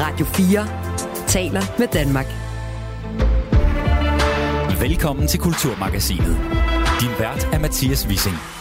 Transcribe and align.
Radio 0.00 0.26
4 0.26 0.66
taler 1.26 1.62
med 1.78 1.88
Danmark. 1.88 2.26
Velkommen 4.80 5.28
til 5.28 5.40
Kulturmagasinet. 5.40 6.36
Din 7.00 7.12
vært 7.18 7.48
er 7.52 7.58
Mathias 7.58 8.06
Wissing. 8.08 8.59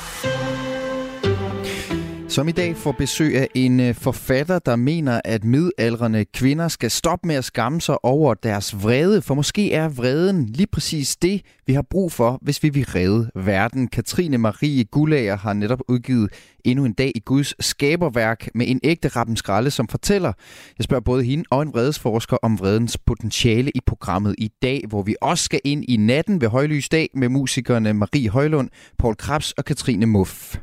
Som 2.39 2.47
i 2.47 2.51
dag 2.51 2.77
får 2.77 2.91
besøg 2.91 3.37
af 3.37 3.47
en 3.55 3.79
øh, 3.79 3.95
forfatter, 3.95 4.59
der 4.59 4.75
mener, 4.75 5.21
at 5.25 5.43
midaldrende 5.43 6.25
kvinder 6.25 6.67
skal 6.67 6.91
stoppe 6.91 7.27
med 7.27 7.35
at 7.35 7.45
skamme 7.45 7.81
sig 7.81 8.05
over 8.05 8.33
deres 8.33 8.83
vrede, 8.83 9.21
for 9.21 9.33
måske 9.35 9.73
er 9.73 9.89
vreden 9.89 10.45
lige 10.45 10.67
præcis 10.67 11.15
det, 11.15 11.41
vi 11.67 11.73
har 11.73 11.81
brug 11.81 12.11
for, 12.11 12.39
hvis 12.41 12.63
vi 12.63 12.69
vil 12.69 12.85
redde 12.85 13.31
verden. 13.35 13.87
Katrine 13.87 14.37
Marie 14.37 14.83
Gullager 14.83 15.37
har 15.37 15.53
netop 15.53 15.81
udgivet 15.87 16.29
endnu 16.65 16.85
en 16.85 16.93
dag 16.93 17.11
i 17.15 17.19
Guds 17.19 17.65
skaberværk 17.65 18.49
med 18.55 18.67
en 18.67 18.79
ægte 18.83 19.07
rappenskralle, 19.07 19.71
som 19.71 19.87
fortæller. 19.87 20.33
Jeg 20.77 20.83
spørger 20.83 21.01
både 21.01 21.23
hende 21.23 21.43
og 21.49 21.61
en 21.61 21.73
vredesforsker 21.73 22.37
om 22.41 22.59
vredens 22.59 22.97
potentiale 22.97 23.71
i 23.75 23.79
programmet 23.85 24.35
i 24.37 24.51
dag, 24.61 24.83
hvor 24.89 25.01
vi 25.01 25.15
også 25.21 25.43
skal 25.43 25.61
ind 25.63 25.85
i 25.87 25.97
natten 25.97 26.41
ved 26.41 26.47
højlysdag 26.47 27.09
med 27.13 27.29
musikerne 27.29 27.93
Marie 27.93 28.29
Højlund, 28.29 28.69
Paul 28.99 29.15
Krabs 29.15 29.51
og 29.51 29.65
Katrine 29.65 30.05
Muff. 30.05 30.57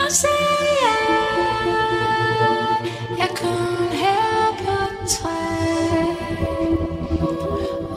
Og 0.00 0.10
sagde 0.10 0.42
jeg 3.18 3.28
kun 3.36 3.96
her 4.02 4.56
på 4.58 5.06
træ. 5.08 5.28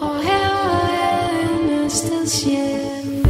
Og 0.02 0.24
her 0.24 0.50
er 0.94 1.68
næste 1.68 2.30
sjæl 2.30 3.26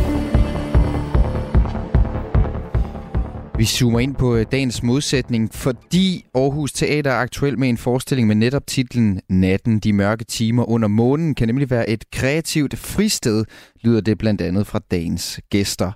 Vi 3.57 3.65
zoomer 3.65 3.99
ind 3.99 4.15
på 4.15 4.35
øh, 4.35 4.45
dagens 4.51 4.83
modsætning, 4.83 5.53
fordi 5.53 6.25
Aarhus 6.35 6.73
Teater 6.73 7.11
er 7.11 7.15
aktuel 7.15 7.59
med 7.59 7.69
en 7.69 7.77
forestilling 7.77 8.27
med 8.27 8.35
netop 8.35 8.67
titlen 8.67 9.21
Natten, 9.29 9.79
de 9.79 9.93
mørke 9.93 10.23
timer 10.23 10.69
under 10.69 10.87
månen, 10.87 11.35
kan 11.35 11.47
nemlig 11.47 11.69
være 11.69 11.89
et 11.89 12.11
kreativt 12.11 12.77
fristed, 12.77 13.45
lyder 13.81 14.01
det 14.01 14.17
blandt 14.17 14.41
andet 14.41 14.67
fra 14.67 14.79
dagens 14.91 15.39
gæster. 15.49 15.91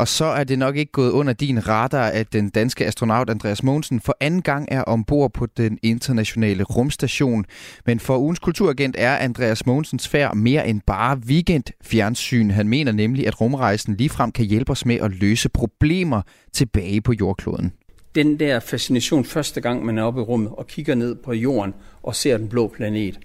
Og 0.00 0.08
så 0.08 0.24
er 0.24 0.44
det 0.44 0.58
nok 0.58 0.76
ikke 0.76 0.92
gået 0.92 1.10
under 1.10 1.32
din 1.32 1.68
radar, 1.68 2.08
at 2.08 2.32
den 2.32 2.50
danske 2.50 2.86
astronaut 2.86 3.30
Andreas 3.30 3.62
Mogensen 3.62 4.00
for 4.00 4.16
anden 4.20 4.42
gang 4.42 4.68
er 4.70 4.82
ombord 4.82 5.32
på 5.32 5.46
den 5.46 5.78
internationale 5.82 6.64
rumstation. 6.64 7.44
Men 7.86 8.00
for 8.00 8.18
ugens 8.18 8.38
kulturagent 8.38 8.96
er 8.98 9.16
Andreas 9.16 9.66
Mogensens 9.66 10.08
færd 10.08 10.36
mere 10.36 10.68
end 10.68 10.80
bare 10.86 11.16
weekend-fjernsyn. 11.16 12.50
Han 12.50 12.68
mener 12.68 12.92
nemlig, 12.92 13.26
at 13.26 13.40
rumrejsen 13.40 13.96
ligefrem 13.96 14.32
kan 14.32 14.44
hjælpe 14.44 14.72
os 14.72 14.86
med 14.86 14.96
at 14.96 15.10
løse 15.10 15.48
problemer 15.48 16.22
tilbage 16.52 17.00
på 17.00 17.12
jordkloden. 17.12 17.72
Den 18.14 18.38
der 18.38 18.60
fascination 18.60 19.24
første 19.24 19.60
gang, 19.60 19.84
man 19.84 19.98
er 19.98 20.02
oppe 20.02 20.20
i 20.20 20.24
rummet 20.24 20.52
og 20.52 20.66
kigger 20.66 20.94
ned 20.94 21.14
på 21.14 21.32
jorden 21.32 21.74
og 22.02 22.14
ser 22.14 22.36
den 22.36 22.48
blå 22.48 22.68
planet. 22.68 23.18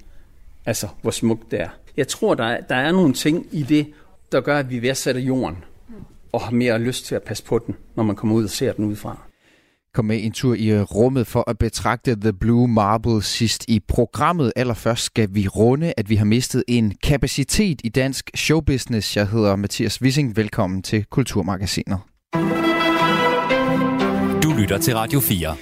Altså, 0.66 0.88
hvor 1.02 1.12
smukt 1.12 1.52
det 1.52 1.62
er. 1.62 1.70
Jeg 1.98 2.08
tror, 2.08 2.36
der 2.36 2.46
er, 2.46 2.62
der 2.62 2.76
er 2.76 2.92
nogle 2.92 3.14
ting 3.14 3.46
i 3.52 3.64
det, 3.64 3.88
der 4.32 4.42
gør, 4.42 4.60
at 4.60 4.70
vi 4.70 4.82
værdsætter 4.82 5.22
jorden 5.22 5.56
og 6.36 6.42
har 6.42 6.52
mere 6.52 6.80
lyst 6.80 7.06
til 7.06 7.16
at 7.16 7.24
passe 7.24 7.44
på 7.44 7.60
den, 7.60 7.76
når 7.96 8.04
man 8.04 8.16
kommer 8.16 8.36
ud 8.36 8.44
og 8.44 8.50
ser 8.50 8.74
den 8.74 8.86
udefra. 8.86 9.18
Kom 9.94 10.06
med 10.06 10.24
en 10.24 10.32
tur 10.32 10.54
i 10.54 10.72
øh, 10.72 10.82
rummet 10.82 11.28
for 11.28 11.50
at 11.50 11.58
betragte 11.58 12.16
The 12.16 12.34
Blue 12.34 12.68
Marble 12.68 13.24
sidst 13.24 13.66
i 13.68 13.80
programmet. 13.88 14.54
Allerførst 14.56 15.04
skal 15.04 15.30
vi 15.32 15.48
runde, 15.48 15.94
at 15.98 16.10
vi 16.10 16.16
har 16.16 16.26
mistet 16.26 16.64
en 16.68 16.94
kapacitet 17.04 17.82
i 17.84 17.90
dansk 17.90 18.32
showbusiness. 18.36 19.18
Jeg 19.18 19.28
hedder 19.28 19.56
Mathias 19.56 20.02
Wissing. 20.02 20.36
Velkommen 20.36 20.82
til 20.84 21.06
Kulturmagasinet. 21.06 22.00
Du 24.44 24.54
lytter 24.60 24.78
til 24.82 24.96
Radio 24.96 25.20
4. 25.20 25.56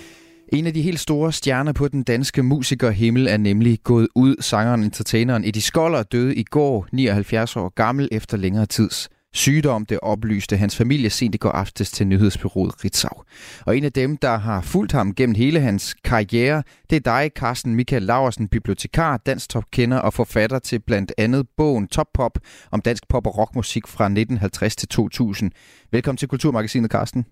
En 0.54 0.68
af 0.68 0.74
de 0.74 0.82
helt 0.82 1.00
store 1.00 1.32
stjerner 1.32 1.74
på 1.74 1.88
den 1.88 2.04
danske 2.04 2.44
musikerhimmel 2.44 3.28
er 3.28 3.38
nemlig 3.38 3.80
gået 3.84 4.08
ud. 4.16 4.36
Sangeren 4.40 4.82
og 4.82 4.86
entertaineren 4.86 5.44
Eddie 5.44 5.62
Skoller 5.62 6.04
døde 6.04 6.36
i 6.36 6.44
går, 6.44 6.88
79 6.92 7.56
år 7.56 7.70
gammel, 7.76 8.10
efter 8.12 8.38
længere 8.38 8.66
tids 8.66 9.10
sygdom. 9.34 9.86
Det 9.86 10.00
oplyste 10.02 10.58
hans 10.58 10.78
familie 10.78 11.10
sent 11.10 11.36
i 11.36 11.38
går 11.38 11.50
aftes 11.50 11.92
til 11.92 12.08
nyhedsbyrået 12.08 12.86
Ritzau. 12.86 13.24
Og 13.66 13.78
en 13.78 13.84
af 13.84 13.92
dem, 13.92 14.18
der 14.18 14.38
har 14.38 14.62
fulgt 14.62 14.92
ham 14.92 15.16
gennem 15.16 15.36
hele 15.36 15.60
hans 15.60 15.94
karriere, 15.94 16.64
det 16.90 16.96
er 16.96 17.00
dig, 17.00 17.32
Carsten 17.36 17.76
Michael 17.76 18.04
Laversen, 18.04 18.48
bibliotekar, 18.48 19.18
dansk 19.18 19.50
topkender 19.50 20.00
og 20.00 20.14
forfatter 20.14 20.60
til 20.60 20.80
blandt 20.80 21.12
andet 21.18 21.48
bogen 21.58 21.88
Top 21.88 22.08
Pop 22.14 22.38
om 22.72 22.82
dansk 22.82 23.08
pop- 23.10 23.28
og 23.28 23.38
rockmusik 23.38 23.88
fra 23.88 24.06
1950 24.06 24.76
til 24.76 24.88
2000. 24.88 25.52
Velkommen 25.92 26.18
til 26.18 26.28
Kulturmagasinet, 26.28 26.92
Carsten. 26.92 27.26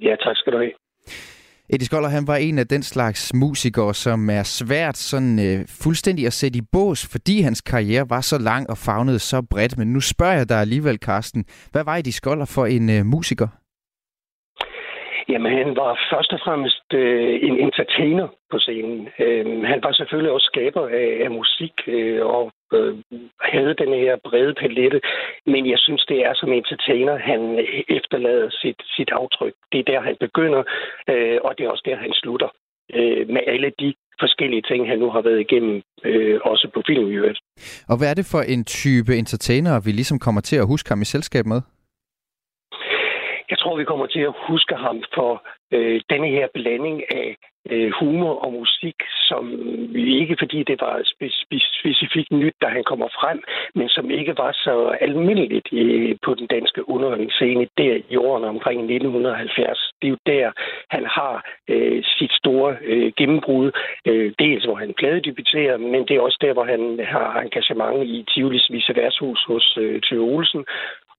Ja, 0.00 0.14
tak 0.24 0.36
skal 0.36 0.52
du 0.52 0.58
have. 0.58 0.72
Eddie 1.72 1.86
Skoller, 1.86 2.08
han 2.08 2.26
var 2.26 2.36
en 2.36 2.58
af 2.58 2.66
den 2.66 2.82
slags 2.82 3.32
musikere, 3.34 3.94
som 3.94 4.30
er 4.30 4.42
svært 4.42 4.96
sådan 4.96 5.34
øh, 5.46 5.58
fuldstændig 5.82 6.26
at 6.26 6.32
sætte 6.32 6.58
i 6.58 6.68
bås, 6.72 7.00
fordi 7.12 7.40
hans 7.40 7.60
karriere 7.60 8.06
var 8.10 8.20
så 8.20 8.38
lang 8.50 8.70
og 8.70 8.76
fagnede 8.86 9.18
så 9.18 9.38
bredt. 9.50 9.78
Men 9.78 9.88
nu 9.92 10.00
spørger 10.00 10.36
jeg 10.40 10.48
dig 10.48 10.60
alligevel, 10.60 10.98
Carsten. 11.06 11.44
Hvad 11.72 11.84
var 11.84 11.96
Eddie 11.96 12.12
Skoller 12.12 12.48
for 12.56 12.66
en 12.66 12.90
øh, 12.96 13.02
musiker? 13.14 13.48
Jamen, 15.28 15.52
han 15.60 15.76
var 15.76 15.92
først 16.12 16.32
og 16.32 16.40
fremmest 16.44 16.88
øh, 16.94 17.34
en 17.48 17.56
entertainer 17.66 18.28
på 18.50 18.58
scenen. 18.58 19.08
Øh, 19.24 19.62
han 19.72 19.80
var 19.82 19.92
selvfølgelig 19.92 20.32
også 20.32 20.48
skaber 20.52 20.84
af, 20.88 21.10
af 21.24 21.30
musik 21.30 21.74
øh, 21.86 22.26
og 22.26 22.52
øh, 22.72 22.94
havde 23.40 23.74
den 23.82 23.92
her 24.04 24.16
brede 24.24 24.54
palette. 24.62 25.00
Men 25.46 25.62
jeg 25.72 25.78
synes, 25.78 26.04
det 26.08 26.18
er 26.26 26.34
som 26.34 26.52
entertainer, 26.52 27.16
han 27.16 27.40
efterlader 27.98 28.48
sit, 28.50 28.80
sit 28.96 29.10
aftryk. 29.10 29.54
Det 29.72 29.78
er 29.80 29.90
der, 29.92 30.00
han 30.00 30.16
begynder, 30.20 30.62
øh, 31.10 31.38
og 31.44 31.50
det 31.58 31.64
er 31.64 31.70
også 31.70 31.86
der, 31.88 31.96
han 31.96 32.12
slutter. 32.12 32.48
Øh, 32.94 33.28
med 33.28 33.42
alle 33.46 33.72
de 33.80 33.94
forskellige 34.20 34.62
ting, 34.62 34.88
han 34.88 34.98
nu 34.98 35.10
har 35.10 35.22
været 35.22 35.40
igennem, 35.40 35.82
øh, 36.04 36.40
også 36.44 36.70
på 36.74 36.82
film 36.86 37.10
i 37.10 37.14
øvrigt. 37.14 37.40
Og 37.88 37.98
hvad 37.98 38.10
er 38.10 38.14
det 38.14 38.26
for 38.32 38.42
en 38.54 38.64
type 38.64 39.16
entertainer, 39.16 39.80
vi 39.84 39.90
ligesom 39.90 40.18
kommer 40.18 40.40
til 40.40 40.56
at 40.56 40.66
huske 40.66 40.88
ham 40.88 41.02
i 41.02 41.04
selskab 41.04 41.46
med? 41.46 41.60
Jeg 43.50 43.58
tror, 43.58 43.76
vi 43.76 43.84
kommer 43.84 44.06
til 44.06 44.20
at 44.20 44.34
huske 44.48 44.74
ham 44.74 45.02
for 45.14 45.46
øh, 45.72 46.00
denne 46.10 46.28
her 46.28 46.46
blanding 46.54 47.02
af 47.12 47.36
øh, 47.70 47.90
humor 48.00 48.34
og 48.44 48.52
musik, 48.52 48.98
som 49.28 49.44
ikke 49.96 50.36
fordi 50.38 50.62
det 50.62 50.80
var 50.80 50.94
spe- 51.12 51.38
spe- 51.42 51.78
specifikt 51.80 52.30
nyt, 52.32 52.54
da 52.62 52.66
han 52.66 52.84
kommer 52.84 53.08
frem, 53.20 53.42
men 53.74 53.88
som 53.88 54.10
ikke 54.10 54.34
var 54.38 54.52
så 54.52 54.96
almindeligt 55.00 55.68
øh, 55.72 56.16
på 56.24 56.34
den 56.34 56.46
danske 56.46 56.88
underholdningsscene 56.88 57.66
der 57.78 57.94
i 58.08 58.16
årene 58.16 58.46
omkring 58.48 58.80
1970. 58.80 59.92
Det 60.02 60.06
er 60.08 60.10
jo 60.10 60.18
der, 60.26 60.52
han 60.90 61.04
har 61.06 61.34
øh, 61.68 62.04
sit 62.18 62.32
store 62.32 62.76
øh, 62.82 63.12
gennembrud. 63.16 63.70
Øh, 64.06 64.32
dels 64.38 64.64
hvor 64.64 64.74
han 64.74 64.94
pladedebuterer, 64.98 65.76
men 65.76 66.00
det 66.08 66.16
er 66.16 66.20
også 66.20 66.38
der, 66.40 66.52
hvor 66.52 66.64
han 66.64 67.00
har 67.04 67.40
engagement 67.40 68.04
i 68.04 68.24
Tivolis 68.34 68.70
Viseværshus 68.70 69.44
hos 69.48 69.78
øh, 69.80 70.00
Tøve 70.02 70.24
Olsen, 70.34 70.64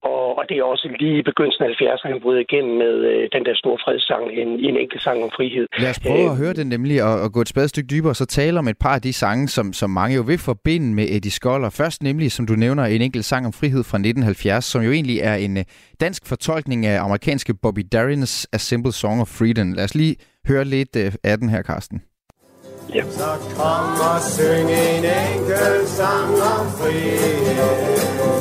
og, 0.07 0.37
og 0.37 0.43
det 0.49 0.55
er 0.57 0.63
også 0.63 0.87
lige 0.99 1.17
i 1.21 1.23
begyndelsen 1.29 1.63
af 1.63 1.69
70'erne, 1.69 2.07
han 2.13 2.21
bryder 2.23 2.41
igennem 2.47 2.73
med 2.83 2.95
øh, 3.11 3.29
den 3.35 3.43
der 3.47 3.55
store 3.61 3.77
fredssang, 3.83 4.23
en, 4.41 4.49
en 4.67 4.75
enkelt 4.83 5.01
sang 5.03 5.17
om 5.23 5.31
frihed. 5.37 5.65
Lad 5.83 5.89
os 5.89 5.99
prøve 6.07 6.29
at 6.31 6.37
høre 6.43 6.53
den 6.53 6.67
nemlig, 6.67 7.03
og, 7.03 7.13
og 7.23 7.29
gå 7.35 7.41
et 7.41 7.49
spadestik 7.53 7.85
dybere, 7.93 8.11
og 8.11 8.15
så 8.15 8.25
tale 8.25 8.59
om 8.59 8.67
et 8.67 8.79
par 8.85 8.95
af 8.95 9.01
de 9.01 9.13
sange, 9.13 9.47
som, 9.47 9.73
som 9.73 9.89
mange 9.89 10.15
jo 10.15 10.21
vil 10.21 10.39
forbinde 10.49 10.87
med 10.97 11.05
Eddie 11.15 11.31
Skoller. 11.31 11.69
Først 11.69 12.03
nemlig, 12.03 12.31
som 12.31 12.47
du 12.47 12.53
nævner, 12.53 12.83
en 12.85 13.01
enkelt 13.01 13.25
sang 13.25 13.45
om 13.45 13.53
frihed 13.53 13.83
fra 13.89 13.97
1970, 13.97 14.65
som 14.65 14.81
jo 14.81 14.91
egentlig 14.91 15.19
er 15.19 15.35
en 15.35 15.57
øh, 15.57 15.63
dansk 15.99 16.21
fortolkning 16.27 16.85
af 16.85 17.01
amerikanske 17.01 17.53
Bobby 17.61 17.83
Darin's 17.95 18.45
A 18.53 18.57
Simple 18.57 18.93
Song 18.93 19.21
of 19.21 19.27
Freedom. 19.27 19.73
Lad 19.73 19.83
os 19.83 19.95
lige 19.95 20.15
høre 20.47 20.65
lidt 20.65 20.95
øh, 20.95 21.11
af 21.23 21.37
den 21.37 21.49
her, 21.49 21.61
Karsten. 21.61 22.01
Ja. 22.95 23.03
Så 23.03 23.31
kom 23.55 23.99
og 24.11 24.21
syng 24.21 24.69
en 24.69 25.05
enkelt 25.05 25.87
sang 25.87 26.29
om 26.29 26.65
frihed. 26.79 28.36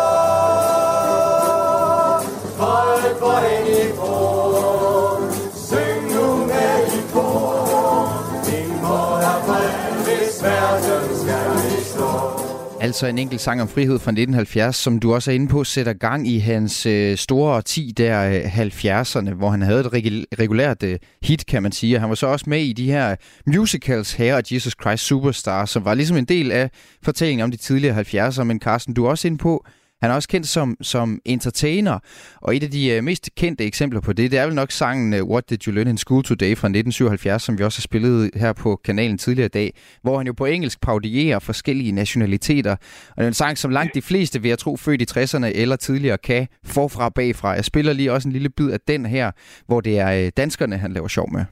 Altså 12.84 13.08
en 13.08 13.18
enkelt 13.18 13.42
sang 13.42 13.62
om 13.62 13.68
frihed 13.68 14.00
fra 14.00 14.12
1970, 14.12 14.76
som 14.76 15.00
du 15.00 15.14
også 15.14 15.32
er 15.32 15.36
inde 15.36 15.48
på, 15.48 15.64
sætter 15.64 15.94
gang 15.94 16.28
i 16.28 16.40
hans 16.40 16.86
øh, 16.86 17.18
store 17.18 17.56
årti 17.56 17.94
der 17.98 18.30
øh, 18.30 18.60
70'erne, 18.60 19.34
hvor 19.34 19.50
han 19.50 19.62
havde 19.62 19.80
et 19.80 19.86
regu- 19.86 20.26
regulært 20.40 20.84
øh, 20.84 21.00
hit, 21.24 21.46
kan 21.46 21.64
man 21.64 21.72
sige. 21.72 21.96
Og 21.96 22.02
han 22.02 22.10
var 22.10 22.16
så 22.16 22.28
også 22.28 22.46
med 22.48 22.60
i 22.62 22.74
de 22.74 22.92
her 22.92 23.16
musicals 23.48 24.14
her 24.14 24.36
og 24.36 24.44
Jesus 24.52 24.76
Christ 24.82 25.04
Superstar, 25.04 25.66
som 25.66 25.86
var 25.86 25.94
ligesom 25.94 26.18
en 26.18 26.26
del 26.26 26.52
af 26.52 26.70
fortællingen 27.04 27.44
om 27.44 27.52
de 27.52 27.58
tidligere 27.58 28.02
70'er. 28.02 28.44
Men 28.44 28.60
Carsten, 28.60 28.94
du 28.94 29.06
er 29.06 29.10
også 29.10 29.28
inde 29.28 29.38
på, 29.38 29.66
han 30.02 30.12
er 30.12 30.16
også 30.16 30.30
kendt 30.30 30.48
som, 30.48 30.78
som 30.82 31.20
entertainer, 31.26 32.00
og 32.42 32.56
et 32.56 32.64
af 32.64 32.72
de 32.72 32.90
øh, 32.90 33.04
mest 33.04 33.30
kendte 33.36 33.66
eksempler 33.66 34.02
på 34.02 34.14
det, 34.14 34.32
det 34.32 34.40
er 34.40 34.46
vel 34.46 34.56
nok 34.56 34.72
sangen 34.72 35.14
øh, 35.14 35.24
What 35.24 35.50
Did 35.50 35.68
You 35.68 35.74
Learn 35.74 35.88
in 35.88 35.98
School 35.98 36.24
Today 36.24 36.58
fra 36.58 36.68
1977, 36.68 37.44
som 37.44 37.58
vi 37.58 37.64
også 37.64 37.80
har 37.80 37.82
spillet 37.82 38.32
her 38.36 38.54
på 38.54 38.82
kanalen 38.84 39.18
tidligere 39.18 39.46
i 39.46 39.50
dag, 39.50 39.74
hvor 40.02 40.18
han 40.18 40.28
jo 40.28 40.34
på 40.34 40.46
engelsk 40.46 40.82
paudierer 40.82 41.40
forskellige 41.40 41.92
nationaliteter. 41.92 42.72
Og 43.10 43.18
det 43.18 43.24
er 43.24 43.28
en 43.28 43.34
sang, 43.34 43.58
som 43.58 43.72
langt 43.72 43.96
de 43.96 44.02
fleste, 44.02 44.42
vil 44.42 44.50
jeg 44.50 44.60
tro, 44.60 44.78
født 44.78 45.02
i 45.02 45.06
60'erne 45.20 45.46
eller 45.46 45.76
tidligere, 45.76 46.18
kan 46.18 46.48
forfra 46.66 47.06
og 47.06 47.14
bagfra. 47.14 47.50
Jeg 47.50 47.66
spiller 47.66 47.94
lige 47.94 48.14
også 48.14 48.28
en 48.28 48.32
lille 48.32 48.50
bid 48.50 48.70
af 48.70 48.80
den 48.88 49.06
her, 49.06 49.32
hvor 49.68 49.82
det 49.82 50.00
er 50.00 50.26
øh, 50.26 50.32
danskerne, 50.38 50.78
han 50.78 50.94
laver 50.94 51.08
sjov 51.08 51.32
med. 51.32 51.46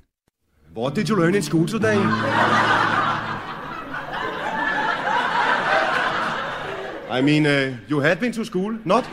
What 0.77 0.95
did 0.95 1.09
you 1.09 1.15
learn 1.15 1.35
in 1.35 1.41
school 1.41 1.67
today? 1.67 1.95
I 7.09 7.21
mean, 7.21 7.47
uh, 7.47 7.75
you 7.87 7.99
had 7.99 8.19
been 8.19 8.31
to 8.33 8.45
school, 8.45 8.77
not? 8.85 9.03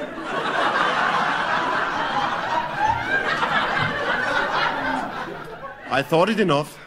I 5.91 6.03
thought 6.03 6.29
it 6.29 6.41
enough. 6.41 6.79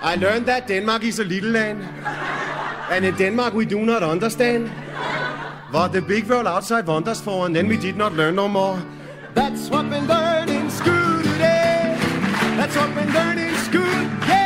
I 0.00 0.16
learned 0.20 0.46
that 0.46 0.66
Denmark 0.66 1.04
is 1.04 1.18
a 1.18 1.24
little 1.24 1.50
land. 1.50 1.82
And 2.90 3.04
in 3.06 3.14
Denmark 3.16 3.54
we 3.54 3.64
do 3.64 3.80
not 3.80 4.02
understand. 4.02 4.70
What 5.70 5.92
the 5.92 6.02
big 6.02 6.26
world 6.28 6.46
outside 6.46 6.86
wants 6.86 7.08
us 7.08 7.20
for, 7.20 7.46
and 7.46 7.54
then 7.56 7.68
we 7.68 7.76
did 7.76 7.96
not 7.96 8.12
learn 8.14 8.34
no 8.36 8.48
more. 8.48 8.78
That's 9.34 9.68
what 9.70 9.84
we 9.84 9.98
learned 9.98 10.50
in 10.50 10.70
school 10.70 11.22
today. 11.22 11.96
That's 12.56 12.76
what 12.76 12.88
we 12.96 13.02
learned 13.12 13.40
in 13.40 13.54
school. 13.56 13.82
Yeah, 14.26 14.37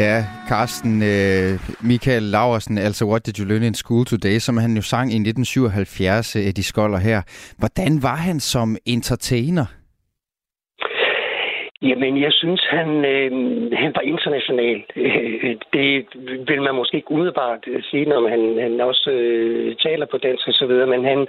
Ja, 0.00 0.26
Carsten 0.48 1.02
øh, 1.02 1.60
Michael 1.80 2.22
Laversen, 2.22 2.78
altså 2.78 3.04
What 3.04 3.26
Did 3.26 3.38
You 3.38 3.46
Learn 3.46 3.62
in 3.62 3.74
School 3.74 4.06
Today, 4.06 4.38
som 4.38 4.56
han 4.56 4.76
jo 4.76 4.82
sang 4.82 5.12
i 5.12 5.14
1977, 5.14 6.36
øh, 6.36 6.52
de 6.56 6.62
skolder 6.62 6.98
her. 6.98 7.22
Hvordan 7.58 8.02
var 8.02 8.16
han 8.16 8.40
som 8.40 8.76
entertainer? 8.86 9.64
Jamen, 11.82 12.22
jeg 12.22 12.32
synes, 12.32 12.62
han, 12.70 13.04
øh, 13.04 13.32
han 13.72 13.92
var 13.94 14.00
international. 14.00 14.84
Øh, 14.96 15.56
det 15.72 16.06
vil 16.48 16.62
man 16.62 16.74
måske 16.74 16.96
ikke 16.96 17.10
umiddelbart 17.10 17.64
øh, 17.66 17.82
sige, 17.82 18.04
når 18.04 18.28
han, 18.28 18.58
han 18.60 18.80
også 18.80 19.10
øh, 19.10 19.76
taler 19.76 20.06
på 20.06 20.18
dansk 20.18 20.48
og 20.48 20.54
så 20.54 20.66
videre, 20.66 20.86
men 20.86 21.04
han, 21.04 21.26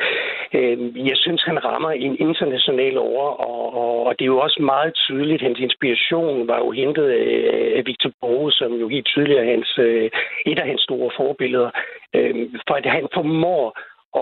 øh, 0.54 1.08
jeg 1.08 1.18
synes, 1.18 1.44
han 1.44 1.66
rammer 1.66 1.92
en 1.92 2.16
international 2.20 2.98
over, 2.98 3.28
og, 3.48 3.74
og, 3.74 4.06
og 4.06 4.20
det 4.20 4.26
er 4.26 4.34
jo 4.36 4.40
også 4.40 4.62
meget 4.62 4.94
tydeligt, 4.94 5.42
hans 5.42 5.60
inspiration 5.60 6.48
var 6.48 6.58
jo 6.58 6.72
hentet 6.72 7.10
af, 7.10 7.78
af 7.78 7.84
Victor 7.86 8.12
Borge, 8.22 8.52
som 8.52 8.74
jo 8.74 8.88
helt 8.88 9.06
tydeligt 9.06 9.40
er 9.40 9.52
hans, 9.54 9.80
øh, 9.80 10.10
et 10.46 10.60
af 10.60 10.68
hans 10.68 10.82
store 10.82 11.12
forbilleder, 11.18 11.70
øh, 12.16 12.36
for 12.68 12.74
at 12.74 12.86
han 12.86 13.08
formår 13.14 13.66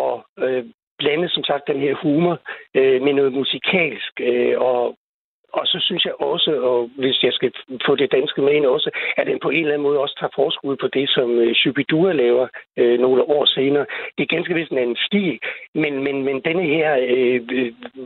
at 0.01 0.43
øh, 0.45 0.63
blande, 0.99 1.29
som 1.29 1.43
sagt, 1.43 1.67
den 1.67 1.79
her 1.79 1.93
humor 1.95 2.39
øh, 2.75 3.01
med 3.01 3.13
noget 3.13 3.33
musikalsk, 3.33 4.13
øh, 4.19 4.55
og 4.57 4.95
og 5.53 5.67
så 5.67 5.77
synes 5.81 6.05
jeg 6.05 6.13
også, 6.19 6.51
og 6.69 6.89
hvis 7.01 7.23
jeg 7.23 7.33
skal 7.33 7.51
få 7.85 7.95
det 7.95 8.11
danske 8.11 8.41
med 8.41 8.53
ind 8.53 8.65
også, 8.65 8.89
at 9.17 9.27
den 9.27 9.39
på 9.39 9.49
en 9.49 9.61
eller 9.61 9.73
anden 9.73 9.87
måde 9.87 9.99
også 9.99 10.15
tager 10.19 10.35
forskud 10.35 10.75
på 10.75 10.87
det, 10.87 11.09
som 11.09 11.29
øh, 11.39 11.55
Shubidua 11.55 12.11
laver 12.13 12.47
øh, 12.77 12.99
nogle 12.99 13.21
år 13.35 13.45
senere. 13.45 13.85
Det 14.17 14.23
er 14.23 14.35
ganske 14.35 14.53
vist 14.53 14.71
en 14.71 14.77
anden 14.77 14.97
stil, 15.07 15.39
men, 15.75 16.03
men, 16.03 16.15
men 16.27 16.41
denne 16.49 16.65
her, 16.75 16.89
øh, 17.13 17.39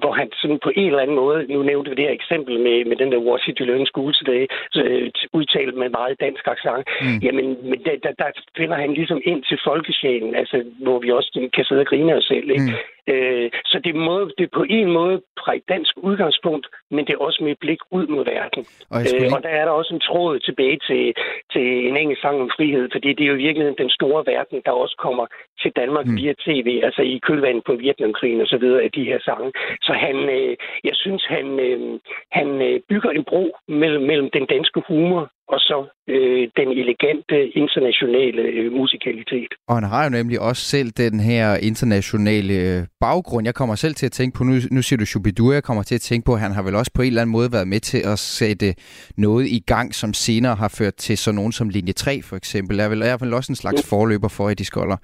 hvor 0.02 0.14
han 0.20 0.28
sådan 0.42 0.60
på 0.64 0.72
en 0.76 0.88
eller 0.88 1.04
anden 1.04 1.16
måde, 1.16 1.40
nu 1.54 1.64
nævnte 1.64 1.90
vi 1.90 1.96
det 1.96 2.06
her 2.06 2.20
eksempel 2.20 2.60
med, 2.60 2.86
med 2.86 2.96
den 2.96 3.12
der 3.12 3.26
Washington 3.30 3.68
Learning 3.68 3.88
School 3.88 4.14
today, 4.14 4.44
øh, 4.78 5.12
udtalt 5.34 5.76
med 5.76 5.90
meget 5.90 6.20
dansk 6.20 6.48
accent, 6.48 6.88
mm. 7.02 7.20
jamen 7.26 7.48
men 7.70 7.80
der, 7.86 7.96
der, 8.04 8.12
der 8.22 8.30
finder 8.58 8.78
han 8.84 8.94
ligesom 8.94 9.22
ind 9.24 9.44
til 9.44 9.60
folkesjælen, 9.68 10.36
altså 10.36 10.64
hvor 10.86 11.00
vi 11.00 11.12
også 11.12 11.50
kan 11.56 11.66
sidde 11.66 11.82
og 11.82 11.88
grine 11.88 12.16
os 12.16 12.24
selv. 12.24 12.50
Ikke? 12.50 12.70
Mm. 12.70 12.93
Øh, 13.08 13.52
så 13.66 13.80
det, 13.84 13.96
må, 13.96 14.16
det 14.38 14.44
er 14.44 14.58
på 14.60 14.66
en 14.70 14.92
måde 14.92 15.22
fra 15.44 15.56
et 15.56 15.66
dansk 15.70 15.94
udgangspunkt, 15.98 16.68
men 16.92 17.06
det 17.06 17.14
er 17.14 17.18
også 17.18 17.40
med 17.44 17.52
et 17.52 17.60
blik 17.60 17.82
ud 17.92 18.08
mod 18.08 18.26
verden. 18.26 18.66
Og, 18.90 19.00
øh, 19.02 19.22
lige... 19.22 19.36
og 19.36 19.44
der 19.44 19.50
er 19.50 19.66
der 19.66 19.72
også 19.72 19.94
en 19.94 20.00
tråd 20.00 20.40
tilbage 20.40 20.80
til, 20.88 21.14
til 21.54 21.88
en 21.90 21.98
engelsk 21.98 22.22
sang 22.22 22.42
om 22.42 22.52
frihed, 22.58 22.90
fordi 22.92 23.10
det 23.14 23.24
er 23.24 23.32
jo 23.34 23.40
i 23.40 23.46
virkeligheden 23.48 23.84
den 23.84 23.90
store 23.90 24.24
verden, 24.26 24.62
der 24.66 24.72
også 24.72 24.96
kommer 25.06 25.26
til 25.62 25.72
Danmark 25.76 26.06
mm. 26.06 26.16
via 26.18 26.34
tv, 26.46 26.70
altså 26.84 27.02
i 27.02 27.20
kølvandet 27.28 27.64
på 27.66 27.74
Vietnamkrigen 27.76 28.42
og 28.42 28.48
så 28.48 28.58
videre 28.58 28.82
af 28.84 28.92
de 28.92 29.04
her 29.04 29.20
sange. 29.20 29.52
Så 29.82 29.94
han, 29.94 30.16
øh, 30.38 30.56
jeg 30.84 30.96
synes, 31.04 31.26
han, 31.26 31.48
øh, 31.60 32.00
han 32.32 32.48
øh, 32.62 32.80
bygger 32.90 33.12
en 33.12 33.24
bro 33.24 33.44
mellem, 33.68 34.04
mellem 34.04 34.30
den 34.30 34.46
danske 34.46 34.82
humor 34.88 35.32
og 35.48 35.60
så 35.60 35.78
øh, 36.10 36.48
den 36.60 36.70
elegante 36.82 37.38
internationale 37.62 38.42
øh, 38.42 38.72
musikalitet. 38.72 39.52
Og 39.68 39.76
han 39.76 39.84
har 39.84 40.04
jo 40.04 40.10
nemlig 40.10 40.40
også 40.40 40.62
selv 40.62 40.92
den 40.92 41.20
her 41.20 41.56
internationale 41.56 42.54
øh, 42.54 42.84
baggrund. 43.00 43.48
Jeg 43.48 43.56
kommer 43.56 43.76
selv 43.76 43.96
til 43.96 44.06
at 44.06 44.12
tænke 44.12 44.38
på, 44.38 44.44
nu, 44.44 44.54
nu 44.72 44.82
siger 44.82 44.98
du 44.98 45.06
Shubidua, 45.06 45.54
jeg 45.54 45.64
kommer 45.64 45.84
til 45.84 45.96
at 45.96 46.02
tænke 46.02 46.26
på, 46.26 46.34
at 46.34 46.40
han 46.40 46.52
har 46.52 46.64
vel 46.64 46.76
også 46.76 46.92
på 46.96 47.02
en 47.02 47.08
eller 47.08 47.22
anden 47.22 47.32
måde 47.32 47.50
været 47.52 47.68
med 47.68 47.80
til 47.80 48.02
at 48.06 48.20
sætte 48.20 48.76
noget 49.18 49.46
i 49.48 49.60
gang, 49.68 49.96
som 49.96 50.14
senere 50.14 50.56
har 50.56 50.76
ført 50.78 50.96
til 50.96 51.18
sådan 51.18 51.36
nogen 51.36 51.52
som 51.52 51.70
linje 51.70 51.94
3 51.94 52.22
for 52.22 52.36
eksempel. 52.36 52.80
Er 52.80 52.90
vel 52.90 52.98
i 52.98 53.06
hvert 53.06 53.20
fald 53.20 53.34
også 53.34 53.52
en 53.52 53.56
slags 53.56 53.90
forløber 53.90 54.28
for 54.28 54.50
i 54.50 54.54
de 54.54 54.66
skolder. 54.66 54.98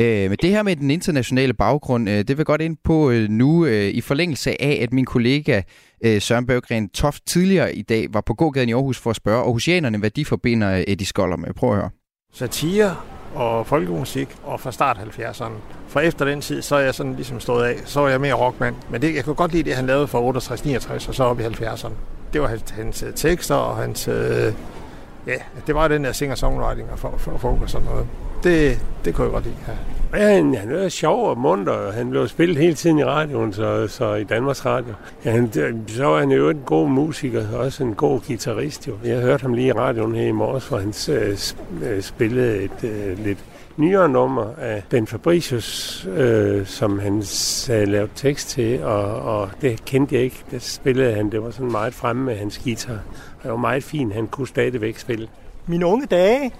Øh, 0.00 0.30
men 0.30 0.38
det 0.42 0.50
her 0.50 0.62
med 0.62 0.76
den 0.76 0.90
internationale 0.90 1.54
baggrund, 1.54 2.08
øh, 2.08 2.18
det 2.28 2.38
vil 2.38 2.44
godt 2.44 2.60
ind 2.60 2.76
på 2.84 3.10
øh, 3.10 3.28
nu 3.28 3.66
øh, 3.66 3.88
i 3.88 4.00
forlængelse 4.00 4.62
af, 4.62 4.78
at 4.82 4.92
min 4.92 5.04
kollega 5.04 5.62
øh, 6.04 6.20
Søren 6.20 6.46
Berggren 6.46 6.88
Toft 6.88 7.26
tidligere 7.26 7.74
i 7.74 7.82
dag 7.82 8.06
var 8.10 8.20
på 8.20 8.34
gågaden 8.34 8.68
i 8.68 8.72
Aarhus 8.72 8.98
for 8.98 9.10
at 9.10 9.16
spørge 9.16 9.42
Aarhusianerne, 9.42 9.98
hvad 9.98 10.10
de 10.10 10.24
forbinder 10.24 10.72
øh, 10.72 10.84
Eddie 10.86 11.06
Skoller 11.06 11.36
med. 11.36 11.54
Prøv 11.54 11.70
at 11.70 11.76
høre. 11.76 11.90
Satire 12.32 12.96
og 13.34 13.66
folkemusik, 13.66 14.28
og 14.42 14.60
fra 14.60 14.72
start 14.72 14.96
70'erne. 14.96 15.52
For 15.88 16.00
efter 16.00 16.24
den 16.24 16.40
tid, 16.40 16.62
så 16.62 16.76
er 16.76 16.80
jeg 16.80 16.94
sådan 16.94 17.14
ligesom 17.14 17.40
stået 17.40 17.64
af, 17.64 17.76
så 17.84 18.00
var 18.00 18.08
jeg 18.08 18.20
mere 18.20 18.34
rockmand. 18.34 18.76
Men 18.90 19.02
det, 19.02 19.14
jeg 19.14 19.24
kunne 19.24 19.34
godt 19.34 19.52
lide 19.52 19.62
det, 19.62 19.74
han 19.74 19.86
lavede 19.86 20.06
fra 20.06 20.18
68-69 20.18 21.08
og 21.08 21.14
så 21.14 21.24
op 21.24 21.40
i 21.40 21.42
70'erne. 21.42 21.92
Det 22.32 22.40
var 22.40 22.48
hans, 22.48 22.70
hans 22.70 23.02
øh, 23.02 23.14
tekster 23.14 23.54
og 23.54 23.76
hans... 23.76 24.08
Øh, 24.08 24.52
ja, 25.26 25.36
det 25.66 25.74
var 25.74 25.88
den 25.88 26.04
der 26.04 26.12
singer-songwriting 26.12 26.92
og 26.92 26.98
for, 26.98 27.14
for, 27.18 27.38
folk 27.38 27.62
og 27.62 27.70
sådan 27.70 27.86
noget. 27.86 28.06
Det, 28.42 28.80
det 29.04 29.14
kunne 29.14 29.24
jeg 29.24 29.32
godt 29.32 29.44
lide, 29.44 29.56
ja. 29.68 29.72
Ja, 30.18 30.34
han, 30.34 30.54
han 30.54 30.70
var 30.70 30.88
sjov 30.88 31.30
og 31.30 31.38
munter, 31.38 31.72
og 31.72 31.92
han 31.92 32.10
blev 32.10 32.28
spillet 32.28 32.56
hele 32.56 32.74
tiden 32.74 32.98
i 32.98 33.04
radioen, 33.04 33.52
så, 33.52 33.88
så 33.88 34.14
i 34.14 34.24
Danmarks 34.24 34.66
Radio. 34.66 34.94
Ja, 35.24 35.30
han, 35.30 35.52
så 35.88 36.04
var 36.04 36.18
han 36.18 36.30
jo 36.30 36.48
en 36.48 36.62
god 36.66 36.88
musiker, 36.88 37.44
og 37.52 37.58
også 37.58 37.84
en 37.84 37.94
god 37.94 38.20
guitarist. 38.26 38.88
Jo. 38.88 38.92
Jeg 39.04 39.20
hørte 39.20 39.42
ham 39.42 39.54
lige 39.54 39.66
i 39.66 39.72
radioen 39.72 40.14
her 40.14 40.26
i 40.26 40.32
morges, 40.32 40.68
hvor 40.68 40.78
han 40.78 40.94
øh, 41.10 41.38
øh, 41.82 42.02
spillede 42.02 42.62
et 42.62 42.84
øh, 42.84 43.24
lidt 43.24 43.38
nyere 43.76 44.08
nummer 44.08 44.46
af 44.58 44.82
Ben 44.88 45.06
Fabricius, 45.06 46.08
øh, 46.16 46.66
som 46.66 46.98
han 46.98 47.22
havde 47.66 47.86
lavet 47.86 48.10
tekst 48.14 48.48
til, 48.48 48.82
og, 48.84 49.22
og 49.22 49.50
det 49.60 49.84
kendte 49.84 50.14
jeg 50.14 50.24
ikke. 50.24 50.44
Det 50.50 50.62
spillede 50.62 51.14
han, 51.14 51.32
det 51.32 51.42
var 51.42 51.50
sådan 51.50 51.72
meget 51.72 51.94
fremme 51.94 52.24
med 52.24 52.36
hans 52.36 52.58
guitar. 52.58 52.98
Det 53.42 53.50
var 53.50 53.56
meget 53.56 53.84
fint, 53.84 54.14
han 54.14 54.26
kunne 54.26 54.48
stadigvæk 54.48 54.98
spille. 54.98 55.28
Mine 55.66 55.86
unge 55.86 56.06
dage, 56.06 56.52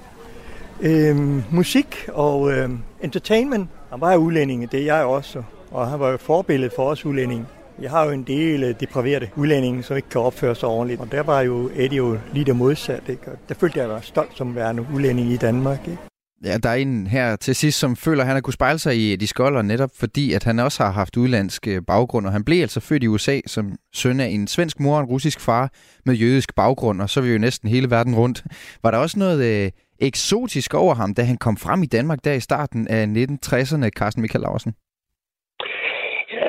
øh, 0.80 1.16
musik 1.54 2.08
og 2.12 2.52
øh, 2.52 2.70
entertainment. 3.02 3.68
Han 3.90 4.00
var 4.00 4.12
jo 4.12 4.18
udlændinge, 4.18 4.66
det 4.66 4.80
er 4.80 4.84
jeg 4.84 5.04
også, 5.04 5.42
og 5.70 5.88
han 5.88 6.00
var 6.00 6.10
jo 6.10 6.16
forbillede 6.16 6.70
for 6.76 6.90
os 6.90 7.06
udlændinge. 7.06 7.46
Jeg 7.80 7.90
har 7.90 8.04
jo 8.04 8.10
en 8.10 8.22
del 8.22 8.62
øh, 8.62 8.74
depriverede 8.80 9.28
udlændinge, 9.36 9.82
som 9.82 9.96
ikke 9.96 10.08
kan 10.08 10.20
opføre 10.20 10.54
sig 10.54 10.68
ordentligt, 10.68 11.00
og 11.00 11.12
der 11.12 11.22
var 11.22 11.40
jo 11.40 11.70
Eddie 11.76 11.96
jo 11.96 12.18
lige 12.32 12.44
det 12.44 12.56
modsatte. 12.56 13.12
Ikke? 13.12 13.30
Og 13.30 13.38
der 13.48 13.54
følte 13.54 13.78
jeg, 13.78 13.84
at 13.84 13.88
jeg 13.88 13.94
var 13.94 14.00
stolt 14.00 14.36
som 14.36 14.54
værende 14.54 14.86
udlænding 14.94 15.28
i 15.28 15.36
Danmark. 15.36 15.88
Ikke? 15.88 16.09
Ja, 16.44 16.58
der 16.58 16.68
er 16.68 16.74
en 16.74 17.06
her 17.06 17.36
til 17.36 17.54
sidst, 17.54 17.78
som 17.78 17.96
føler, 17.96 18.22
at 18.22 18.26
han 18.26 18.36
har 18.36 18.40
kunnet 18.40 18.54
spejle 18.54 18.78
sig 18.78 18.96
i 19.12 19.16
de 19.16 19.26
skolder, 19.26 19.62
netop 19.62 19.90
fordi, 19.94 20.32
at 20.32 20.44
han 20.44 20.58
også 20.58 20.84
har 20.84 20.90
haft 20.90 21.16
udlandsk 21.16 21.68
øh, 21.68 21.82
baggrund, 21.86 22.26
og 22.26 22.32
han 22.32 22.44
blev 22.44 22.62
altså 22.62 22.80
født 22.80 23.02
i 23.02 23.06
USA 23.06 23.40
som 23.46 23.76
søn 23.92 24.20
af 24.20 24.26
en 24.26 24.46
svensk 24.46 24.80
mor 24.80 24.94
og 24.94 25.00
en 25.00 25.06
russisk 25.06 25.40
far 25.40 25.72
med 26.04 26.14
jødisk 26.14 26.54
baggrund, 26.54 27.02
og 27.02 27.10
så 27.10 27.20
er 27.20 27.24
vi 27.24 27.30
jo 27.30 27.38
næsten 27.38 27.68
hele 27.68 27.90
verden 27.90 28.14
rundt. 28.14 28.44
Var 28.82 28.90
der 28.90 28.98
også 28.98 29.18
noget 29.18 29.64
øh, 29.64 29.70
eksotisk 29.98 30.74
over 30.74 30.94
ham, 30.94 31.14
da 31.14 31.22
han 31.22 31.36
kom 31.36 31.56
frem 31.56 31.82
i 31.82 31.86
Danmark 31.86 32.24
der 32.24 32.32
i 32.32 32.40
starten 32.40 32.88
af 32.88 33.06
1960'erne, 33.06 33.88
Carsten 33.88 34.22
Michael 34.22 34.42
Larsen? 34.42 34.74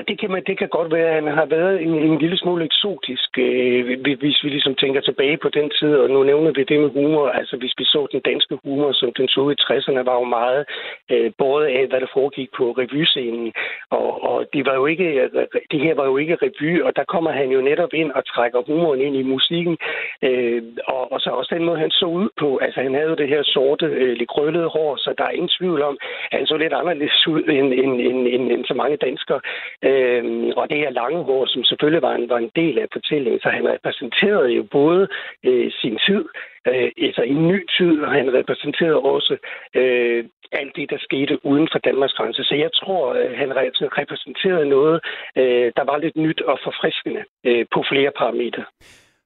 Det 0.07 0.19
kan, 0.19 0.31
man, 0.31 0.43
det 0.47 0.57
kan 0.57 0.69
godt 0.69 0.91
være, 0.91 1.09
at 1.09 1.23
han 1.23 1.27
har 1.39 1.45
været 1.45 1.81
en, 1.81 1.93
en 1.93 2.17
lille 2.17 2.37
smule 2.37 2.65
eksotisk, 2.65 3.29
øh, 3.37 3.81
hvis 4.21 4.43
vi 4.43 4.49
ligesom 4.49 4.75
tænker 4.75 5.01
tilbage 5.01 5.37
på 5.37 5.49
den 5.49 5.69
tid, 5.79 5.95
og 5.95 6.09
nu 6.09 6.23
nævner 6.23 6.51
vi 6.51 6.63
det 6.63 6.79
med 6.79 6.89
humor. 6.89 7.27
Altså, 7.27 7.57
hvis 7.57 7.73
vi 7.77 7.83
så 7.83 8.07
den 8.11 8.21
danske 8.29 8.57
humor, 8.63 8.91
som 8.91 9.09
den 9.17 9.27
så 9.27 9.41
i 9.49 9.55
60'erne, 9.61 10.03
var 10.09 10.15
jo 10.19 10.23
meget 10.23 10.65
øh, 11.11 11.31
både 11.37 11.69
af, 11.69 11.87
hvad 11.87 11.99
der 12.01 12.13
foregik 12.13 12.49
på 12.57 12.71
revyscenen. 12.71 13.53
Og, 13.89 14.23
og 14.29 14.45
det, 14.53 14.65
var 14.65 14.75
jo 14.75 14.85
ikke, 14.85 15.29
det 15.71 15.79
her 15.79 15.93
var 15.95 16.05
jo 16.05 16.17
ikke 16.17 16.37
revy, 16.43 16.81
og 16.81 16.95
der 16.95 17.03
kommer 17.03 17.31
han 17.31 17.49
jo 17.49 17.61
netop 17.61 17.93
ind 17.93 18.11
og 18.11 18.25
trækker 18.25 18.59
humoren 18.67 19.01
ind 19.01 19.15
i 19.15 19.23
musikken. 19.23 19.77
Øh, 20.21 20.61
og, 20.87 21.11
og 21.11 21.19
så 21.21 21.29
også 21.29 21.55
den 21.55 21.65
måde, 21.65 21.79
han 21.79 21.91
så 21.91 22.05
ud 22.05 22.29
på. 22.39 22.57
Altså, 22.57 22.81
han 22.81 22.93
havde 22.93 23.09
jo 23.09 23.15
det 23.15 23.27
her 23.27 23.43
sorte, 23.43 23.85
øh, 23.85 24.13
lidt 24.17 24.29
krøllede 24.29 24.67
hår, 24.67 24.95
så 24.95 25.13
der 25.17 25.23
er 25.23 25.29
ingen 25.29 25.55
tvivl 25.59 25.81
om, 25.81 25.97
at 26.31 26.37
han 26.37 26.47
så 26.47 26.57
lidt 26.57 26.73
anderledes 26.73 27.27
ud 27.27 27.43
end, 27.43 27.73
end, 27.73 27.93
end, 28.01 28.27
end, 28.27 28.51
end 28.51 28.65
så 28.65 28.73
mange 28.73 28.97
danskere. 28.97 29.41
Øhm, 29.91 30.49
og 30.59 30.69
det 30.69 30.77
her 30.77 30.89
lange 30.89 31.23
hår, 31.23 31.45
som 31.45 31.63
selvfølgelig 31.63 32.01
var 32.01 32.15
en, 32.15 32.29
var 32.29 32.37
en 32.37 32.51
del 32.55 32.79
af 32.79 32.87
fortællingen, 32.93 33.41
så 33.41 33.49
han 33.49 33.67
repræsenterede 33.67 34.49
jo 34.49 34.63
både 34.63 35.07
øh, 35.45 35.71
sin 35.81 35.99
tid, 36.07 36.23
øh, 36.67 36.91
altså 37.07 37.21
en 37.21 37.47
ny 37.47 37.59
tid, 37.77 38.01
og 38.01 38.11
han 38.11 38.33
repræsenterede 38.33 38.99
også 38.99 39.37
øh, 39.75 40.25
alt 40.51 40.75
det, 40.75 40.89
der 40.89 40.97
skete 40.99 41.45
uden 41.45 41.67
for 41.71 41.79
Danmarks 41.79 42.13
grænse. 42.13 42.43
Så 42.43 42.55
jeg 42.55 42.71
tror, 42.73 43.13
øh, 43.13 43.37
han 43.37 43.49
repræsenterede 43.99 44.69
noget, 44.69 45.01
øh, 45.37 45.71
der 45.77 45.83
var 45.83 45.97
lidt 45.97 46.15
nyt 46.15 46.41
og 46.41 46.59
forfriskende 46.63 47.23
øh, 47.43 47.65
på 47.73 47.83
flere 47.91 48.11
parametre. 48.17 48.65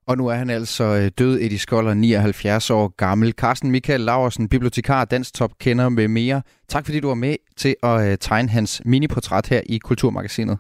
Og 0.08 0.18
nu 0.18 0.28
er 0.28 0.34
han 0.34 0.50
altså 0.50 0.84
øh, 0.84 1.12
død, 1.20 1.40
Eddie 1.42 1.60
Skoller, 1.60 1.94
79 1.94 2.70
år 2.70 2.88
gammel. 2.88 3.32
Carsten 3.32 3.72
Michael 3.72 4.02
Laversen, 4.02 4.50
bibliotekar, 4.50 5.06
dansk 5.06 5.34
kender 5.60 5.90
med 5.90 6.08
mere. 6.08 6.42
Tak 6.68 6.86
fordi 6.86 7.00
du 7.00 7.08
var 7.08 7.16
med 7.16 7.36
til 7.58 7.76
at 7.84 8.12
øh, 8.12 8.18
tegne 8.18 8.50
hans 8.50 8.82
miniportræt 8.86 9.48
her 9.48 9.62
i 9.66 9.78
Kulturmagasinet. 9.78 10.58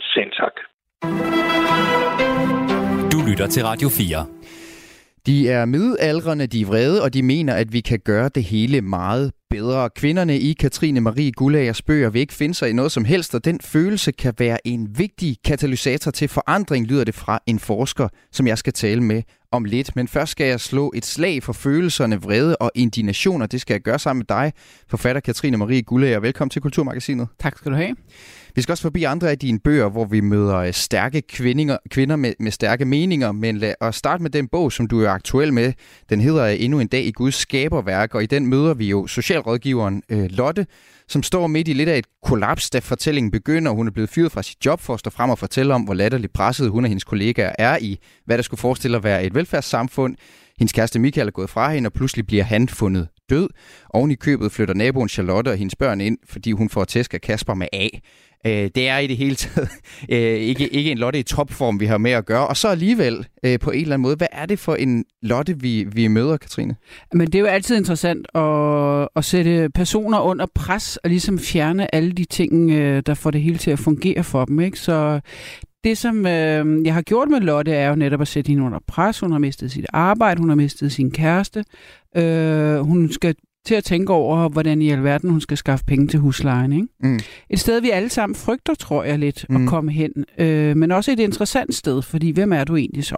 Selv 0.00 0.30
tak. 0.40 0.54
Du 3.12 3.18
lytter 3.28 3.46
til 3.46 3.64
Radio 3.64 3.88
4. 3.88 4.26
De 5.26 5.48
er 5.50 5.64
midaldrende, 5.64 6.46
de 6.46 6.60
er 6.60 6.66
vrede, 6.66 7.02
og 7.02 7.14
de 7.14 7.22
mener, 7.22 7.54
at 7.54 7.72
vi 7.72 7.80
kan 7.80 8.00
gøre 8.04 8.28
det 8.28 8.44
hele 8.44 8.80
meget 8.80 9.32
bedre. 9.50 9.90
Kvinderne 9.90 10.38
i 10.38 10.52
Katrine 10.52 11.00
Marie 11.00 11.32
Gullagers 11.32 11.82
bøger 11.82 12.10
vil 12.10 12.20
ikke 12.20 12.34
finde 12.34 12.54
sig 12.54 12.70
i 12.70 12.72
noget 12.72 12.92
som 12.92 13.04
helst, 13.04 13.34
og 13.34 13.44
den 13.44 13.60
følelse 13.60 14.12
kan 14.12 14.34
være 14.38 14.66
en 14.66 14.98
vigtig 14.98 15.36
katalysator 15.44 16.10
til 16.10 16.28
forandring, 16.28 16.86
lyder 16.86 17.04
det 17.04 17.14
fra 17.14 17.38
en 17.46 17.58
forsker, 17.58 18.08
som 18.32 18.46
jeg 18.46 18.58
skal 18.58 18.72
tale 18.72 19.00
med 19.00 19.22
om 19.52 19.64
lidt. 19.64 19.96
Men 19.96 20.08
først 20.08 20.32
skal 20.32 20.46
jeg 20.46 20.60
slå 20.60 20.92
et 20.94 21.06
slag 21.06 21.42
for 21.42 21.52
følelserne, 21.52 22.22
vrede 22.22 22.56
og 22.56 22.70
indignation, 22.74 23.42
og 23.42 23.52
det 23.52 23.60
skal 23.60 23.74
jeg 23.74 23.80
gøre 23.80 23.98
sammen 23.98 24.18
med 24.18 24.36
dig, 24.36 24.52
forfatter 24.88 25.20
Katrine 25.20 25.56
Marie 25.56 25.82
Gullager. 25.82 26.20
Velkommen 26.20 26.50
til 26.50 26.62
Kulturmagasinet. 26.62 27.28
Tak 27.38 27.58
skal 27.58 27.72
du 27.72 27.76
have. 27.76 27.96
Vi 28.54 28.62
skal 28.62 28.72
også 28.72 28.82
forbi 28.82 29.04
andre 29.04 29.30
af 29.30 29.38
dine 29.38 29.58
bøger, 29.58 29.88
hvor 29.88 30.04
vi 30.04 30.20
møder 30.20 30.56
øh, 30.56 30.72
stærke 30.72 31.22
kvinder, 31.22 31.76
kvinder 31.90 32.16
med, 32.16 32.32
med 32.40 32.50
stærke 32.50 32.84
meninger, 32.84 33.32
men 33.32 33.58
lad 33.58 33.74
os 33.80 33.96
starte 33.96 34.22
med 34.22 34.30
den 34.30 34.48
bog, 34.48 34.72
som 34.72 34.86
du 34.86 35.00
er 35.00 35.10
aktuel 35.10 35.52
med. 35.52 35.72
Den 36.10 36.20
hedder 36.20 36.46
Endnu 36.46 36.80
en 36.80 36.86
dag 36.86 37.04
i 37.04 37.10
Guds 37.10 37.34
skaberværk, 37.34 38.14
og 38.14 38.22
i 38.22 38.26
den 38.26 38.46
møder 38.46 38.74
vi 38.74 38.88
jo 38.88 39.06
socialrådgiveren 39.38 40.02
øh, 40.08 40.30
Lotte, 40.30 40.66
som 41.08 41.22
står 41.22 41.46
midt 41.46 41.68
i 41.68 41.72
lidt 41.72 41.88
af 41.88 41.98
et 41.98 42.06
kollaps, 42.22 42.70
da 42.70 42.78
fortællingen 42.78 43.30
begynder. 43.30 43.72
Hun 43.72 43.86
er 43.86 43.90
blevet 43.90 44.10
fyret 44.10 44.32
fra 44.32 44.42
sit 44.42 44.66
job 44.66 44.80
for 44.80 44.94
at 44.94 45.00
stå 45.00 45.10
frem 45.10 45.30
og 45.30 45.38
fortælle 45.38 45.74
om, 45.74 45.82
hvor 45.82 45.94
latterligt 45.94 46.32
presset 46.32 46.70
hun 46.70 46.84
og 46.84 46.88
hendes 46.88 47.04
kollegaer 47.04 47.52
er 47.58 47.78
i, 47.80 47.98
hvad 48.24 48.38
der 48.38 48.42
skulle 48.42 48.60
forestille 48.60 48.96
at 48.96 49.04
være 49.04 49.24
et 49.24 49.34
velfærdssamfund. 49.34 50.16
Hendes 50.58 50.72
kæreste 50.72 50.98
Michael 50.98 51.26
er 51.26 51.32
gået 51.32 51.50
fra 51.50 51.72
hende, 51.72 51.88
og 51.88 51.92
pludselig 51.92 52.26
bliver 52.26 52.44
han 52.44 52.68
fundet 52.68 53.08
død. 53.30 53.48
Oven 53.90 54.10
i 54.10 54.14
købet 54.14 54.52
flytter 54.52 54.74
naboen 54.74 55.08
Charlotte 55.08 55.48
og 55.48 55.56
hendes 55.56 55.76
børn 55.76 56.00
ind, 56.00 56.18
fordi 56.28 56.52
hun 56.52 56.68
får 56.68 56.84
tæsk 56.84 57.14
af 57.14 57.20
Kasper 57.20 57.54
med 57.54 57.66
A. 57.72 57.88
Øh, 58.46 58.70
det 58.74 58.88
er 58.88 58.98
i 58.98 59.06
det 59.06 59.16
hele 59.16 59.34
taget 59.34 59.68
øh, 60.12 60.18
ikke, 60.18 60.68
ikke 60.68 60.90
en 60.90 60.98
Lotte 60.98 61.18
i 61.18 61.22
topform, 61.22 61.80
vi 61.80 61.86
har 61.86 61.98
med 61.98 62.10
at 62.10 62.26
gøre. 62.26 62.46
Og 62.46 62.56
så 62.56 62.68
alligevel 62.68 63.26
øh, 63.44 63.58
på 63.58 63.70
en 63.70 63.80
eller 63.80 63.94
anden 63.94 64.02
måde, 64.02 64.16
hvad 64.16 64.26
er 64.32 64.46
det 64.46 64.58
for 64.58 64.74
en 64.74 65.04
Lotte, 65.22 65.60
vi, 65.60 65.86
vi 65.92 66.08
møder, 66.08 66.36
Katrine? 66.36 66.76
Men 67.12 67.26
det 67.26 67.34
er 67.34 67.40
jo 67.40 67.46
altid 67.46 67.76
interessant 67.76 68.26
at, 68.34 69.08
at 69.16 69.24
sætte 69.24 69.70
personer 69.74 70.20
under 70.20 70.46
pres 70.54 70.96
og 70.96 71.10
ligesom 71.10 71.38
fjerne 71.38 71.94
alle 71.94 72.12
de 72.12 72.24
ting, 72.24 72.70
øh, 72.70 73.02
der 73.06 73.14
får 73.14 73.30
det 73.30 73.42
hele 73.42 73.58
til 73.58 73.70
at 73.70 73.78
fungere 73.78 74.24
for 74.24 74.44
dem. 74.44 74.60
Ikke? 74.60 74.80
Så 74.80 75.20
det, 75.84 75.98
som 75.98 76.26
øh, 76.26 76.86
jeg 76.86 76.94
har 76.94 77.02
gjort 77.02 77.28
med 77.28 77.40
Lotte, 77.40 77.72
er 77.72 77.88
jo 77.88 77.94
netop 77.94 78.20
at 78.20 78.28
sætte 78.28 78.48
hende 78.48 78.62
under 78.62 78.78
pres. 78.86 79.20
Hun 79.20 79.32
har 79.32 79.38
mistet 79.38 79.72
sit 79.72 79.86
arbejde, 79.92 80.40
hun 80.40 80.48
har 80.48 80.56
mistet 80.56 80.92
sin 80.92 81.10
kæreste. 81.10 81.64
Øh, 82.16 82.78
hun 82.78 83.12
skal 83.12 83.34
til 83.68 83.74
at 83.74 83.84
tænke 83.84 84.12
over, 84.12 84.48
hvordan 84.48 84.82
i 84.82 84.90
alverden 84.90 85.30
hun 85.30 85.40
skal 85.40 85.56
skaffe 85.56 85.84
penge 85.84 86.08
til 86.08 86.20
huslejen. 86.20 86.72
Ikke? 86.72 86.86
Mm. 87.00 87.20
Et 87.50 87.60
sted, 87.60 87.80
vi 87.80 87.90
alle 87.90 88.08
sammen 88.08 88.36
frygter, 88.36 88.74
tror 88.74 89.04
jeg 89.04 89.18
lidt, 89.18 89.46
mm. 89.48 89.56
at 89.56 89.68
komme 89.68 89.92
hen. 89.92 90.10
Øh, 90.38 90.76
men 90.76 90.92
også 90.92 91.12
et 91.12 91.20
interessant 91.20 91.74
sted, 91.74 92.02
fordi 92.02 92.30
hvem 92.30 92.52
er 92.52 92.64
du 92.64 92.76
egentlig 92.76 93.04
så? 93.04 93.16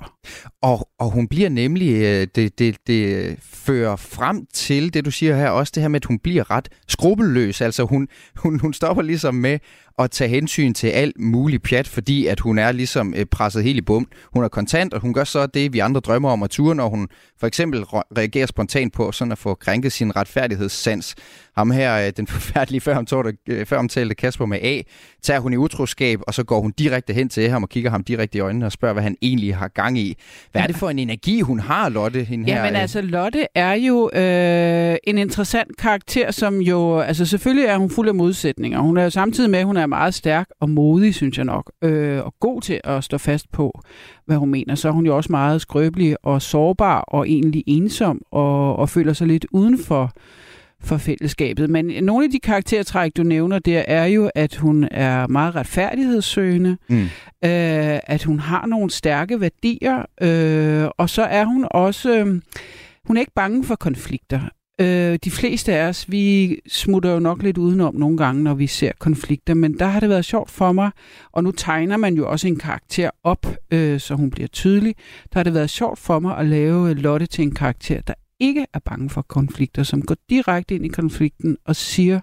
Og, 0.62 0.88
og 0.98 1.10
hun 1.10 1.28
bliver 1.28 1.48
nemlig, 1.48 1.90
øh, 1.92 2.26
det, 2.34 2.58
det, 2.58 2.76
det 2.86 3.36
fører 3.42 3.96
frem 3.96 4.46
til 4.54 4.94
det, 4.94 5.04
du 5.04 5.10
siger 5.10 5.36
her, 5.36 5.48
også 5.48 5.72
det 5.74 5.82
her 5.82 5.88
med, 5.88 6.00
at 6.00 6.04
hun 6.04 6.18
bliver 6.18 6.50
ret 6.50 6.68
skrupelløs. 6.88 7.60
Altså 7.60 7.84
hun, 7.84 8.08
hun, 8.36 8.60
hun 8.60 8.72
stopper 8.72 9.02
ligesom 9.02 9.34
med 9.34 9.58
at 9.98 10.10
tage 10.10 10.30
hensyn 10.30 10.74
til 10.74 10.86
alt 10.86 11.20
muligt 11.20 11.62
pjat, 11.62 11.88
fordi 11.88 12.26
at 12.26 12.40
hun 12.40 12.58
er 12.58 12.72
ligesom 12.72 13.14
øh, 13.16 13.26
presset 13.26 13.64
helt 13.64 13.78
i 13.78 13.80
bum. 13.80 14.08
Hun 14.34 14.44
er 14.44 14.48
kontant, 14.48 14.94
og 14.94 15.00
hun 15.00 15.14
gør 15.14 15.24
så 15.24 15.46
det, 15.46 15.72
vi 15.72 15.78
andre 15.78 16.00
drømmer 16.00 16.30
om 16.30 16.42
at 16.42 16.50
ture, 16.50 16.74
når 16.74 16.88
hun 16.88 17.08
for 17.40 17.46
eksempel 17.46 17.84
reagerer 18.18 18.46
spontant 18.46 18.92
på 18.92 19.12
sådan 19.12 19.32
at 19.32 19.38
få 19.38 19.54
krænket 19.54 19.92
sin 19.92 20.16
retfærdighedssans. 20.16 21.14
Ham 21.60 21.70
her, 21.70 22.06
øh, 22.06 22.12
den 22.16 22.26
forfærdelige 22.36 22.80
før, 22.80 22.96
omtalte, 22.96 23.36
øh, 23.48 23.66
før 23.66 23.78
omtalte 23.78 24.14
Kasper 24.14 24.46
med 24.46 24.58
A, 24.62 24.82
tager 25.22 25.40
hun 25.40 25.52
i 25.52 25.56
utroskab, 25.56 26.20
og 26.26 26.34
så 26.34 26.44
går 26.44 26.60
hun 26.60 26.72
direkte 26.78 27.12
hen 27.12 27.28
til 27.28 27.48
ham 27.48 27.62
og 27.62 27.68
kigger 27.68 27.90
ham 27.90 28.04
direkte 28.04 28.38
i 28.38 28.40
øjnene 28.40 28.66
og 28.66 28.72
spørger, 28.72 28.92
hvad 28.92 29.02
han 29.02 29.16
egentlig 29.22 29.56
har 29.56 29.68
gang 29.68 29.98
i. 29.98 30.16
Hvad 30.52 30.62
er 30.62 30.66
det 30.66 30.76
for 30.76 30.90
en 30.90 30.98
energi, 30.98 31.40
hun 31.40 31.60
har, 31.60 31.88
Lotte? 31.88 32.24
Hende 32.24 32.52
Jamen 32.52 32.74
her? 32.74 32.80
altså, 32.80 33.00
Lotte 33.00 33.46
er 33.54 33.72
jo 33.72 34.10
øh, 34.14 34.96
en 35.04 35.18
interessant 35.18 35.76
karakter, 35.76 36.30
som 36.30 36.60
jo, 36.60 36.98
altså 36.98 37.26
selvfølgelig 37.26 37.66
er 37.66 37.76
hun 37.76 37.90
fuld 37.90 38.08
af 38.08 38.14
modsætninger. 38.14 38.80
Hun 38.80 38.96
er 38.96 39.04
jo 39.04 39.10
samtidig 39.10 39.50
med, 39.50 39.58
at 39.58 39.66
hun 39.66 39.76
er 39.76 39.86
meget 39.86 40.14
stærk 40.14 40.48
og 40.60 40.70
modig, 40.70 41.14
synes 41.14 41.36
jeg 41.36 41.44
nok, 41.44 41.72
øh, 41.82 42.24
og 42.24 42.34
god 42.40 42.62
til 42.62 42.80
at 42.84 43.04
stå 43.04 43.18
fast 43.18 43.52
på, 43.52 43.80
hvad 44.26 44.36
hun 44.36 44.50
mener. 44.50 44.74
Så 44.74 44.88
er 44.88 44.92
hun 44.92 45.06
jo 45.06 45.16
også 45.16 45.32
meget 45.32 45.60
skrøbelig 45.60 46.16
og 46.22 46.42
sårbar 46.42 47.00
og 47.00 47.28
egentlig 47.28 47.64
ensom 47.66 48.22
og, 48.32 48.76
og 48.76 48.88
føler 48.88 49.12
sig 49.12 49.26
lidt 49.26 49.46
uden 49.52 49.78
for 49.78 50.12
for 50.82 50.96
fællesskabet. 50.96 51.70
Men 51.70 52.04
nogle 52.04 52.24
af 52.24 52.30
de 52.30 52.38
karaktertræk, 52.38 53.16
du 53.16 53.22
nævner 53.22 53.58
der, 53.58 53.82
er 53.86 54.04
jo, 54.04 54.30
at 54.34 54.56
hun 54.56 54.88
er 54.90 55.26
meget 55.26 55.54
retfærdighedssøgende, 55.54 56.76
mm. 56.88 57.02
øh, 57.44 57.98
at 58.06 58.22
hun 58.24 58.40
har 58.40 58.66
nogle 58.66 58.90
stærke 58.90 59.40
værdier, 59.40 59.98
øh, 60.22 60.90
og 60.98 61.10
så 61.10 61.22
er 61.22 61.44
hun 61.44 61.66
også... 61.70 62.18
Øh, 62.18 62.40
hun 63.04 63.16
er 63.16 63.20
ikke 63.20 63.32
bange 63.34 63.64
for 63.64 63.74
konflikter. 63.74 64.40
Øh, 64.80 65.18
de 65.24 65.30
fleste 65.30 65.74
af 65.74 65.88
os, 65.88 66.10
vi 66.10 66.56
smutter 66.68 67.12
jo 67.12 67.18
nok 67.18 67.42
lidt 67.42 67.58
udenom 67.58 67.94
nogle 67.94 68.16
gange, 68.16 68.42
når 68.42 68.54
vi 68.54 68.66
ser 68.66 68.92
konflikter, 68.98 69.54
men 69.54 69.78
der 69.78 69.86
har 69.86 70.00
det 70.00 70.08
været 70.08 70.24
sjovt 70.24 70.50
for 70.50 70.72
mig, 70.72 70.90
og 71.32 71.44
nu 71.44 71.50
tegner 71.50 71.96
man 71.96 72.14
jo 72.14 72.30
også 72.30 72.48
en 72.48 72.58
karakter 72.58 73.10
op, 73.24 73.46
øh, 73.70 74.00
så 74.00 74.14
hun 74.14 74.30
bliver 74.30 74.48
tydelig. 74.48 74.94
Der 75.32 75.38
har 75.38 75.44
det 75.44 75.54
været 75.54 75.70
sjovt 75.70 75.98
for 75.98 76.18
mig 76.18 76.38
at 76.38 76.46
lave 76.46 76.94
Lotte 76.94 77.26
til 77.26 77.42
en 77.42 77.54
karakter, 77.54 78.00
der 78.00 78.14
ikke 78.40 78.66
er 78.74 78.78
bange 78.78 79.10
for 79.10 79.22
konflikter, 79.22 79.82
som 79.82 80.02
går 80.02 80.16
direkte 80.30 80.74
ind 80.74 80.84
i 80.84 80.88
konflikten 80.88 81.56
og 81.66 81.76
siger, 81.76 82.20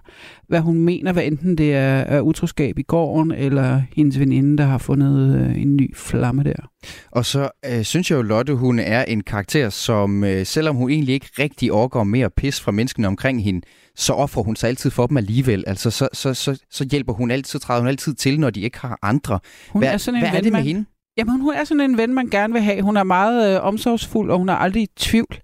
hvad 0.48 0.60
hun 0.60 0.80
mener, 0.80 1.12
hvad 1.12 1.24
enten 1.24 1.58
det 1.58 1.74
er, 1.74 1.96
er 1.98 2.20
utroskab 2.20 2.78
i 2.78 2.82
gården, 2.82 3.32
eller 3.32 3.82
hendes 3.96 4.18
veninde, 4.18 4.58
der 4.58 4.64
har 4.64 4.78
fundet 4.78 5.40
øh, 5.40 5.62
en 5.62 5.76
ny 5.76 5.96
flamme 5.96 6.42
der. 6.42 6.70
Og 7.10 7.24
så 7.24 7.50
øh, 7.66 7.82
synes 7.82 8.10
jeg 8.10 8.16
jo, 8.16 8.22
Lotte, 8.22 8.54
hun 8.54 8.78
er 8.78 9.04
en 9.04 9.22
karakter, 9.22 9.68
som 9.68 10.24
øh, 10.24 10.46
selvom 10.46 10.76
hun 10.76 10.90
egentlig 10.90 11.14
ikke 11.14 11.28
rigtig 11.38 11.72
overgår 11.72 12.04
mere 12.04 12.30
pis 12.30 12.60
fra 12.60 12.72
menneskene 12.72 13.06
omkring 13.06 13.44
hende, 13.44 13.60
så 13.96 14.12
offrer 14.12 14.42
hun 14.42 14.56
sig 14.56 14.68
altid 14.68 14.90
for 14.90 15.06
dem 15.06 15.16
alligevel. 15.16 15.64
Altså, 15.66 15.90
så, 15.90 16.08
så, 16.12 16.34
så, 16.34 16.62
så 16.70 16.88
hjælper 16.90 17.12
hun 17.12 17.30
altid, 17.30 17.50
så 17.50 17.58
træder 17.58 17.80
hun 17.80 17.88
altid 17.88 18.14
til, 18.14 18.40
når 18.40 18.50
de 18.50 18.60
ikke 18.60 18.78
har 18.78 18.98
andre. 19.02 19.40
Hun 19.70 19.82
hvad 19.82 19.92
er, 19.92 19.96
sådan 19.96 20.14
en 20.14 20.22
hvad 20.22 20.30
ven, 20.30 20.36
er 20.36 20.42
det 20.42 20.52
med 20.52 20.60
man, 20.60 20.66
hende? 20.66 20.84
Jamen, 21.16 21.40
hun 21.40 21.54
er 21.54 21.64
sådan 21.64 21.80
en 21.80 21.96
ven, 21.96 22.14
man 22.14 22.28
gerne 22.28 22.52
vil 22.52 22.62
have. 22.62 22.82
Hun 22.82 22.96
er 22.96 23.04
meget 23.04 23.54
øh, 23.54 23.64
omsorgsfuld, 23.64 24.30
og 24.30 24.38
hun 24.38 24.48
er 24.48 24.54
aldrig 24.54 24.82
i 24.82 24.88
tvivl 24.96 25.36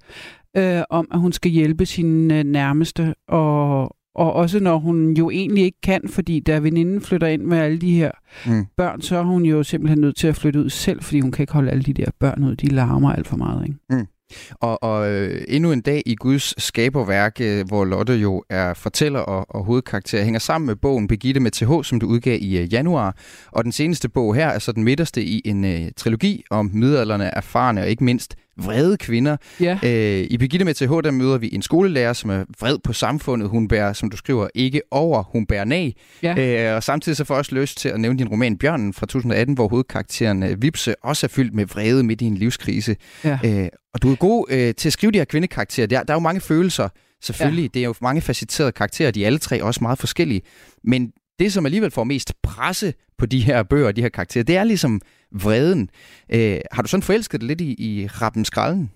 øh, 0.56 0.82
om, 0.90 1.08
at 1.10 1.20
hun 1.20 1.32
skal 1.32 1.50
hjælpe 1.50 1.86
sine 1.86 2.38
øh, 2.38 2.44
nærmeste. 2.44 3.14
Og, 3.28 3.82
og 4.14 4.32
også 4.32 4.60
når 4.60 4.78
hun 4.78 5.12
jo 5.12 5.30
egentlig 5.30 5.64
ikke 5.64 5.80
kan, 5.82 6.00
fordi 6.08 6.40
da 6.40 6.58
veninden 6.58 7.00
flytter 7.00 7.26
ind 7.26 7.42
med 7.42 7.58
alle 7.58 7.78
de 7.78 7.96
her 7.96 8.10
mm. 8.46 8.66
børn, 8.76 9.02
så 9.02 9.16
er 9.16 9.22
hun 9.22 9.44
jo 9.44 9.62
simpelthen 9.62 10.00
nødt 10.00 10.16
til 10.16 10.26
at 10.26 10.36
flytte 10.36 10.60
ud 10.60 10.70
selv, 10.70 11.02
fordi 11.02 11.20
hun 11.20 11.32
kan 11.32 11.42
ikke 11.42 11.52
holde 11.52 11.70
alle 11.70 11.82
de 11.82 11.92
der 11.92 12.10
børn 12.20 12.44
ud. 12.44 12.56
De 12.56 12.66
larmer 12.66 13.12
alt 13.12 13.26
for 13.26 13.36
meget. 13.36 13.66
Ikke? 13.66 13.78
Mm. 13.90 14.06
Og, 14.50 14.82
og 14.82 15.10
øh, 15.12 15.44
endnu 15.48 15.72
en 15.72 15.80
dag 15.80 16.02
i 16.06 16.14
Guds 16.14 16.62
skaberværk, 16.62 17.40
øh, 17.40 17.66
hvor 17.66 17.84
Lotte 17.84 18.12
jo 18.12 18.44
er 18.50 18.74
fortæller 18.74 19.20
og, 19.20 19.46
og 19.48 19.64
hovedkarakter, 19.64 20.24
hænger 20.24 20.40
sammen 20.40 20.66
med 20.66 20.76
bogen 20.76 21.08
Begitte 21.08 21.40
med 21.40 21.50
TH, 21.50 21.88
som 21.88 22.00
du 22.00 22.06
udgav 22.06 22.38
i 22.40 22.58
øh, 22.58 22.72
januar. 22.72 23.16
Og 23.52 23.64
den 23.64 23.72
seneste 23.72 24.08
bog 24.08 24.34
her 24.34 24.48
er 24.48 24.58
så 24.58 24.72
den 24.72 24.84
midterste 24.84 25.22
i 25.22 25.42
en 25.44 25.64
øh, 25.64 25.90
trilogi 25.96 26.44
om 26.50 26.70
middelalderne 26.72 27.24
erfarne 27.24 27.80
og 27.80 27.88
ikke 27.88 28.04
mindst 28.04 28.36
vrede 28.56 28.96
kvinder. 28.96 29.36
Ja. 29.60 29.78
Øh, 29.82 30.26
I 30.30 30.36
Begitte 30.38 30.64
med 30.64 30.74
TH, 30.74 30.90
der 31.04 31.10
møder 31.10 31.38
vi 31.38 31.50
en 31.52 31.62
skolelærer, 31.62 32.12
som 32.12 32.30
er 32.30 32.44
vred 32.60 32.78
på 32.84 32.92
samfundet. 32.92 33.48
Hun 33.48 33.68
bærer, 33.68 33.92
som 33.92 34.10
du 34.10 34.16
skriver, 34.16 34.48
ikke 34.54 34.80
over, 34.90 35.22
hun 35.22 35.46
bærer 35.46 35.64
nag. 35.64 35.96
Ja. 36.22 36.70
Øh, 36.70 36.76
og 36.76 36.82
samtidig 36.82 37.16
så 37.16 37.24
får 37.24 37.34
jeg 37.34 37.38
også 37.38 37.54
lyst 37.54 37.78
til 37.78 37.88
at 37.88 38.00
nævne 38.00 38.18
din 38.18 38.28
roman 38.28 38.58
Bjørnen 38.58 38.92
fra 38.92 39.06
2018, 39.06 39.54
hvor 39.54 39.68
hovedkarakteren 39.68 40.42
øh, 40.42 40.62
Vipse 40.62 41.04
også 41.04 41.26
er 41.26 41.28
fyldt 41.28 41.54
med 41.54 41.66
vrede 41.66 42.02
midt 42.02 42.20
i 42.20 42.24
en 42.24 42.36
livskrise. 42.36 42.96
Ja. 43.24 43.38
Øh, 43.44 43.68
og 43.94 44.02
du 44.02 44.12
er 44.12 44.16
god 44.16 44.46
øh, 44.50 44.74
til 44.74 44.88
at 44.88 44.92
skrive 44.92 45.12
de 45.12 45.18
her 45.18 45.24
kvindekarakterer. 45.24 45.86
Der, 45.86 46.02
der 46.02 46.12
er 46.12 46.16
jo 46.16 46.20
mange 46.20 46.40
følelser, 46.40 46.88
selvfølgelig. 47.22 47.62
Ja. 47.62 47.68
Det 47.74 47.80
er 47.80 47.84
jo 47.84 47.94
mange 48.02 48.22
facetterede 48.22 48.72
karakterer, 48.72 49.10
de 49.10 49.22
er 49.22 49.26
alle 49.26 49.38
tre 49.38 49.62
også 49.62 49.78
meget 49.82 49.98
forskellige. 49.98 50.42
Men 50.84 51.12
det, 51.38 51.52
som 51.52 51.66
alligevel 51.66 51.90
får 51.90 52.04
mest 52.04 52.32
presse 52.42 52.94
på 53.18 53.26
de 53.26 53.40
her 53.40 53.62
bøger 53.62 53.86
og 53.86 53.96
de 53.96 54.02
her 54.02 54.08
karakterer, 54.08 54.44
det 54.44 54.56
er 54.56 54.64
ligesom 54.64 55.00
vreden. 55.34 55.90
Øh, 56.32 56.58
har 56.72 56.82
du 56.82 56.88
sådan 56.88 57.02
forelsket 57.02 57.40
dig 57.40 57.48
lidt 57.48 57.60
i, 57.60 57.74
i 57.78 58.06
Rappen 58.06 58.44
Skralden? 58.44 58.90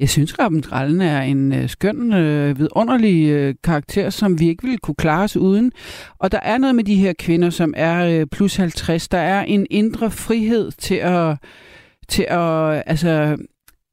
jeg 0.00 0.08
synes, 0.08 0.38
Rappen 0.38 0.62
Skralden 0.62 1.00
er 1.00 1.22
en 1.22 1.52
øh, 1.52 1.68
skøn, 1.68 2.12
øh, 2.12 2.58
vidunderlig 2.58 3.30
øh, 3.30 3.54
karakter, 3.64 4.10
som 4.10 4.40
vi 4.40 4.48
ikke 4.48 4.62
ville 4.62 4.78
kunne 4.78 4.94
klare 4.94 5.24
os 5.24 5.36
uden. 5.36 5.72
Og 6.18 6.32
der 6.32 6.40
er 6.42 6.58
noget 6.58 6.74
med 6.74 6.84
de 6.84 6.94
her 6.94 7.12
kvinder, 7.18 7.50
som 7.50 7.74
er 7.76 8.20
øh, 8.20 8.26
plus 8.26 8.56
50. 8.56 9.08
Der 9.08 9.18
er 9.18 9.42
en 9.42 9.66
indre 9.70 10.10
frihed 10.10 10.70
til 10.72 10.94
at, 10.94 11.36
til 12.08 12.26
at, 12.28 12.82
altså, 12.86 13.36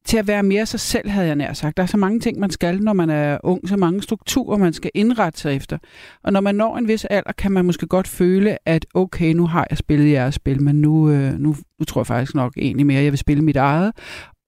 til 0.08 0.16
at 0.16 0.26
være 0.26 0.42
mere 0.42 0.66
sig 0.66 0.80
selv, 0.80 1.08
havde 1.08 1.26
jeg 1.26 1.36
nær 1.36 1.52
sagt. 1.52 1.76
Der 1.76 1.82
er 1.82 1.86
så 1.86 1.96
mange 1.96 2.20
ting, 2.20 2.38
man 2.38 2.50
skal, 2.50 2.80
når 2.80 2.92
man 2.92 3.10
er 3.10 3.38
ung, 3.42 3.68
så 3.68 3.76
mange 3.76 4.02
strukturer, 4.02 4.58
man 4.58 4.72
skal 4.72 4.90
indrette 4.94 5.40
sig 5.40 5.56
efter. 5.56 5.78
Og 6.24 6.32
når 6.32 6.40
man 6.40 6.54
når 6.54 6.76
en 6.76 6.88
vis 6.88 7.04
alder, 7.04 7.32
kan 7.32 7.52
man 7.52 7.64
måske 7.64 7.86
godt 7.86 8.08
føle, 8.08 8.68
at 8.68 8.86
okay, 8.94 9.32
nu 9.32 9.46
har 9.46 9.66
jeg 9.70 9.78
spillet 9.78 10.12
jeres 10.12 10.34
spil, 10.34 10.62
men 10.62 10.80
nu, 10.80 11.10
øh, 11.10 11.32
nu, 11.32 11.56
nu 11.78 11.84
tror 11.84 12.00
jeg 12.00 12.06
faktisk 12.06 12.34
nok 12.34 12.52
egentlig 12.56 12.86
mere, 12.86 12.98
at 12.98 13.04
jeg 13.04 13.12
vil 13.12 13.18
spille 13.18 13.44
mit 13.44 13.56
eget. 13.56 13.92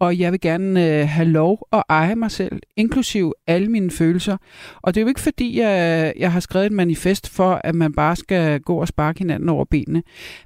Og 0.01 0.19
jeg 0.19 0.33
vil 0.33 0.41
gerne 0.41 1.01
øh, 1.01 1.09
have 1.09 1.29
lov 1.29 1.69
at 1.73 1.83
eje 1.89 2.15
mig 2.15 2.31
selv, 2.31 2.61
inklusiv 2.77 3.33
alle 3.47 3.69
mine 3.69 3.91
følelser. 3.91 4.37
Og 4.83 4.95
det 4.95 5.01
er 5.01 5.03
jo 5.03 5.09
ikke 5.09 5.21
fordi, 5.21 5.61
jeg, 5.61 6.13
jeg 6.19 6.33
har 6.33 6.41
skrevet 6.41 6.67
et 6.67 6.73
manifest 6.73 7.29
for, 7.29 7.61
at 7.65 7.75
man 7.75 7.93
bare 7.93 8.17
skal 8.17 8.61
gå 8.61 8.81
og 8.81 8.89
sparke 8.89 9.19
hinanden 9.19 9.49
over 9.49 9.65
benene. 9.65 10.03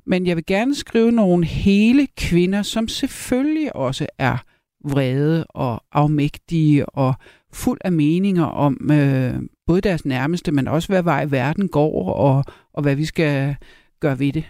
Men 0.06 0.26
jeg 0.26 0.36
vil 0.36 0.46
gerne 0.46 0.74
skrive 0.74 1.12
nogle 1.12 1.44
hele 1.44 2.06
kvinder, 2.16 2.62
som 2.62 2.88
selvfølgelig 2.88 3.76
også 3.76 4.06
er 4.18 4.36
vrede 4.84 5.44
og 5.48 5.82
afmægtige 5.92 6.86
og 6.86 7.14
fuld 7.52 7.78
af 7.84 7.92
meninger 7.92 8.44
om 8.44 8.90
øh, 8.92 9.34
både 9.66 9.80
deres 9.80 10.04
nærmeste, 10.04 10.52
men 10.52 10.68
også 10.68 10.88
hvad 10.88 11.02
vej 11.02 11.24
verden 11.24 11.68
går 11.68 12.14
og, 12.14 12.44
og 12.74 12.82
hvad 12.82 12.94
vi 12.94 13.04
skal 13.04 13.56
gøre 14.00 14.18
ved 14.18 14.32
det. 14.32 14.44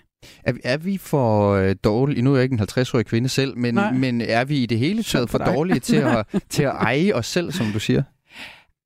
Er, 0.44 0.52
er 0.64 0.76
vi 0.76 0.98
for 0.98 1.52
øh, 1.52 1.76
dårlige, 1.84 2.22
nu 2.22 2.32
er 2.32 2.36
jeg 2.36 2.42
ikke 2.42 2.52
en 2.52 2.60
50-årig 2.60 3.06
kvinde 3.06 3.28
selv, 3.28 3.58
men, 3.58 3.78
men 3.94 4.20
er 4.20 4.44
vi 4.44 4.62
i 4.62 4.66
det 4.66 4.78
hele 4.78 5.02
taget 5.02 5.30
for, 5.30 5.38
for 5.38 5.44
dårlige 5.44 5.80
til 5.80 5.96
at, 5.96 6.26
til 6.50 6.62
at 6.62 6.72
eje 6.72 7.12
os 7.14 7.26
selv, 7.26 7.52
som 7.52 7.66
du 7.66 7.78
siger? 7.78 8.02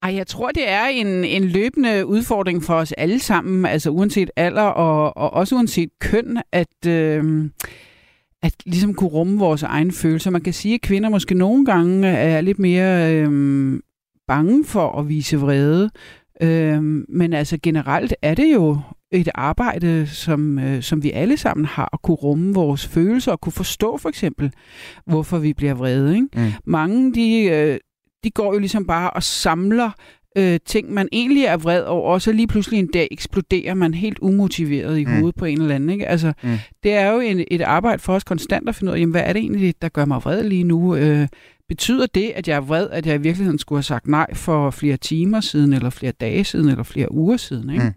Ej, 0.03 0.15
jeg 0.15 0.27
tror, 0.27 0.51
det 0.51 0.69
er 0.69 0.87
en, 0.87 1.25
en 1.25 1.45
løbende 1.45 2.07
udfordring 2.07 2.63
for 2.63 2.75
os 2.75 2.93
alle 2.93 3.19
sammen, 3.19 3.67
altså 3.67 3.91
uanset 3.91 4.31
alder 4.37 4.63
og, 4.63 5.17
og 5.17 5.35
også 5.35 5.55
uanset 5.55 5.89
køn, 6.01 6.39
at, 6.53 6.87
øh, 6.87 7.51
at 8.43 8.55
ligesom 8.67 8.95
kunne 8.95 9.11
rumme 9.11 9.39
vores 9.39 9.63
egne 9.63 9.93
følelser. 9.93 10.31
Man 10.31 10.41
kan 10.41 10.53
sige, 10.53 10.75
at 10.75 10.81
kvinder 10.81 11.09
måske 11.09 11.35
nogle 11.35 11.65
gange 11.65 12.09
er 12.09 12.41
lidt 12.41 12.59
mere 12.59 13.15
øh, 13.15 13.81
bange 14.27 14.65
for 14.65 14.99
at 14.99 15.09
vise 15.09 15.37
vrede, 15.37 15.91
øh, 16.41 16.83
men 17.09 17.33
altså 17.33 17.59
generelt 17.63 18.15
er 18.23 18.35
det 18.35 18.55
jo 18.55 18.79
et 19.11 19.29
arbejde, 19.35 20.07
som, 20.07 20.59
øh, 20.59 20.83
som 20.83 21.03
vi 21.03 21.11
alle 21.11 21.37
sammen 21.37 21.67
har, 21.67 21.89
at 21.93 22.03
kunne 22.03 22.15
rumme 22.15 22.55
vores 22.55 22.87
følelser 22.87 23.33
og 23.33 23.41
kunne 23.41 23.53
forstå 23.53 23.97
for 23.97 24.09
eksempel, 24.09 24.53
hvorfor 25.07 25.39
vi 25.39 25.53
bliver 25.53 25.75
vrede. 25.75 26.15
Ikke? 26.15 26.29
Mm. 26.37 26.53
Mange, 26.65 27.15
de, 27.15 27.43
øh, 27.43 27.79
de 28.25 28.31
går 28.31 28.53
jo 28.53 28.59
ligesom 28.59 28.87
bare 28.87 29.11
og 29.11 29.23
samler 29.23 29.91
øh, 30.39 30.59
ting, 30.67 30.93
man 30.93 31.09
egentlig 31.13 31.45
er 31.45 31.57
vred 31.57 31.83
over, 31.83 32.13
og 32.13 32.23
så 32.23 32.33
lige 32.33 32.47
pludselig 32.47 32.79
en 32.79 32.87
dag 32.87 33.09
eksploderer 33.11 33.75
man 33.75 33.95
helt 33.95 34.19
umotiveret 34.19 34.99
i 34.99 35.05
Mm. 35.05 35.11
hovedet 35.13 35.35
på 35.35 35.45
en 35.45 35.61
eller 35.61 35.75
anden. 35.75 35.91
Ikke? 35.91 36.07
Altså, 36.07 36.33
Mm. 36.43 36.57
Det 36.83 36.93
er 36.93 37.11
jo 37.13 37.21
en, 37.21 37.45
et 37.51 37.61
arbejde 37.61 37.99
for 38.03 38.15
os 38.15 38.25
konstant 38.25 38.69
at 38.69 38.75
finde 38.75 38.91
ud 38.93 38.97
af, 38.97 39.01
jamen, 39.01 39.11
hvad 39.11 39.23
er 39.25 39.33
det 39.33 39.41
egentlig, 39.41 39.75
der 39.83 39.89
gør 39.89 40.05
mig 40.05 40.17
vred 40.25 40.43
lige 40.45 40.65
nu? 40.65 40.97
Øh, 40.97 41.29
betyder 41.69 42.07
det, 42.15 42.33
at 42.37 42.49
jeg 42.49 42.57
er 42.57 42.61
vred, 42.61 42.91
at 42.91 43.07
jeg 43.07 43.15
i 43.15 43.19
virkeligheden 43.23 43.59
skulle 43.59 43.77
have 43.77 43.83
sagt 43.83 44.07
nej 44.07 44.35
for 44.35 44.71
flere 44.71 44.97
timer 44.97 45.41
siden, 45.41 45.73
eller 45.73 45.91
flere 45.91 46.13
dage 46.13 46.45
siden, 46.45 46.69
eller 46.69 46.83
flere 46.85 47.13
uger 47.13 47.37
siden? 47.37 47.71
Ikke? 47.71 47.85
Mm. 47.85 47.91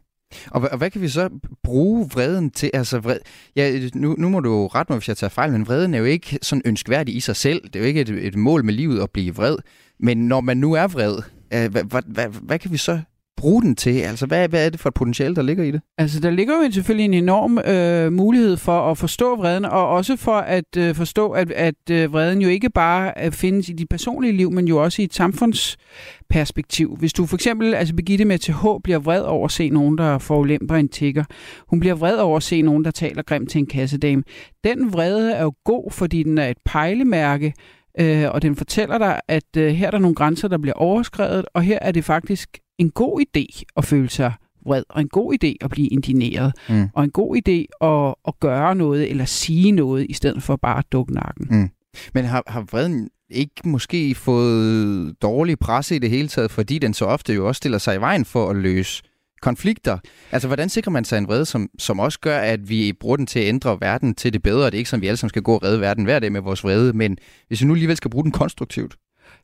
Og, 0.51 0.62
og 0.71 0.77
hvad 0.77 0.89
kan 0.89 1.01
vi 1.01 1.07
så 1.07 1.29
bruge 1.63 2.10
vreden 2.13 2.50
til? 2.51 2.71
Altså, 2.74 3.00
vred, 3.00 3.17
ja, 3.55 3.79
nu, 3.95 4.15
nu 4.17 4.29
må 4.29 4.39
du 4.39 4.67
rette 4.67 4.91
mig, 4.91 4.98
hvis 5.00 5.07
jeg 5.07 5.17
tager 5.17 5.29
fejl, 5.29 5.51
men 5.51 5.67
vreden 5.67 5.93
er 5.93 5.98
jo 6.00 6.05
ikke 6.05 6.39
sådan 6.41 6.62
ønskværdig 6.65 7.15
i 7.15 7.19
sig 7.19 7.36
selv. 7.36 7.62
Det 7.63 7.75
er 7.75 7.79
jo 7.79 7.86
ikke 7.86 8.01
et, 8.01 8.10
et 8.10 8.36
mål 8.36 8.65
med 8.65 8.74
livet 8.74 9.01
at 9.01 9.10
blive 9.10 9.36
vred. 9.36 9.55
Men 10.00 10.17
når 10.27 10.41
man 10.41 10.57
nu 10.57 10.74
er 10.74 10.88
vred, 10.88 11.15
Øh, 11.53 11.72
hvad, 11.72 11.84
hvad, 11.84 12.01
hvad, 12.05 12.27
hvad 12.27 12.60
kan 12.60 12.72
vi 12.72 12.77
så 12.77 13.00
bruge 13.41 13.62
den 13.62 13.75
til? 13.75 14.00
Altså, 14.00 14.25
hvad, 14.25 14.50
hvad 14.50 14.65
er 14.65 14.70
det 14.70 14.79
for 14.79 14.89
et 14.89 14.93
potentiale, 14.93 15.36
der 15.36 15.41
ligger 15.41 15.63
i 15.63 15.72
det? 15.72 15.81
Altså, 15.98 16.20
der 16.20 16.29
ligger 16.29 16.53
jo 16.53 16.72
selvfølgelig 16.72 17.05
en 17.05 17.13
enorm 17.13 17.58
øh, 17.58 18.13
mulighed 18.13 18.58
for 18.58 18.91
at 18.91 18.98
forstå 18.98 19.36
vreden, 19.36 19.65
og 19.65 19.88
også 19.88 20.15
for 20.15 20.36
at 20.38 20.77
øh, 20.77 20.96
forstå, 20.96 21.29
at, 21.29 21.51
at 21.51 21.75
øh, 21.91 22.13
vreden 22.13 22.41
jo 22.41 22.50
ikke 22.50 22.70
bare 22.70 23.13
øh, 23.24 23.31
findes 23.31 23.70
i 23.70 23.74
dit 23.74 23.89
personlige 23.89 24.34
liv, 24.34 24.51
men 24.51 24.67
jo 24.67 24.84
også 24.84 25.01
i 25.01 25.05
et 25.05 25.13
samfundsperspektiv. 25.13 26.96
Hvis 27.00 27.13
du 27.13 27.25
for 27.25 27.38
eksempel, 27.38 27.74
altså 27.74 27.96
Birgitte 27.96 28.25
med 28.25 28.39
TH, 28.39 28.84
bliver 28.84 29.00
vred 29.00 29.22
over 29.22 29.46
at 29.46 29.51
se 29.51 29.70
nogen, 29.70 29.98
der 29.98 30.17
forulemper 30.17 30.75
en 30.75 30.89
tigger. 30.89 31.24
Hun 31.67 31.79
bliver 31.79 31.96
vred 31.96 32.17
over 32.17 32.38
at 32.38 32.43
se 32.43 32.62
nogen, 32.62 32.86
der 32.86 32.91
taler 32.91 33.22
grimt 33.22 33.50
til 33.50 33.60
en 33.60 33.67
kassedame. 33.67 34.24
Den 34.63 34.93
vrede 34.93 35.34
er 35.34 35.43
jo 35.43 35.53
god, 35.65 35.91
fordi 35.91 36.24
den 36.24 36.38
er 36.38 36.48
et 36.48 36.58
pejlemærke, 36.65 37.53
øh, 38.00 38.29
og 38.31 38.41
den 38.41 38.55
fortæller 38.55 38.98
dig, 38.98 39.19
at 39.27 39.57
øh, 39.57 39.74
her 39.74 39.88
er 39.88 39.91
der 39.91 39.98
nogle 40.00 40.15
grænser, 40.15 40.48
der 40.48 40.57
bliver 40.57 40.74
overskrevet, 40.74 41.45
og 41.53 41.62
her 41.62 41.79
er 41.81 41.91
det 41.91 42.05
faktisk 42.05 42.60
en 42.77 42.89
god 42.89 43.21
idé 43.21 43.63
at 43.77 43.86
føle 43.86 44.10
sig 44.10 44.33
vred, 44.65 44.83
og 44.89 45.01
en 45.01 45.07
god 45.07 45.33
idé 45.43 45.53
at 45.62 45.69
blive 45.69 45.88
indigneret, 45.88 46.53
Mm. 46.69 46.87
og 46.94 47.03
en 47.03 47.11
god 47.11 47.35
idé 47.35 47.85
at, 47.87 48.15
at 48.27 48.39
gøre 48.39 48.75
noget 48.75 49.09
eller 49.09 49.25
sige 49.25 49.72
noget, 49.72 50.05
i 50.09 50.13
stedet 50.13 50.44
for 50.44 50.55
bare 50.55 50.77
at 50.77 50.85
dukke 50.92 51.13
nakken. 51.13 51.48
Mm. 51.50 51.70
Men 52.13 52.25
har, 52.25 52.44
har 52.48 52.61
vreden 52.61 53.09
ikke 53.29 53.51
måske 53.65 54.15
fået 54.15 55.13
dårlig 55.22 55.59
presse 55.59 55.96
i 55.96 56.00
det 56.00 56.09
hele 56.09 56.27
taget, 56.27 56.51
fordi 56.51 56.79
den 56.79 56.94
så 56.94 57.05
ofte 57.05 57.33
jo 57.33 57.48
også 57.48 57.57
stiller 57.57 57.77
sig 57.77 57.96
i 57.96 58.00
vejen 58.00 58.25
for 58.25 58.50
at 58.50 58.55
løse 58.55 59.03
konflikter. 59.41 59.97
Altså, 60.31 60.47
hvordan 60.47 60.69
sikrer 60.69 60.91
man 60.91 61.05
sig 61.05 61.17
en 61.17 61.27
vrede, 61.27 61.45
som, 61.45 61.69
som 61.79 61.99
også 61.99 62.19
gør, 62.19 62.37
at 62.37 62.69
vi 62.69 62.93
bruger 62.99 63.17
den 63.17 63.25
til 63.25 63.39
at 63.39 63.47
ændre 63.47 63.77
verden 63.81 64.15
til 64.15 64.33
det 64.33 64.43
bedre? 64.43 64.65
Det 64.65 64.73
er 64.73 64.77
ikke 64.77 64.89
sådan, 64.89 65.01
vi 65.01 65.07
alle 65.07 65.17
sammen 65.17 65.29
skal 65.29 65.41
gå 65.41 65.53
og 65.53 65.63
redde 65.63 65.81
verden 65.81 66.03
hver 66.03 66.19
dag 66.19 66.31
med 66.31 66.41
vores 66.41 66.63
vrede, 66.63 66.93
men 66.93 67.17
hvis 67.47 67.61
vi 67.61 67.67
nu 67.67 67.73
alligevel 67.73 67.97
skal 67.97 68.11
bruge 68.11 68.23
den 68.23 68.31
konstruktivt. 68.31 68.95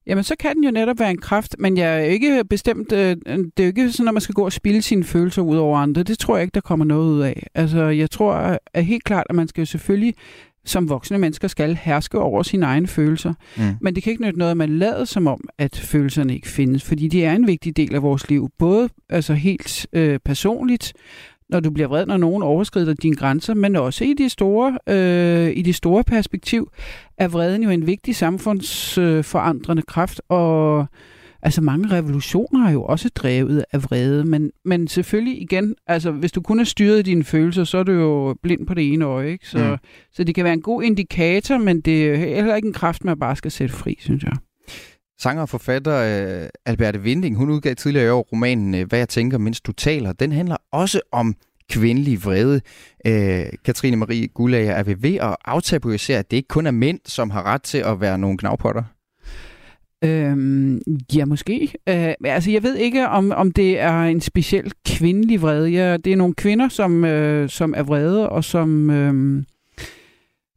Jamen, 0.08 0.24
så 0.24 0.36
kan 0.40 0.56
den 0.56 0.64
jo 0.64 0.72
netop 0.72 1.00
være 1.00 1.12
en 1.12 1.22
kraft, 1.22 1.56
men 1.60 1.78
jeg 1.78 1.96
er 1.96 2.04
ikke 2.04 2.44
bestemt, 2.50 2.92
øh, 2.92 3.16
det 3.28 3.60
er 3.60 3.64
jo 3.64 3.68
ikke 3.68 3.92
sådan, 3.92 4.08
at 4.08 4.14
man 4.14 4.22
skal 4.22 4.36
gå 4.36 4.46
og 4.46 4.54
spille 4.54 4.82
sine 4.82 5.04
følelser 5.04 5.42
ud 5.42 5.58
over 5.58 5.78
andre. 5.78 6.04
Det 6.04 6.20
tror 6.20 6.36
jeg 6.36 6.42
ikke, 6.42 6.56
der 6.56 6.62
kommer 6.62 6.86
noget 6.86 7.12
ud 7.12 7.22
af. 7.22 7.48
Altså, 7.56 7.84
jeg 7.84 8.12
tror 8.12 8.58
at 8.74 8.86
helt 8.86 9.04
klart, 9.04 9.26
at 9.30 9.36
man 9.36 9.48
skal 9.48 9.62
jo 9.62 9.66
selvfølgelig 9.66 10.16
som 10.70 10.90
voksne 10.90 11.18
mennesker 11.18 11.48
skal 11.48 11.76
herske 11.76 12.20
over 12.20 12.44
sine 12.44 12.66
egne 12.66 12.88
følelser. 12.88 13.34
Mm. 13.58 13.64
Men 13.82 13.96
det 13.96 14.04
kan 14.04 14.12
ikke 14.12 14.24
nytte 14.24 14.40
noget, 14.40 14.52
at 14.52 14.58
man 14.58 14.70
lader 14.70 15.06
som 15.06 15.28
om, 15.28 15.42
at 15.58 15.76
følelserne 15.76 16.36
ikke 16.36 16.48
findes, 16.48 16.84
fordi 16.84 17.08
de 17.08 17.24
er 17.24 17.36
en 17.36 17.48
vigtig 17.48 17.78
del 17.78 17.96
af 17.96 18.02
vores 18.02 18.30
liv. 18.30 18.50
Både 18.60 18.90
altså 19.10 19.34
helt 19.34 19.88
øh, 19.94 20.20
personligt, 20.26 20.94
når 21.50 21.60
du 21.60 21.72
bliver 21.72 21.88
vred, 21.88 22.06
når 22.06 22.18
nogen 22.18 22.44
overskrider 22.44 22.94
dine 22.94 23.16
grænser, 23.16 23.54
men 23.54 23.76
også 23.76 24.04
i 24.04 24.14
det 24.14 24.32
store, 24.32 24.78
øh, 24.88 25.58
i 25.58 25.62
det 25.62 25.76
store 25.76 26.04
perspektiv 26.04 26.72
er 27.18 27.28
vreden 27.28 27.64
jo 27.64 27.70
en 27.70 27.88
vigtig 27.88 28.16
samfundsforandrende 28.16 29.80
øh, 29.80 29.86
kraft, 29.86 30.22
og 30.30 30.86
altså 31.42 31.62
mange 31.62 31.92
revolutioner 31.92 32.68
er 32.68 32.72
jo 32.72 32.84
også 32.84 33.10
drevet 33.10 33.66
af 33.72 33.84
vrede, 33.84 34.24
men, 34.26 34.52
men 34.66 34.88
selvfølgelig 34.88 35.42
igen, 35.42 35.76
altså 35.88 36.12
hvis 36.12 36.32
du 36.32 36.42
kun 36.42 36.58
har 36.58 36.66
styret 36.66 37.06
dine 37.06 37.24
følelser, 37.24 37.64
så 37.64 37.78
er 37.78 37.84
du 37.84 37.92
jo 37.92 38.36
blind 38.44 38.68
på 38.68 38.74
det 38.74 38.94
ene 38.94 39.06
øje, 39.06 39.32
ikke? 39.32 39.48
Så, 39.48 39.58
Mm. 39.72 39.78
så 40.14 40.24
det 40.24 40.36
kan 40.36 40.44
være 40.44 40.54
en 40.54 40.62
god 40.62 40.84
indikator, 40.84 41.58
men 41.58 41.82
det 41.82 42.08
er 42.10 42.16
heller 42.16 42.56
ikke 42.56 42.68
en 42.68 42.74
kraft, 42.74 43.04
man 43.06 43.20
bare 43.20 43.36
skal 43.36 43.52
sætte 43.52 43.76
fri, 43.76 43.98
synes 44.00 44.24
jeg. 44.24 44.34
Sanger 45.20 45.42
og 45.42 45.50
forfatter 45.50 45.96
øh, 46.44 46.50
Alberte 46.66 47.02
Vinding, 47.02 47.36
hun 47.38 47.50
udgav 47.50 47.76
tidligere 47.76 48.06
i 48.08 48.10
år 48.10 48.22
romanen 48.32 48.76
øh, 48.76 48.88
Hvad 48.90 49.00
jeg 49.00 49.10
tænker, 49.10 49.38
mens 49.38 49.62
du 49.62 49.72
taler. 49.72 50.14
Den 50.14 50.32
handler 50.32 50.58
også 50.72 51.02
om 51.12 51.36
kvindelig 51.72 52.24
vrede. 52.24 52.62
Øh, 53.08 53.46
Katrine 53.66 53.98
Marie 53.98 54.28
Gullager 54.28 54.72
er 54.72 54.84
ved 54.84 54.96
ved 54.96 55.16
at 55.16 55.36
aftabuisere, 55.46 56.20
at 56.20 56.32
det 56.32 56.38
ikke 56.38 56.48
kun 56.48 56.68
er 56.68 56.72
mænd, 56.72 57.00
som 57.06 57.30
har 57.30 57.44
ret 57.44 57.62
til 57.62 57.78
at 57.78 58.02
være 58.02 58.18
nogle 58.18 58.38
knavpotter. 58.38 58.84
Øhm, 60.04 60.82
ja, 61.16 61.26
måske. 61.26 61.74
Øh, 61.90 62.14
altså, 62.26 62.52
jeg 62.52 62.64
ved 62.64 62.76
ikke, 62.76 63.08
om, 63.08 63.32
om 63.32 63.52
det 63.52 63.80
er 63.80 64.02
en 64.02 64.22
speciel 64.22 64.72
kvindelig 64.86 65.42
vrede. 65.42 65.70
Ja, 65.70 65.98
det 65.98 66.14
er 66.14 66.18
nogle 66.18 66.34
kvinder, 66.34 66.70
som, 66.70 67.06
øh, 67.06 67.50
som 67.50 67.74
er 67.78 67.84
vrede, 67.84 68.30
og 68.30 68.44
som, 68.44 68.90
øh, 68.90 69.44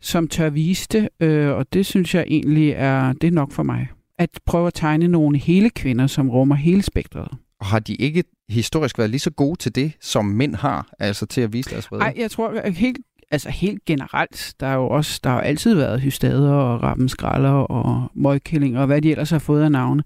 som 0.00 0.28
tør 0.28 0.50
vise 0.50 0.88
det, 0.92 1.08
øh, 1.20 1.48
og 1.50 1.72
det 1.72 1.86
synes 1.86 2.14
jeg 2.14 2.24
egentlig 2.28 2.70
er, 2.70 3.12
det 3.12 3.26
er 3.26 3.30
nok 3.30 3.52
for 3.52 3.62
mig. 3.62 3.88
At 4.18 4.30
prøve 4.46 4.66
at 4.66 4.74
tegne 4.74 5.08
nogle 5.08 5.38
hele 5.38 5.70
kvinder, 5.70 6.06
som 6.06 6.30
rummer 6.30 6.54
hele 6.54 6.82
spektret. 6.82 7.28
Og 7.60 7.66
har 7.66 7.78
de 7.78 7.94
ikke 7.94 8.24
historisk 8.48 8.98
været 8.98 9.10
lige 9.10 9.20
så 9.20 9.30
gode 9.30 9.58
til 9.58 9.74
det, 9.74 9.92
som 10.00 10.24
mænd 10.24 10.54
har, 10.54 10.88
altså 10.98 11.26
til 11.26 11.40
at 11.40 11.52
vise 11.52 11.70
deres 11.70 11.90
vrede? 11.90 12.00
Nej, 12.00 12.14
jeg 12.16 12.30
tror 12.30 12.70
helt, 12.70 12.98
altså 13.30 13.50
helt 13.50 13.84
generelt, 13.84 14.54
der 14.60 14.66
er 14.66 14.74
jo 14.74 14.88
også, 14.88 15.20
der 15.24 15.30
har 15.30 15.40
altid 15.40 15.74
været 15.74 16.00
hystader 16.00 16.52
og 16.52 16.82
rappenskralder 16.82 17.50
og 17.50 18.10
møgkællinger 18.14 18.80
og 18.80 18.86
hvad 18.86 19.02
de 19.02 19.10
ellers 19.10 19.30
har 19.30 19.38
fået 19.38 19.62
af 19.62 19.72
navne. 19.72 20.02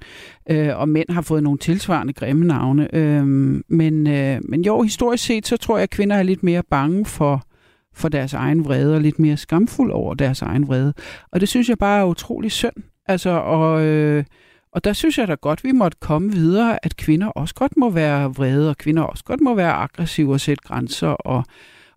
Øh, 0.50 0.78
og 0.78 0.88
mænd 0.88 1.10
har 1.10 1.22
fået 1.22 1.42
nogle 1.42 1.58
tilsvarende 1.58 2.12
grimme 2.12 2.46
navne. 2.46 2.94
Øh, 2.94 3.26
men, 3.68 4.06
øh, 4.06 4.40
men 4.48 4.64
jo, 4.64 4.82
historisk 4.82 5.24
set, 5.24 5.46
så 5.46 5.56
tror 5.56 5.76
jeg, 5.76 5.82
at 5.82 5.90
kvinder 5.90 6.16
er 6.16 6.22
lidt 6.22 6.42
mere 6.42 6.62
bange 6.70 7.04
for, 7.06 7.46
for 7.94 8.08
deres 8.08 8.34
egen 8.34 8.64
vrede 8.64 8.94
og 8.94 9.00
lidt 9.00 9.18
mere 9.18 9.36
skamfuld 9.36 9.92
over 9.92 10.14
deres 10.14 10.42
egen 10.42 10.68
vrede. 10.68 10.94
Og 11.32 11.40
det 11.40 11.48
synes 11.48 11.68
jeg 11.68 11.78
bare 11.78 12.00
er 12.00 12.04
utrolig 12.04 12.52
synd. 12.52 12.76
Altså, 13.06 13.30
og, 13.30 13.84
øh, 13.84 14.24
og 14.72 14.84
der 14.84 14.92
synes 14.92 15.18
jeg 15.18 15.28
da 15.28 15.34
godt, 15.34 15.64
vi 15.64 15.72
måtte 15.72 15.98
komme 16.00 16.32
videre, 16.32 16.78
at 16.82 16.96
kvinder 16.96 17.26
også 17.26 17.54
godt 17.54 17.76
må 17.76 17.90
være 17.90 18.34
vrede, 18.34 18.70
og 18.70 18.76
kvinder 18.76 19.02
også 19.02 19.24
godt 19.24 19.40
må 19.40 19.54
være 19.54 19.72
aggressive 19.72 20.32
og 20.32 20.40
sætte 20.40 20.62
grænser 20.68 21.08
og, 21.08 21.44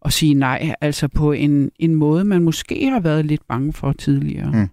og 0.02 0.14
sige 0.14 0.34
nej, 0.34 0.74
altså 0.82 1.08
på 1.08 1.32
en, 1.32 1.72
en 1.80 1.96
måde, 1.96 2.24
man 2.24 2.42
måske 2.44 2.90
har 2.90 3.00
været 3.00 3.26
lidt 3.26 3.42
bange 3.50 3.74
for 3.74 3.92
tidligere. 3.92 4.52
Mm. 4.52 4.68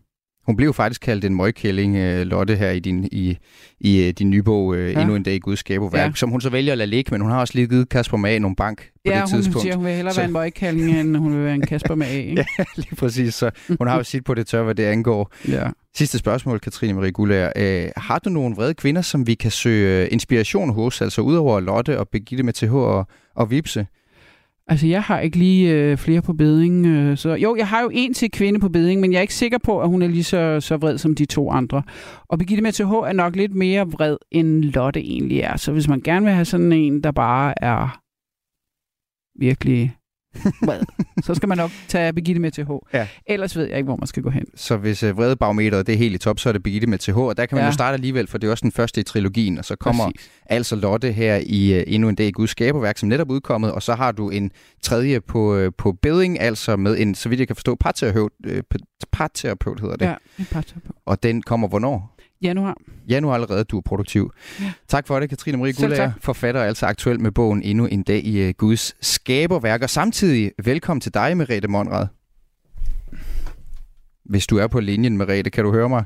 Hun 0.47 0.57
blev 0.57 0.75
faktisk 0.75 1.01
kaldt 1.01 1.25
en 1.25 1.35
møgkælling, 1.35 1.97
øh, 1.97 2.27
Lotte, 2.27 2.57
her 2.57 2.71
i 2.71 2.79
din, 2.81 3.09
i, 3.13 3.37
i 3.81 4.03
øh, 4.07 4.11
din 4.13 4.31
nye 4.31 4.43
bog, 4.43 4.77
øh, 4.77 4.93
Ja. 4.93 5.01
Endnu 5.01 5.15
en 5.17 5.23
dag 5.23 5.35
i 5.35 5.39
Guds 5.39 5.59
skabeværk, 5.59 6.11
Ja. 6.11 6.13
som 6.15 6.31
hun 6.31 6.41
så 6.41 6.51
vælger 6.51 6.73
at 6.73 6.79
lade 6.79 6.91
ligge, 6.91 7.09
men 7.11 7.21
hun 7.21 7.31
har 7.31 7.41
også 7.41 7.55
lige 7.55 7.67
givet 7.67 7.89
Kasper 7.89 8.17
Mag 8.17 8.41
nogle 8.41 8.57
bank 8.57 8.79
på 8.79 8.87
Ja, 9.05 9.11
det 9.21 9.21
hun 9.21 9.29
tidspunkt. 9.43 9.61
siger, 9.63 9.77
hun 9.77 9.85
vil 9.85 9.93
hellere 9.95 10.15
Så- 10.15 10.21
være 10.21 10.27
en 10.27 10.33
møgkalling, 10.33 11.01
end 11.01 11.17
hun 11.17 11.33
vil 11.37 11.45
være 11.45 11.55
en 11.55 11.61
Kasper 11.67 11.95
med. 11.95 12.11
Ikke? 12.25 12.47
Ja, 12.59 12.65
lige 12.77 12.97
præcis. 12.97 13.35
Så 13.35 13.51
hun 13.79 13.87
har 13.89 13.97
jo 13.97 14.03
sit 14.03 14.25
på 14.25 14.35
det 14.35 14.47
tør, 14.47 14.63
hvad 14.63 14.75
det 14.75 14.83
angår. 14.85 15.33
Ja. 15.49 15.69
Sidste 15.97 16.19
spørgsmål, 16.19 16.61
Katrine 16.61 16.93
Marie 16.95 17.13
Gullager. 17.13 17.53
Øh, 17.57 17.89
har 17.97 18.19
du 18.19 18.31
nogle 18.31 18.57
vrede 18.57 18.75
kvinder, 18.75 19.03
som 19.03 19.27
vi 19.27 19.35
kan 19.35 19.51
søge 19.51 20.09
inspiration 20.09 20.75
hos, 20.75 21.01
altså 21.01 21.21
udover 21.21 21.61
Lotte 21.61 21.99
og 21.99 22.09
Birgitte 22.09 22.45
med 22.45 22.53
TH 22.53 22.75
og, 22.75 23.07
og 23.35 23.51
Vipse? 23.51 23.87
Altså, 24.67 24.87
jeg 24.87 25.03
har 25.03 25.21
ikke 25.21 25.37
lige 25.37 25.73
øh, 25.73 25.97
flere 25.97 26.23
på 26.23 26.33
beding. 26.33 26.87
Øh, 26.87 27.17
så 27.17 27.35
jo, 27.35 27.57
jeg 27.57 27.69
har 27.69 27.83
jo 27.83 27.91
en 27.93 28.15
til 28.15 28.31
kvinde 28.31 28.61
på 28.61 28.69
beding, 28.69 29.01
men 29.01 29.13
jeg 29.13 29.19
er 29.19 29.23
ikke 29.23 29.35
sikker 29.35 29.59
på, 29.59 29.81
at 29.81 29.89
hun 29.89 30.03
er 30.03 30.07
lige 30.07 30.25
så, 30.25 30.61
så 30.61 30.77
vred 30.77 30.99
som 30.99 31.15
de 31.15 31.25
to 31.25 31.51
andre. 31.51 31.83
Og 32.29 32.39
Birgitte 32.39 32.63
med 32.63 32.73
TH 32.73 32.81
er 32.81 33.13
nok 33.13 33.37
lidt 33.37 33.55
mere 33.55 33.87
vred, 33.87 34.17
end 34.31 34.65
Lotte 34.65 35.01
egentlig 35.01 35.41
er. 35.41 35.57
Så 35.57 35.73
hvis 35.73 35.89
man 35.89 36.01
gerne 36.01 36.27
vil 36.27 36.35
have 36.35 36.45
sådan 36.45 36.73
en, 36.73 37.03
der 37.03 37.13
bare 37.13 37.65
er 37.65 38.01
virkelig 39.39 39.97
så 41.23 41.35
skal 41.35 41.49
man 41.49 41.59
nok 41.59 41.71
tage 41.89 42.13
Birgitte 42.13 42.41
med 42.41 42.51
TH. 42.51 42.71
Ja. 42.95 43.07
Ellers 43.27 43.57
ved 43.57 43.67
jeg 43.69 43.77
ikke, 43.77 43.87
hvor 43.87 43.97
man 43.97 44.07
skal 44.07 44.23
gå 44.23 44.31
hen. 44.31 44.45
Så 44.55 44.77
hvis 44.77 45.03
øh, 45.03 45.17
vredebarometeret 45.17 45.87
det 45.87 45.93
er 45.93 45.97
helt 45.99 46.15
i 46.15 46.19
top, 46.19 46.39
så 46.39 46.49
er 46.49 46.53
det 46.53 46.63
Birgitte 46.63 46.87
med 46.87 46.99
TH, 46.99 47.17
og 47.19 47.37
der 47.37 47.47
kan 47.47 47.57
man 47.57 47.61
ja. 47.61 47.65
Ja. 47.65 47.69
jo 47.71 47.75
starte 47.75 47.95
alligevel, 47.95 48.27
for 48.27 48.39
det 48.39 48.47
er 48.47 48.51
også 48.51 48.63
den 48.63 48.73
første 48.73 49.01
i 49.01 49.05
trilogien, 49.05 49.59
og 49.59 49.65
så 49.65 49.77
kommer 49.77 50.05
Præcis. 50.05 50.31
altså 50.47 50.77
Lotte 50.77 51.13
her 51.13 51.41
i 51.47 51.77
uh, 51.79 51.83
endnu 51.95 52.09
en 52.09 52.15
dag 52.15 52.27
i 52.27 52.31
Guds 52.31 52.51
skaberværk, 52.51 52.99
som 52.99 53.09
netop 53.09 53.31
udkommet, 53.31 53.73
og 53.73 53.83
så 53.83 53.95
har 53.95 54.13
du 54.13 54.31
en 54.31 54.51
tredje 54.83 55.21
på, 55.21 55.57
uh, 55.65 55.69
på 55.79 55.93
beding, 55.93 56.41
altså 56.41 56.77
med 56.77 56.99
en, 56.99 57.15
så 57.15 57.29
vidt 57.29 57.39
jeg 57.39 57.47
kan 57.47 57.57
forstå, 57.57 57.75
parterapeut, 57.81 58.33
uh, 58.47 58.53
parterapeut 59.13 59.81
hedder 59.81 59.97
det, 59.97 60.07
Ja, 60.07 60.15
en 60.39 60.47
parterapeut. 60.51 60.97
og 61.07 61.23
den 61.23 61.43
kommer 61.43 61.69
hvornår? 61.69 62.14
Januar. 62.45 62.77
Januar 63.09 63.35
allerede, 63.35 63.65
du 63.65 63.77
er 63.77 63.83
produktiv. 63.85 64.31
Ja. 64.61 64.73
Tak 64.89 65.07
for 65.07 65.21
det, 65.21 65.29
Katrine 65.29 65.59
Marie 65.59 65.73
Gullager, 65.73 66.13
forfatter 66.21 66.63
altså 66.63 66.87
aktuel 66.87 67.21
med 67.21 67.31
bogen 67.31 67.63
Endnu 67.63 67.87
en 67.87 68.03
dag 68.03 68.25
i 68.25 68.49
uh, 68.49 68.55
Guds 68.59 69.07
skaberværk, 69.07 69.83
og 69.83 69.91
samtidig 69.91 70.53
velkommen 70.65 71.01
til 71.01 71.15
dig, 71.15 71.37
Merete 71.37 71.69
Monrad. 71.69 72.07
Hvis 74.25 74.47
du 74.47 74.57
er 74.57 74.67
på 74.67 74.81
linjen, 74.81 75.17
Merete, 75.17 75.51
kan 75.51 75.65
du 75.65 75.73
høre 75.73 75.89
mig? 75.89 76.05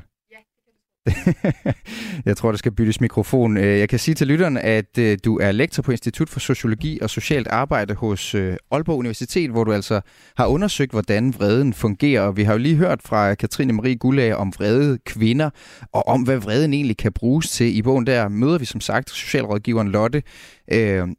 Jeg 2.25 2.37
tror, 2.37 2.51
der 2.51 2.57
skal 2.57 2.71
byttes 2.71 3.01
mikrofon. 3.01 3.57
Øh, 3.57 3.79
jeg 3.79 3.89
kan 3.89 3.99
sige 3.99 4.15
til 4.15 4.27
lytteren, 4.27 4.57
at 4.57 4.97
øh, 4.97 5.17
du 5.25 5.37
er 5.37 5.51
lektor 5.51 5.83
på 5.83 5.91
Institut 5.91 6.29
for 6.29 6.39
Sociologi 6.39 6.99
og 7.01 7.09
Socialt 7.09 7.47
Arbejde 7.47 7.93
hos 7.93 8.35
øh, 8.35 8.55
Aalborg 8.71 8.97
Universitet, 8.97 9.51
hvor 9.51 9.63
du 9.63 9.71
altså 9.71 10.01
har 10.37 10.45
undersøgt, 10.45 10.91
hvordan 10.91 11.33
vreden 11.33 11.73
fungerer. 11.73 12.21
Og 12.21 12.37
vi 12.37 12.43
har 12.43 12.53
jo 12.53 12.59
lige 12.59 12.75
hørt 12.75 13.01
fra 13.05 13.35
Katrine 13.35 13.73
Marie 13.73 13.95
Gullager 13.95 14.35
om 14.35 14.53
vrede 14.57 14.97
kvinder, 15.05 15.49
og 15.93 16.07
om 16.07 16.21
hvad 16.21 16.37
vreden 16.37 16.73
egentlig 16.73 16.97
kan 16.97 17.11
bruges 17.11 17.49
til. 17.49 17.77
I 17.77 17.81
bogen 17.81 18.07
der 18.07 18.27
møder 18.27 18.57
vi 18.57 18.65
som 18.65 18.81
sagt 18.81 19.09
socialrådgiveren 19.09 19.89
Lotte. 19.89 20.23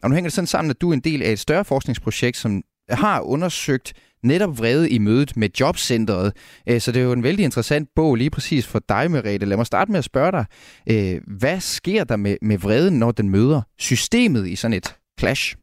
Og 0.02 0.10
nu 0.10 0.14
hænger 0.14 0.22
det 0.28 0.32
sådan 0.32 0.46
sammen, 0.46 0.70
at 0.70 0.80
du 0.80 0.90
er 0.90 0.94
en 0.94 1.00
del 1.00 1.22
af 1.22 1.32
et 1.32 1.38
større 1.38 1.64
forskningsprojekt, 1.64 2.36
som 2.36 2.62
har 2.90 3.20
undersøgt 3.20 3.92
netop 4.22 4.58
vrede 4.58 4.90
i 4.90 4.98
mødet 4.98 5.36
med 5.36 5.48
jobcentret. 5.60 6.32
Øh, 6.68 6.80
så 6.80 6.92
det 6.92 7.00
er 7.00 7.04
jo 7.04 7.12
en 7.12 7.22
vældig 7.22 7.44
interessant 7.44 7.88
bog 7.96 8.14
lige 8.14 8.30
præcis 8.30 8.66
for 8.66 8.78
dig, 8.88 9.10
Merete. 9.10 9.46
Lad 9.46 9.56
mig 9.56 9.66
starte 9.66 9.90
med 9.90 9.98
at 9.98 10.04
spørge 10.04 10.32
dig, 10.32 10.44
øh, 10.90 11.20
hvad 11.38 11.60
sker 11.60 12.04
der 12.04 12.16
med, 12.16 12.36
med 12.42 12.58
vreden, 12.58 12.98
når 12.98 13.12
den 13.12 13.28
møder 13.28 13.62
systemet 13.78 14.48
i 14.48 14.56
sådan 14.56 14.74
et 14.74 14.96
clash? 15.18 15.56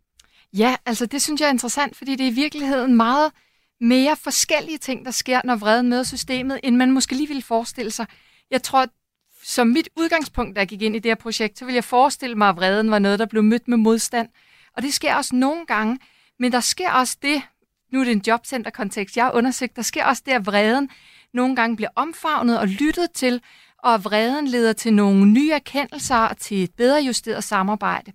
Ja, 0.58 0.76
altså 0.86 1.06
det 1.06 1.22
synes 1.22 1.42
jeg 1.42 1.48
er 1.48 1.52
interessant, 1.52 1.96
fordi 1.96 2.16
det 2.16 2.28
er 2.28 2.32
i 2.32 2.34
virkeligheden 2.34 2.96
meget 2.96 3.32
mere 3.82 4.16
forskellige 4.24 4.78
ting, 4.78 5.06
der 5.06 5.12
sker, 5.12 5.42
når 5.44 5.56
vreden 5.56 5.90
møder 5.90 6.04
systemet, 6.04 6.60
end 6.64 6.76
man 6.76 6.92
måske 6.92 7.16
lige 7.16 7.28
ville 7.28 7.44
forestille 7.44 7.92
sig. 7.92 8.06
Jeg 8.52 8.64
tror, 8.64 8.86
som 9.44 9.68
mit 9.68 9.90
udgangspunkt, 10.00 10.56
da 10.56 10.60
jeg 10.60 10.68
gik 10.68 10.82
ind 10.82 10.96
i 10.96 11.00
det 11.00 11.10
her 11.10 11.16
projekt, 11.16 11.60
så 11.60 11.66
ville 11.66 11.76
jeg 11.76 11.84
forestille 11.84 12.36
mig, 12.36 12.50
at 12.50 12.56
vreden 12.56 12.92
var 12.92 13.00
noget, 13.00 13.20
der 13.20 13.26
blev 13.26 13.44
mødt 13.44 13.68
med 13.68 13.78
modstand. 13.78 14.30
Og 14.78 14.84
det 14.84 14.94
sker 14.94 15.16
også 15.16 15.36
nogle 15.36 15.66
gange, 15.66 15.98
men 16.40 16.52
der 16.52 16.60
sker 16.60 16.92
også 16.92 17.18
det, 17.22 17.42
nu 17.94 18.00
er 18.00 18.04
det 18.04 18.12
en 18.12 18.24
jobcenterkontekst, 18.28 19.18
jeg 19.18 19.26
har 19.26 19.32
undersøgt, 19.32 19.76
der 19.76 19.82
sker 19.82 20.06
også 20.06 20.24
det, 20.26 20.32
at 20.32 20.46
vreden 20.46 20.90
nogle 21.34 21.56
gange 21.56 21.76
bliver 21.76 21.90
omfavnet 21.96 22.60
og 22.60 22.68
lyttet 22.68 23.12
til, 23.12 23.42
og 23.84 24.06
vreden 24.06 24.48
leder 24.48 24.74
til 24.74 24.94
nogle 24.94 25.26
nye 25.26 25.52
erkendelser 25.52 26.16
og 26.16 26.38
til 26.38 26.64
et 26.64 26.72
bedre 26.78 27.04
justeret 27.04 27.44
samarbejde. 27.44 28.12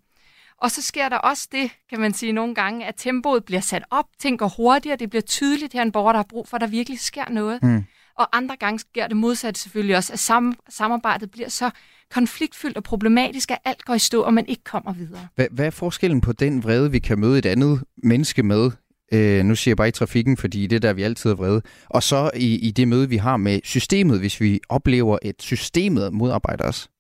Og 0.59 0.71
så 0.71 0.83
sker 0.83 1.09
der 1.09 1.17
også 1.17 1.49
det, 1.53 1.71
kan 1.91 2.01
man 2.01 2.15
sige 2.15 2.33
nogle 2.33 2.55
gange, 2.55 2.87
at 2.87 2.95
tempoet 2.97 3.45
bliver 3.45 3.61
sat 3.61 3.85
op, 3.91 4.07
tænker 4.19 4.49
hurtigere, 4.57 4.97
det 4.97 5.11
bliver 5.11 5.23
tydeligt 5.23 5.73
her 5.73 5.83
en 5.83 5.93
borger, 5.93 6.13
der 6.13 6.19
har 6.19 6.27
brug 6.29 6.49
for, 6.49 6.57
at 6.57 6.61
der 6.61 6.67
virkelig 6.67 7.01
sker 7.01 7.29
noget. 7.31 7.63
Mm. 7.63 7.85
Og 8.19 8.37
andre 8.37 8.57
gange 8.57 8.79
sker 8.79 9.07
det 9.07 9.17
modsatte 9.17 9.61
selvfølgelig 9.61 9.97
også, 9.97 10.13
at 10.13 10.19
sam- 10.19 10.65
samarbejdet 10.69 11.31
bliver 11.31 11.49
så 11.49 11.71
konfliktfyldt 12.11 12.77
og 12.77 12.85
problematisk, 12.85 13.51
at 13.51 13.59
alt 13.65 13.85
går 13.85 13.95
i 13.95 13.99
stå, 13.99 14.23
og 14.23 14.35
man 14.35 14.47
ikke 14.49 14.65
kommer 14.65 14.93
videre. 14.93 15.29
Hvad, 15.35 15.47
hvad 15.51 15.67
er 15.67 15.71
forskellen 15.71 16.21
på 16.21 16.33
den 16.33 16.63
vrede, 16.63 16.91
vi 16.91 16.99
kan 16.99 17.19
møde 17.19 17.39
et 17.39 17.47
andet 17.47 17.85
menneske 17.97 18.43
med? 18.43 18.71
Øh, 19.13 19.45
nu 19.45 19.55
siger 19.55 19.73
jeg 19.73 19.77
bare 19.77 19.89
i 19.89 19.93
trafikken, 19.93 20.37
fordi 20.37 20.67
det 20.67 20.77
er 20.77 20.81
der, 20.81 20.93
vi 20.93 21.03
altid 21.03 21.31
er 21.31 21.35
vrede. 21.35 21.63
Og 21.87 22.03
så 22.03 22.31
i, 22.37 22.55
i 22.55 22.71
det 22.71 22.89
møde, 22.89 23.09
vi 23.09 23.17
har 23.17 23.37
med 23.37 23.61
systemet, 23.65 24.19
hvis 24.19 24.41
vi 24.41 24.61
oplever, 24.69 25.19
at 25.23 25.35
systemet 25.39 26.13
modarbejder 26.13 26.65
os. 26.65 26.91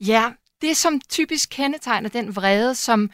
Ja, 0.00 0.32
det 0.62 0.76
som 0.76 1.00
typisk 1.08 1.48
kendetegner 1.52 2.08
den 2.08 2.36
vrede, 2.36 2.74
som, 2.74 3.10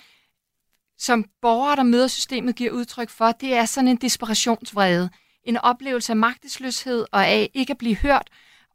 som 0.98 1.24
borgere, 1.42 1.76
der 1.76 1.82
møder 1.82 2.06
systemet, 2.06 2.56
giver 2.56 2.70
udtryk 2.70 3.10
for, 3.10 3.32
det 3.32 3.54
er 3.54 3.64
sådan 3.64 3.88
en 3.88 3.96
desperationsvrede. 3.96 5.10
En 5.44 5.56
oplevelse 5.56 6.12
af 6.12 6.16
magtesløshed 6.16 7.04
og 7.12 7.26
af 7.26 7.50
ikke 7.54 7.70
at 7.70 7.78
blive 7.78 7.96
hørt, 7.96 8.28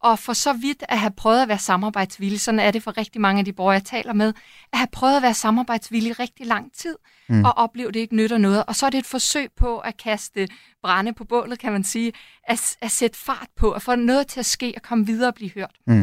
og 0.04 0.20
for 0.20 0.34
så 0.34 0.54
vidt 0.54 0.84
at 0.90 1.00
have 1.00 1.12
prøvet 1.18 1.42
at 1.42 1.48
være 1.48 1.60
samarbejdsvillig, 1.60 2.40
sådan 2.42 2.60
er 2.60 2.72
det 2.72 2.84
for 2.84 2.98
rigtig 2.98 3.22
mange 3.22 3.40
af 3.40 3.46
de 3.46 3.54
borgere, 3.54 3.74
jeg 3.74 3.84
taler 3.84 4.14
med, 4.14 4.34
at 4.74 4.80
have 4.80 4.88
prøvet 4.92 5.16
at 5.16 5.22
være 5.22 5.34
samarbejdsvillig 5.34 6.20
rigtig 6.20 6.46
lang 6.46 6.72
tid, 6.74 6.96
Mm. 7.30 7.44
og 7.44 7.58
opleve, 7.58 7.88
at 7.88 7.94
det 7.94 8.00
ikke 8.00 8.16
nytter 8.16 8.38
noget. 8.38 8.64
Og 8.66 8.76
så 8.76 8.86
er 8.86 8.90
det 8.90 8.98
et 8.98 9.06
forsøg 9.06 9.50
på 9.58 9.78
at 9.80 9.98
kaste 9.98 10.48
brænde 10.84 11.14
på 11.14 11.24
bålet, 11.24 11.60
kan 11.60 11.72
man 11.72 11.84
sige, 11.84 12.12
at, 12.48 12.78
at 12.82 12.92
sætte 12.92 13.18
fart 13.18 13.48
på, 13.58 13.72
at 13.72 13.82
få 13.82 13.96
noget 13.96 14.28
til 14.28 14.40
at 14.40 14.46
ske 14.46 14.74
og 14.76 14.82
komme 14.82 15.06
videre 15.06 15.30
og 15.30 15.36
blive 15.36 15.52
hørt. 15.52 15.76
Mm. 15.88 15.94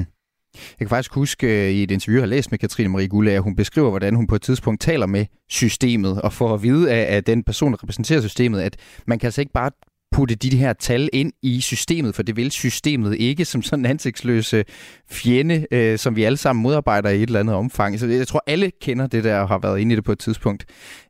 Jeg 0.55 0.79
kan 0.79 0.89
faktisk 0.89 1.15
huske 1.15 1.47
øh, 1.67 1.71
i 1.71 1.83
et 1.83 1.91
interview, 1.91 2.19
jeg 2.19 2.23
har 2.23 2.27
læst 2.27 2.51
med 2.51 2.59
Katrine 2.59 2.89
Marie 2.89 3.09
Gullager, 3.09 3.41
hun 3.41 3.57
beskriver, 3.57 3.91
hvordan 3.91 4.15
hun 4.15 4.27
på 4.27 4.35
et 4.35 4.43
tidspunkt 4.43 4.81
taler 4.81 5.07
med 5.07 5.27
systemet, 5.51 6.23
og 6.23 6.33
får 6.33 6.55
at 6.55 6.63
vide 6.63 6.93
af, 6.93 7.17
af 7.17 7.25
den 7.25 7.43
person, 7.45 7.73
der 7.73 7.83
repræsenterer 7.83 8.21
systemet, 8.21 8.61
at 8.61 8.77
man 9.07 9.19
kan 9.19 9.27
altså 9.27 9.41
ikke 9.41 9.53
bare 9.53 9.71
putte 10.15 10.35
de 10.35 10.57
her 10.57 10.73
tal 10.73 11.09
ind 11.13 11.33
i 11.43 11.61
systemet, 11.61 12.15
for 12.15 12.23
det 12.23 12.37
vil 12.37 12.51
systemet 12.51 13.17
ikke 13.21 13.45
som 13.45 13.63
sådan 13.63 13.85
en 13.85 13.91
ansigtsløse 13.91 14.65
fjende, 15.11 15.67
øh, 15.71 15.99
som 15.99 16.17
vi 16.17 16.25
alle 16.25 16.37
sammen 16.37 16.63
modarbejder 16.63 17.11
i 17.11 17.23
et 17.23 17.27
eller 17.27 17.41
andet 17.41 17.57
omfang. 17.57 18.01
Så 18.01 18.07
jeg 18.07 18.29
tror, 18.29 18.43
alle 18.47 18.71
kender 18.81 19.07
det 19.07 19.25
der 19.25 19.39
og 19.39 19.49
har 19.49 19.59
været 19.59 19.81
inde 19.81 19.93
i 19.93 19.97
det 19.97 20.05
på 20.05 20.13
et 20.13 20.19
tidspunkt. 20.19 20.65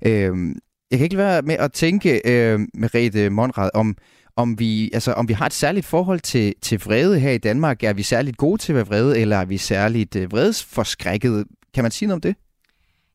Øh, 0.06 0.32
jeg 0.90 0.98
kan 0.98 1.04
ikke 1.04 1.16
lade 1.16 1.28
være 1.28 1.42
med 1.42 1.54
at 1.54 1.72
tænke, 1.72 2.20
øh, 2.24 2.60
Merete 2.74 3.30
Monrad, 3.30 3.70
om, 3.74 3.96
om 4.36 4.58
vi, 4.58 4.90
altså, 4.92 5.12
om 5.12 5.28
vi 5.28 5.32
har 5.32 5.46
et 5.46 5.52
særligt 5.52 5.86
forhold 5.86 6.20
til, 6.20 6.54
til 6.62 6.80
vrede 6.84 7.20
her 7.20 7.30
i 7.30 7.38
Danmark. 7.38 7.82
Er 7.82 7.92
vi 7.92 8.02
særligt 8.02 8.36
gode 8.36 8.62
til 8.62 8.72
at 8.72 8.76
være 8.76 8.86
vrede, 8.86 9.18
eller 9.18 9.36
er 9.36 9.44
vi 9.44 9.58
særligt 9.58 10.16
øh, 10.16 10.32
vredesforskrækket? 10.32 11.44
Kan 11.74 11.84
man 11.84 11.90
sige 11.90 12.06
noget 12.06 12.16
om 12.16 12.20
det? 12.20 12.36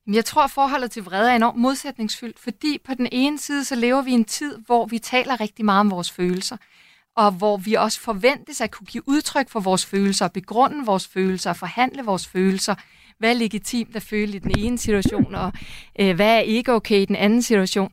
Men 0.06 0.16
Jeg 0.16 0.26
tror, 0.26 0.44
at 0.44 0.52
forholdet 0.52 0.92
til 0.92 1.04
vrede 1.04 1.32
er 1.32 1.36
enormt 1.36 1.58
modsætningsfyldt, 1.58 2.40
fordi 2.40 2.78
på 2.86 2.94
den 2.94 3.08
ene 3.12 3.40
side, 3.40 3.66
så 3.66 3.76
lever 3.76 4.02
vi 4.02 4.12
i 4.12 4.14
en 4.14 4.26
tid, 4.26 4.58
hvor 4.66 4.86
vi 4.86 5.00
taler 5.00 5.40
rigtig 5.40 5.66
meget 5.66 5.80
om 5.80 5.92
vores 5.92 6.12
følelser, 6.12 6.58
og 7.16 7.32
hvor 7.32 7.58
vi 7.58 7.74
også 7.74 8.00
forventes 8.00 8.62
at 8.62 8.72
kunne 8.72 8.88
give 8.88 9.04
udtryk 9.08 9.50
for 9.50 9.60
vores 9.60 9.86
følelser, 9.86 10.28
begrunde 10.28 10.86
vores 10.86 11.08
følelser, 11.08 11.54
forhandle 11.54 12.04
vores 12.04 12.28
følelser, 12.28 12.76
hvad 13.20 13.30
er 13.30 13.34
legitimt 13.34 13.96
at 13.96 14.04
føle 14.04 14.36
i 14.36 14.40
den 14.40 14.52
ene 14.58 14.78
situation, 14.78 15.36
og 15.36 15.54
øh, 16.00 16.16
hvad 16.16 16.36
er 16.36 16.40
ikke 16.40 16.74
okay 16.74 17.02
i 17.02 17.06
den 17.06 17.16
anden 17.16 17.42
situation. 17.42 17.92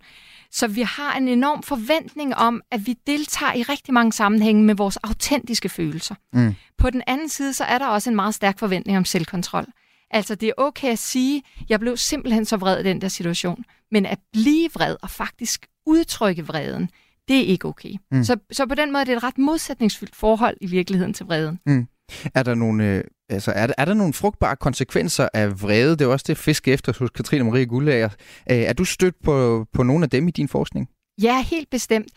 Så 0.50 0.66
vi 0.66 0.82
har 0.82 1.16
en 1.16 1.28
enorm 1.28 1.62
forventning 1.62 2.34
om, 2.36 2.62
at 2.70 2.86
vi 2.86 2.96
deltager 3.06 3.54
i 3.54 3.62
rigtig 3.62 3.94
mange 3.94 4.12
sammenhænge 4.12 4.64
med 4.64 4.74
vores 4.74 4.96
autentiske 4.96 5.68
følelser. 5.68 6.14
Mm. 6.32 6.54
På 6.78 6.90
den 6.90 7.02
anden 7.06 7.28
side, 7.28 7.52
så 7.52 7.64
er 7.64 7.78
der 7.78 7.86
også 7.86 8.10
en 8.10 8.16
meget 8.16 8.34
stærk 8.34 8.58
forventning 8.58 8.98
om 8.98 9.04
selvkontrol. 9.04 9.66
Altså, 10.10 10.34
det 10.34 10.48
er 10.48 10.52
okay 10.56 10.92
at 10.92 10.98
sige, 10.98 11.42
jeg 11.68 11.80
blev 11.80 11.96
simpelthen 11.96 12.44
så 12.44 12.56
vred 12.56 12.80
i 12.80 12.82
den 12.82 13.00
der 13.00 13.08
situation. 13.08 13.64
Men 13.90 14.06
at 14.06 14.18
blive 14.32 14.68
vred 14.74 14.96
og 15.02 15.10
faktisk 15.10 15.66
udtrykke 15.86 16.46
vreden, 16.46 16.90
det 17.28 17.36
er 17.36 17.44
ikke 17.44 17.68
okay. 17.68 17.94
Mm. 18.10 18.24
Så, 18.24 18.36
så 18.52 18.66
på 18.66 18.74
den 18.74 18.92
måde 18.92 19.00
er 19.00 19.04
det 19.04 19.16
et 19.16 19.22
ret 19.22 19.38
modsætningsfyldt 19.38 20.16
forhold 20.16 20.56
i 20.60 20.66
virkeligheden 20.66 21.14
til 21.14 21.26
vreden. 21.26 21.60
Mm. 21.66 21.86
Er 22.34 22.42
der 22.42 22.54
nogle, 22.54 22.84
øh, 22.84 23.04
altså, 23.28 23.52
er 23.52 23.66
der, 23.66 23.74
er 23.78 23.84
der 23.84 23.94
nogle 23.94 24.12
frugtbare 24.12 24.56
konsekvenser 24.56 25.28
af 25.34 25.62
vrede? 25.62 25.90
Det 25.90 26.00
er 26.00 26.06
også 26.06 26.24
det 26.28 26.38
fisk 26.38 26.68
efter 26.68 26.92
hos 26.98 27.10
Katrine 27.10 27.44
Marie 27.44 27.66
Gullager. 27.66 28.08
Øh, 28.50 28.56
er 28.56 28.72
du 28.72 28.84
stødt 28.84 29.14
på, 29.24 29.66
på 29.72 29.82
nogle 29.82 30.04
af 30.04 30.10
dem 30.10 30.28
i 30.28 30.30
din 30.30 30.48
forskning? 30.48 30.88
Ja, 31.22 31.42
helt 31.42 31.70
bestemt. 31.70 32.08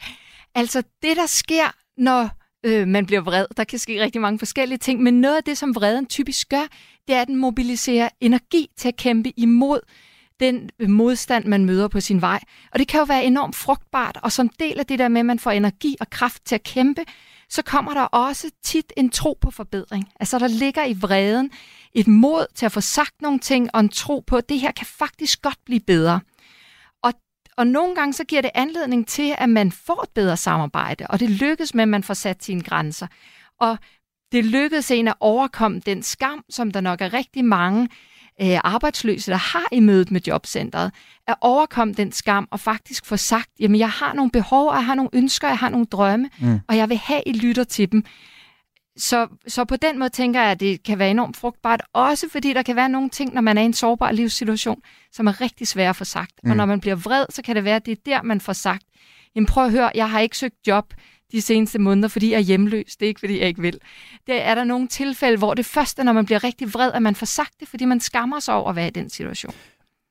Altså, 0.56 0.84
det 1.02 1.17
der 1.17 1.25
sker, 1.25 1.75
når 1.97 2.30
øh, 2.65 2.88
man 2.88 3.06
bliver 3.06 3.21
vred, 3.21 3.45
der 3.58 3.63
kan 3.63 3.80
ske 3.80 4.02
rigtig 4.02 4.21
mange 4.21 4.39
forskellige 4.39 4.78
ting, 4.78 5.04
men 5.04 5.21
noget 5.21 5.38
af 5.38 5.43
det, 5.43 5.58
som 5.58 5.75
vreden 5.75 6.06
typisk 6.06 6.49
gør, 6.49 6.67
det 7.09 7.17
er, 7.17 7.21
at 7.21 7.27
den 7.27 7.35
mobiliserer 7.35 8.09
energi 8.21 8.69
til 8.77 8.87
at 8.87 8.95
kæmpe 8.95 9.39
imod 9.39 9.79
den 10.39 10.69
øh, 10.79 10.89
modstand, 10.89 11.45
man 11.45 11.65
møder 11.65 11.87
på 11.87 11.99
sin 11.99 12.21
vej. 12.21 12.39
Og 12.71 12.79
det 12.79 12.87
kan 12.87 12.99
jo 12.99 13.03
være 13.03 13.23
enormt 13.23 13.55
frugtbart, 13.55 14.19
og 14.23 14.31
som 14.31 14.49
del 14.49 14.79
af 14.79 14.85
det 14.85 14.99
der 14.99 15.07
med, 15.07 15.19
at 15.19 15.25
man 15.25 15.39
får 15.39 15.51
energi 15.51 15.95
og 15.99 16.09
kraft 16.09 16.45
til 16.45 16.55
at 16.55 16.63
kæmpe, 16.63 17.05
så 17.49 17.61
kommer 17.61 17.93
der 17.93 18.01
også 18.01 18.51
tit 18.63 18.93
en 18.97 19.09
tro 19.09 19.37
på 19.41 19.51
forbedring. 19.51 20.09
Altså 20.19 20.39
der 20.39 20.47
ligger 20.47 20.85
i 20.85 20.93
vreden 20.93 21.51
et 21.93 22.07
mod 22.07 22.45
til 22.55 22.65
at 22.65 22.71
få 22.71 22.81
sagt 22.81 23.21
nogle 23.21 23.39
ting, 23.39 23.69
og 23.73 23.79
en 23.79 23.89
tro 23.89 24.23
på, 24.27 24.37
at 24.37 24.49
det 24.49 24.59
her 24.59 24.71
kan 24.71 24.85
faktisk 24.85 25.41
godt 25.41 25.59
blive 25.65 25.79
bedre. 25.79 26.19
Og, 27.03 27.13
og 27.57 27.67
nogle 27.67 27.95
gange 27.95 28.13
så 28.13 28.23
giver 28.23 28.41
det 28.41 28.51
anledning 28.55 29.07
til, 29.07 29.35
at 29.37 29.49
man 29.49 29.71
får 29.71 30.03
et 30.03 30.09
bedre 30.09 30.37
samarbejde, 30.37 31.07
og 31.07 31.19
det 31.19 31.29
lykkes 31.29 31.73
med, 31.73 31.81
at 31.81 31.89
man 31.89 32.03
får 32.03 32.13
sat 32.13 32.43
sine 32.43 32.63
grænser. 32.63 33.07
Og 33.59 33.77
det 34.31 34.45
lykkedes 34.45 34.91
en 34.91 35.07
at 35.07 35.13
overkomme 35.19 35.79
den 35.85 36.03
skam, 36.03 36.43
som 36.49 36.71
der 36.71 36.81
nok 36.81 37.01
er 37.01 37.13
rigtig 37.13 37.45
mange 37.45 37.89
øh, 38.41 38.57
arbejdsløse, 38.63 39.31
der 39.31 39.37
har 39.37 39.67
i 39.71 39.79
mødet 39.79 40.11
med 40.11 40.21
jobcentret, 40.27 40.91
at 41.27 41.35
overkomme 41.41 41.93
den 41.93 42.11
skam 42.11 42.47
og 42.51 42.59
faktisk 42.59 43.05
få 43.05 43.17
sagt, 43.17 43.49
jamen 43.59 43.79
jeg 43.79 43.89
har 43.89 44.13
nogle 44.13 44.31
behov, 44.31 44.73
jeg 44.73 44.85
har 44.85 44.95
nogle 44.95 45.09
ønsker, 45.13 45.47
jeg 45.47 45.57
har 45.57 45.69
nogle 45.69 45.85
drømme, 45.85 46.29
mm. 46.39 46.59
og 46.67 46.77
jeg 46.77 46.89
vil 46.89 46.97
have, 46.97 47.21
I 47.25 47.33
lytter 47.33 47.63
til 47.63 47.91
dem. 47.91 48.03
Så, 48.97 49.27
så 49.47 49.65
på 49.65 49.75
den 49.75 49.99
måde 49.99 50.09
tænker 50.09 50.41
jeg, 50.41 50.51
at 50.51 50.59
det 50.59 50.83
kan 50.83 50.99
være 50.99 51.09
enormt 51.11 51.37
frugtbart, 51.37 51.81
også 51.93 52.29
fordi 52.31 52.53
der 52.53 52.63
kan 52.63 52.75
være 52.75 52.89
nogle 52.89 53.09
ting, 53.09 53.33
når 53.33 53.41
man 53.41 53.57
er 53.57 53.61
i 53.61 53.65
en 53.65 53.73
sårbar 53.73 54.11
livssituation, 54.11 54.81
som 55.11 55.27
er 55.27 55.41
rigtig 55.41 55.67
svære 55.67 55.89
at 55.89 55.95
få 55.95 56.03
sagt. 56.03 56.31
Mm. 56.43 56.51
Og 56.51 56.57
når 56.57 56.65
man 56.65 56.79
bliver 56.79 56.95
vred, 56.95 57.25
så 57.29 57.41
kan 57.41 57.55
det 57.55 57.63
være, 57.63 57.75
at 57.75 57.85
det 57.85 57.91
er 57.91 58.01
der, 58.05 58.21
man 58.21 58.41
får 58.41 58.53
sagt, 58.53 58.83
jamen 59.35 59.45
prøv 59.45 59.65
at 59.65 59.71
høre, 59.71 59.91
jeg 59.95 60.09
har 60.09 60.19
ikke 60.19 60.37
søgt 60.37 60.67
job 60.67 60.93
de 61.31 61.41
seneste 61.41 61.79
måneder, 61.79 62.07
fordi 62.07 62.31
jeg 62.31 62.37
er 62.37 62.41
hjemløs. 62.41 62.95
Det 62.95 63.05
er 63.05 63.07
ikke, 63.07 63.19
fordi 63.19 63.39
jeg 63.39 63.47
ikke 63.47 63.61
vil. 63.61 63.79
Det 64.27 64.41
er 64.41 64.55
der 64.55 64.63
nogle 64.63 64.87
tilfælde, 64.87 65.37
hvor 65.37 65.53
det 65.53 65.65
første, 65.65 66.03
når 66.03 66.13
man 66.13 66.25
bliver 66.25 66.43
rigtig 66.43 66.73
vred, 66.73 66.91
at 66.91 67.01
man 67.01 67.15
får 67.15 67.25
sagt 67.25 67.53
det, 67.59 67.67
fordi 67.67 67.85
man 67.85 67.99
skammer 67.99 68.39
sig 68.39 68.53
over 68.53 68.69
at 68.69 68.75
være 68.75 68.87
i 68.87 68.91
den 68.91 69.09
situation. 69.09 69.53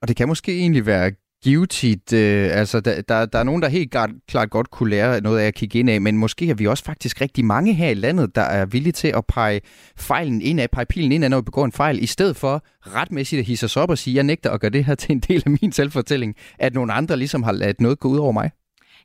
Og 0.02 0.08
det 0.08 0.16
kan 0.16 0.28
måske 0.28 0.58
egentlig 0.58 0.86
være 0.86 1.12
givetigt. 1.42 2.12
Øh, 2.12 2.48
altså, 2.52 2.80
der, 2.80 3.02
der, 3.02 3.26
der 3.26 3.38
er 3.38 3.42
nogen, 3.42 3.62
der 3.62 3.68
helt 3.68 3.90
klart, 3.90 4.10
klart 4.28 4.50
godt 4.50 4.70
kunne 4.70 4.90
lære 4.90 5.20
noget 5.20 5.40
af 5.40 5.46
at 5.46 5.54
kigge 5.54 5.78
ind 5.78 5.90
af, 5.90 6.00
men 6.00 6.16
måske 6.16 6.50
er 6.50 6.54
vi 6.54 6.66
også 6.66 6.84
faktisk 6.84 7.20
rigtig 7.20 7.44
mange 7.44 7.74
her 7.74 7.88
i 7.88 7.94
landet, 7.94 8.34
der 8.34 8.42
er 8.42 8.66
villige 8.66 8.92
til 8.92 9.08
at 9.08 9.26
pege 9.26 9.60
fejlen 9.96 10.42
ind 10.42 10.60
af, 10.60 10.70
pege 10.70 10.86
pilen 10.86 11.12
ind 11.12 11.24
af, 11.24 11.30
når 11.30 11.40
vi 11.40 11.44
begår 11.44 11.64
en 11.64 11.72
fejl, 11.72 12.02
i 12.02 12.06
stedet 12.06 12.36
for 12.36 12.62
retmæssigt 12.80 13.40
at 13.40 13.46
hisse 13.46 13.64
os 13.64 13.76
op 13.76 13.90
og 13.90 13.98
sige, 13.98 14.16
jeg 14.16 14.24
nægter 14.24 14.50
at 14.50 14.60
gøre 14.60 14.70
det 14.70 14.84
her 14.84 14.94
til 14.94 15.12
en 15.12 15.20
del 15.20 15.42
af 15.46 15.58
min 15.62 15.72
selvfortælling, 15.72 16.34
at 16.58 16.74
nogle 16.74 16.92
andre 16.92 17.16
ligesom 17.16 17.42
har 17.42 17.52
ladet 17.52 17.80
noget 17.80 17.98
gå 17.98 18.08
ud 18.08 18.18
over 18.18 18.32
mig. 18.32 18.50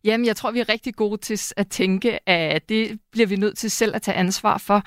Jamen, 0.03 0.25
jeg 0.25 0.35
tror, 0.35 0.51
vi 0.51 0.59
er 0.59 0.69
rigtig 0.69 0.95
gode 0.95 1.17
til 1.17 1.39
at 1.57 1.67
tænke, 1.67 2.29
at 2.29 2.69
det 2.69 2.99
bliver 3.11 3.27
vi 3.27 3.35
nødt 3.35 3.57
til 3.57 3.71
selv 3.71 3.95
at 3.95 4.01
tage 4.01 4.15
ansvar 4.15 4.57
for. 4.57 4.83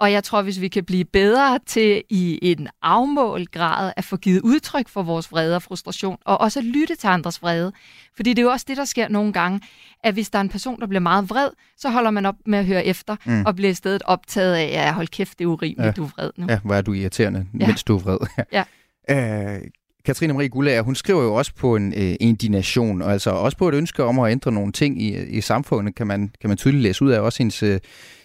Og 0.00 0.12
jeg 0.12 0.24
tror, 0.24 0.42
hvis 0.42 0.60
vi 0.60 0.68
kan 0.68 0.84
blive 0.84 1.04
bedre 1.04 1.58
til 1.66 2.02
i 2.10 2.38
en 2.42 2.68
afmålt 2.82 3.50
grad 3.50 3.92
at 3.96 4.04
få 4.04 4.16
givet 4.16 4.40
udtryk 4.40 4.88
for 4.88 5.02
vores 5.02 5.32
vrede 5.32 5.56
og 5.56 5.62
frustration, 5.62 6.18
og 6.24 6.40
også 6.40 6.58
at 6.58 6.64
lytte 6.64 6.94
til 6.94 7.06
andres 7.06 7.42
vrede. 7.42 7.72
Fordi 8.16 8.30
det 8.30 8.38
er 8.38 8.42
jo 8.42 8.50
også 8.50 8.64
det, 8.68 8.76
der 8.76 8.84
sker 8.84 9.08
nogle 9.08 9.32
gange, 9.32 9.60
at 10.04 10.14
hvis 10.14 10.30
der 10.30 10.38
er 10.38 10.40
en 10.40 10.48
person, 10.48 10.80
der 10.80 10.86
bliver 10.86 11.00
meget 11.00 11.30
vred, 11.30 11.50
så 11.76 11.90
holder 11.90 12.10
man 12.10 12.26
op 12.26 12.34
med 12.46 12.58
at 12.58 12.66
høre 12.66 12.84
efter, 12.84 13.16
mm. 13.24 13.44
og 13.46 13.56
bliver 13.56 13.70
i 13.70 13.74
stedet 13.74 14.02
optaget 14.04 14.54
af, 14.54 14.86
at 14.86 14.94
hold 14.94 15.08
kæft, 15.08 15.38
det 15.38 15.44
er 15.44 15.48
urimeligt, 15.48 15.86
ja. 15.86 15.90
du 15.92 16.04
er 16.04 16.08
vred 16.08 16.30
nu. 16.36 16.46
Ja, 16.48 16.58
hvor 16.64 16.74
er 16.74 16.80
du 16.82 16.92
irriterende, 16.92 17.46
ja. 17.60 17.66
mens 17.66 17.84
du 17.84 17.96
er 17.96 18.00
vred. 18.00 18.44
ja. 18.52 18.64
Øh, 19.10 19.60
Katrine 20.08 20.32
Marie 20.32 20.48
Gullager, 20.48 20.82
hun 20.82 20.94
skriver 20.94 21.22
jo 21.22 21.34
også 21.34 21.52
på 21.54 21.76
en 21.76 21.94
øh, 21.96 22.14
indignation, 22.20 23.02
og 23.02 23.12
altså 23.12 23.30
også 23.30 23.56
på 23.56 23.68
et 23.68 23.74
ønske 23.74 24.04
om 24.04 24.18
at 24.18 24.30
ændre 24.32 24.52
nogle 24.52 24.72
ting 24.72 25.02
i, 25.02 25.16
i 25.24 25.40
samfundet, 25.40 25.94
kan 25.94 26.06
man, 26.06 26.30
kan 26.40 26.50
man 26.50 26.56
tydeligt 26.56 26.82
læse 26.82 27.04
ud 27.04 27.10
af 27.10 27.20
også 27.20 27.38
hendes, 27.38 27.62
øh, 27.62 27.80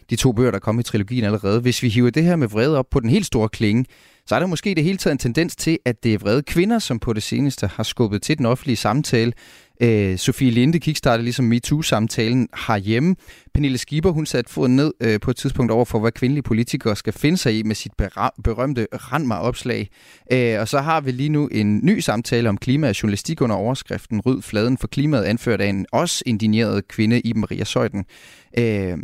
de 0.09 0.15
to 0.15 0.31
bøger, 0.31 0.51
der 0.51 0.59
kom 0.59 0.79
i 0.79 0.83
trilogien 0.83 1.23
allerede. 1.23 1.61
Hvis 1.61 1.83
vi 1.83 1.89
hiver 1.89 2.09
det 2.09 2.23
her 2.23 2.35
med 2.35 2.47
vrede 2.47 2.77
op 2.77 2.85
på 2.91 2.99
den 2.99 3.09
helt 3.09 3.25
store 3.25 3.49
klinge, 3.49 3.85
så 4.27 4.35
er 4.35 4.39
der 4.39 4.47
måske 4.47 4.75
det 4.75 4.83
hele 4.83 4.97
taget 4.97 5.11
en 5.11 5.17
tendens 5.17 5.55
til, 5.55 5.79
at 5.85 6.03
det 6.03 6.13
er 6.13 6.17
vrede 6.17 6.43
kvinder, 6.43 6.79
som 6.79 6.99
på 6.99 7.13
det 7.13 7.23
seneste 7.23 7.67
har 7.67 7.83
skubbet 7.83 8.21
til 8.21 8.37
den 8.37 8.45
offentlige 8.45 8.77
samtale. 8.77 9.33
Øh, 9.81 10.17
Sofie 10.17 10.51
Linde 10.51 10.79
kickstartede 10.79 11.23
ligesom 11.23 11.45
MeToo-samtalen 11.45 12.47
herhjemme. 12.67 13.15
Pernille 13.53 13.77
Skipper, 13.77 14.11
hun 14.11 14.25
satte 14.25 14.51
foden 14.51 14.75
ned 14.75 14.93
øh, 14.99 15.19
på 15.19 15.31
et 15.31 15.37
tidspunkt 15.37 15.71
over 15.71 15.85
for, 15.85 15.99
hvad 15.99 16.11
kvindelige 16.11 16.43
politikere 16.43 16.95
skal 16.95 17.13
finde 17.13 17.37
sig 17.37 17.59
i 17.59 17.63
med 17.63 17.75
sit 17.75 17.91
berømte 18.43 18.87
Randmar-opslag. 18.93 19.89
Øh, 20.31 20.59
og 20.59 20.67
så 20.67 20.79
har 20.79 21.01
vi 21.01 21.11
lige 21.11 21.29
nu 21.29 21.47
en 21.47 21.85
ny 21.85 21.99
samtale 21.99 22.49
om 22.49 22.57
klima 22.57 22.89
og 22.89 23.03
journalistik 23.03 23.41
under 23.41 23.55
overskriften 23.55 24.21
Ryd 24.21 24.41
fladen 24.41 24.77
for 24.77 24.87
klimaet, 24.87 25.23
anført 25.23 25.61
af 25.61 25.67
en 25.67 25.85
også 25.91 26.23
indigneret 26.25 26.87
kvinde, 26.87 27.19
i 27.21 27.33
Maria 27.33 27.63
Søjden. 27.63 28.05
Øh, 28.57 28.97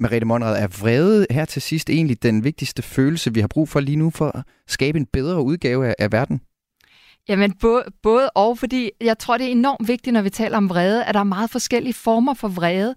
Merete 0.00 0.26
Monrad, 0.26 0.62
er 0.62 0.66
vrede 0.66 1.26
her 1.30 1.44
til 1.44 1.62
sidst 1.62 1.90
egentlig 1.90 2.22
den 2.22 2.44
vigtigste 2.44 2.82
følelse, 2.82 3.34
vi 3.34 3.40
har 3.40 3.48
brug 3.48 3.68
for 3.68 3.80
lige 3.80 3.96
nu 3.96 4.10
for 4.10 4.36
at 4.36 4.42
skabe 4.68 4.98
en 4.98 5.06
bedre 5.12 5.42
udgave 5.42 5.86
af, 5.86 5.94
af 5.98 6.12
verden? 6.12 6.40
Jamen 7.28 7.52
både, 7.52 7.84
både 8.02 8.30
og, 8.30 8.58
fordi 8.58 8.90
jeg 9.00 9.18
tror, 9.18 9.36
det 9.38 9.46
er 9.46 9.50
enormt 9.50 9.88
vigtigt, 9.88 10.14
når 10.14 10.22
vi 10.22 10.30
taler 10.30 10.56
om 10.56 10.68
vrede, 10.68 11.04
at 11.04 11.14
der 11.14 11.20
er 11.20 11.24
meget 11.24 11.50
forskellige 11.50 11.94
former 11.94 12.34
for 12.34 12.48
vrede. 12.48 12.94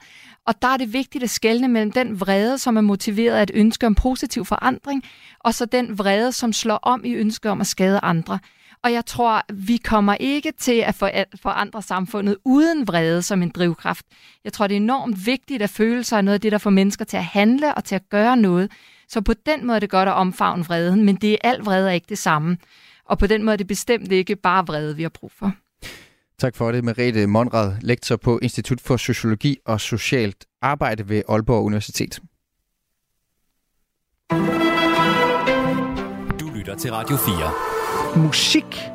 Og 0.48 0.62
der 0.62 0.68
er 0.68 0.78
det 0.78 0.94
vigtigt 0.94 1.24
at 1.24 1.30
skelne 1.30 1.68
mellem 1.68 1.92
den 1.92 2.20
vrede, 2.20 2.58
som 2.58 2.78
er 2.78 2.82
motiveret 2.82 3.36
af 3.36 3.44
et 3.44 3.52
ønske 3.54 3.88
om 3.88 3.96
positiv 3.96 4.46
forandring, 4.46 5.04
og 5.40 5.54
så 5.54 5.66
den 5.66 6.00
vrede, 6.00 6.32
som 6.32 6.54
slår 6.54 6.80
om 6.84 7.06
i 7.06 7.14
ønske 7.14 7.50
om 7.50 7.62
at 7.62 7.68
skade 7.68 8.00
andre. 8.04 8.40
Og 8.84 8.94
jeg 8.94 9.06
tror, 9.06 9.42
vi 9.54 9.78
kommer 9.78 10.16
ikke 10.20 10.52
til 10.52 10.80
at 10.80 10.96
forandre 11.42 11.82
samfundet 11.82 12.38
uden 12.46 12.88
vrede 12.88 13.22
som 13.22 13.42
en 13.42 13.50
drivkraft. 13.50 14.06
Jeg 14.44 14.54
tror, 14.54 14.68
det 14.68 14.76
er 14.76 14.82
enormt 14.82 15.26
vigtigt 15.26 15.62
at 15.62 15.70
føle 15.70 16.04
sig 16.04 16.22
noget 16.22 16.34
af 16.34 16.42
det, 16.42 16.52
der 16.52 16.58
får 16.58 16.70
mennesker 16.70 17.06
til 17.06 17.18
at 17.18 17.26
handle 17.26 17.76
og 17.76 17.84
til 17.84 17.96
at 17.96 18.10
gøre 18.10 18.38
noget. 18.38 18.72
Så 19.08 19.22
på 19.22 19.34
den 19.46 19.68
måde 19.68 19.76
er 19.76 19.80
det 19.80 19.90
godt 19.90 20.10
at 20.10 20.16
omfavne 20.16 20.66
vreden, 20.66 21.04
men 21.04 21.16
det 21.16 21.32
er 21.32 21.38
al 21.44 21.60
vrede 21.60 21.90
er 21.90 21.94
ikke 21.94 22.10
det 22.10 22.18
samme. 22.18 22.58
Og 23.06 23.20
på 23.20 23.28
den 23.28 23.44
måde 23.44 23.54
er 23.54 23.58
det 23.58 23.68
bestemt 23.68 24.12
ikke 24.12 24.36
bare 24.36 24.66
vrede, 24.68 24.96
vi 24.96 25.02
har 25.02 25.10
brug 25.10 25.32
for. 25.32 25.52
Tak 26.40 26.56
for 26.56 26.72
det, 26.72 26.84
Merete 26.84 27.28
Monrad, 27.28 27.74
lektor 27.82 28.16
på 28.16 28.40
Institut 28.42 28.82
for 28.82 28.98
Sociologi 28.98 29.58
og 29.66 29.82
Socialt 29.82 30.46
Arbejde 30.62 31.10
ved 31.10 31.22
Aalborg 31.30 31.64
Universitet. 31.64 32.20
Du 36.40 36.50
lytter 36.56 36.76
til 36.76 36.92
Radio 36.92 37.18
4. 37.18 38.24
Musik 38.24 38.95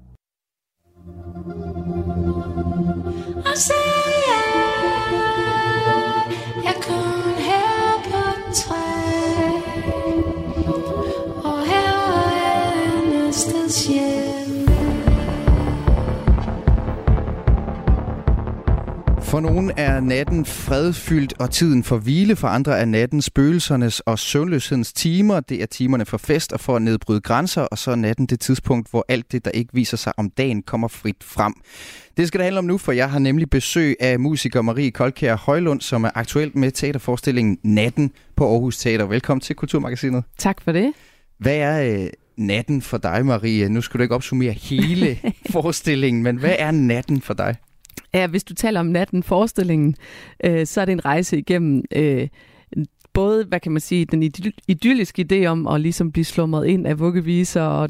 Og 3.51 4.10
For 19.31 19.39
nogle 19.39 19.73
er 19.77 19.99
natten 19.99 20.45
fredfyldt 20.45 21.33
og 21.39 21.51
tiden 21.51 21.83
for 21.83 21.97
hvile, 21.97 22.35
for 22.35 22.47
andre 22.47 22.79
er 22.79 22.85
natten 22.85 23.21
spøgelsernes 23.21 23.99
og 23.99 24.19
søvnløshedens 24.19 24.93
timer. 24.93 25.39
Det 25.39 25.61
er 25.61 25.65
timerne 25.65 26.05
for 26.05 26.17
fest 26.17 26.53
og 26.53 26.59
for 26.59 26.75
at 26.75 26.81
nedbryde 26.81 27.21
grænser, 27.21 27.61
og 27.61 27.77
så 27.77 27.91
er 27.91 27.95
natten 27.95 28.25
det 28.25 28.39
tidspunkt, 28.39 28.89
hvor 28.89 29.05
alt 29.07 29.31
det, 29.31 29.45
der 29.45 29.51
ikke 29.51 29.73
viser 29.73 29.97
sig 29.97 30.13
om 30.17 30.29
dagen, 30.29 30.63
kommer 30.63 30.87
frit 30.87 31.23
frem. 31.23 31.53
Det 32.17 32.27
skal 32.27 32.37
det 32.37 32.45
handle 32.45 32.59
om 32.59 32.65
nu, 32.65 32.77
for 32.77 32.91
jeg 32.91 33.11
har 33.11 33.19
nemlig 33.19 33.49
besøg 33.49 33.95
af 33.99 34.19
musiker 34.19 34.61
Marie 34.61 34.91
Koldkær 34.91 35.35
Højlund, 35.35 35.81
som 35.81 36.03
er 36.03 36.11
aktuelt 36.15 36.55
med 36.55 36.71
teaterforestillingen 36.71 37.57
Natten 37.63 38.11
på 38.35 38.51
Aarhus 38.51 38.77
Teater. 38.77 39.05
Velkommen 39.05 39.41
til 39.41 39.55
Kulturmagasinet. 39.55 40.23
Tak 40.37 40.61
for 40.61 40.71
det. 40.71 40.93
Hvad 41.37 41.57
er 41.57 42.01
øh, 42.03 42.09
natten 42.37 42.81
for 42.81 42.97
dig, 42.97 43.25
Marie? 43.25 43.69
Nu 43.69 43.81
skal 43.81 43.97
du 43.97 44.01
ikke 44.01 44.15
opsummere 44.15 44.51
hele 44.51 45.19
forestillingen, 45.51 46.23
men 46.23 46.35
hvad 46.35 46.55
er 46.59 46.71
natten 46.71 47.21
for 47.21 47.33
dig? 47.33 47.55
Ja, 48.13 48.27
hvis 48.27 48.43
du 48.43 48.53
taler 48.53 48.79
om 48.79 48.85
natten, 48.85 49.23
forestillingen, 49.23 49.95
øh, 50.43 50.65
så 50.65 50.81
er 50.81 50.85
det 50.85 50.91
en 50.91 51.05
rejse 51.05 51.37
igennem 51.37 51.83
øh, 51.95 52.27
både, 53.13 53.45
hvad 53.45 53.59
kan 53.59 53.71
man 53.71 53.81
sige, 53.81 54.05
den 54.05 54.23
idy- 54.23 54.57
idylliske 54.67 55.25
idé 55.31 55.45
om 55.45 55.67
at 55.67 55.81
ligesom 55.81 56.11
blive 56.11 56.25
slumret 56.25 56.67
ind 56.67 56.87
af 56.87 56.99
vuggeviser 56.99 57.61
og 57.61 57.89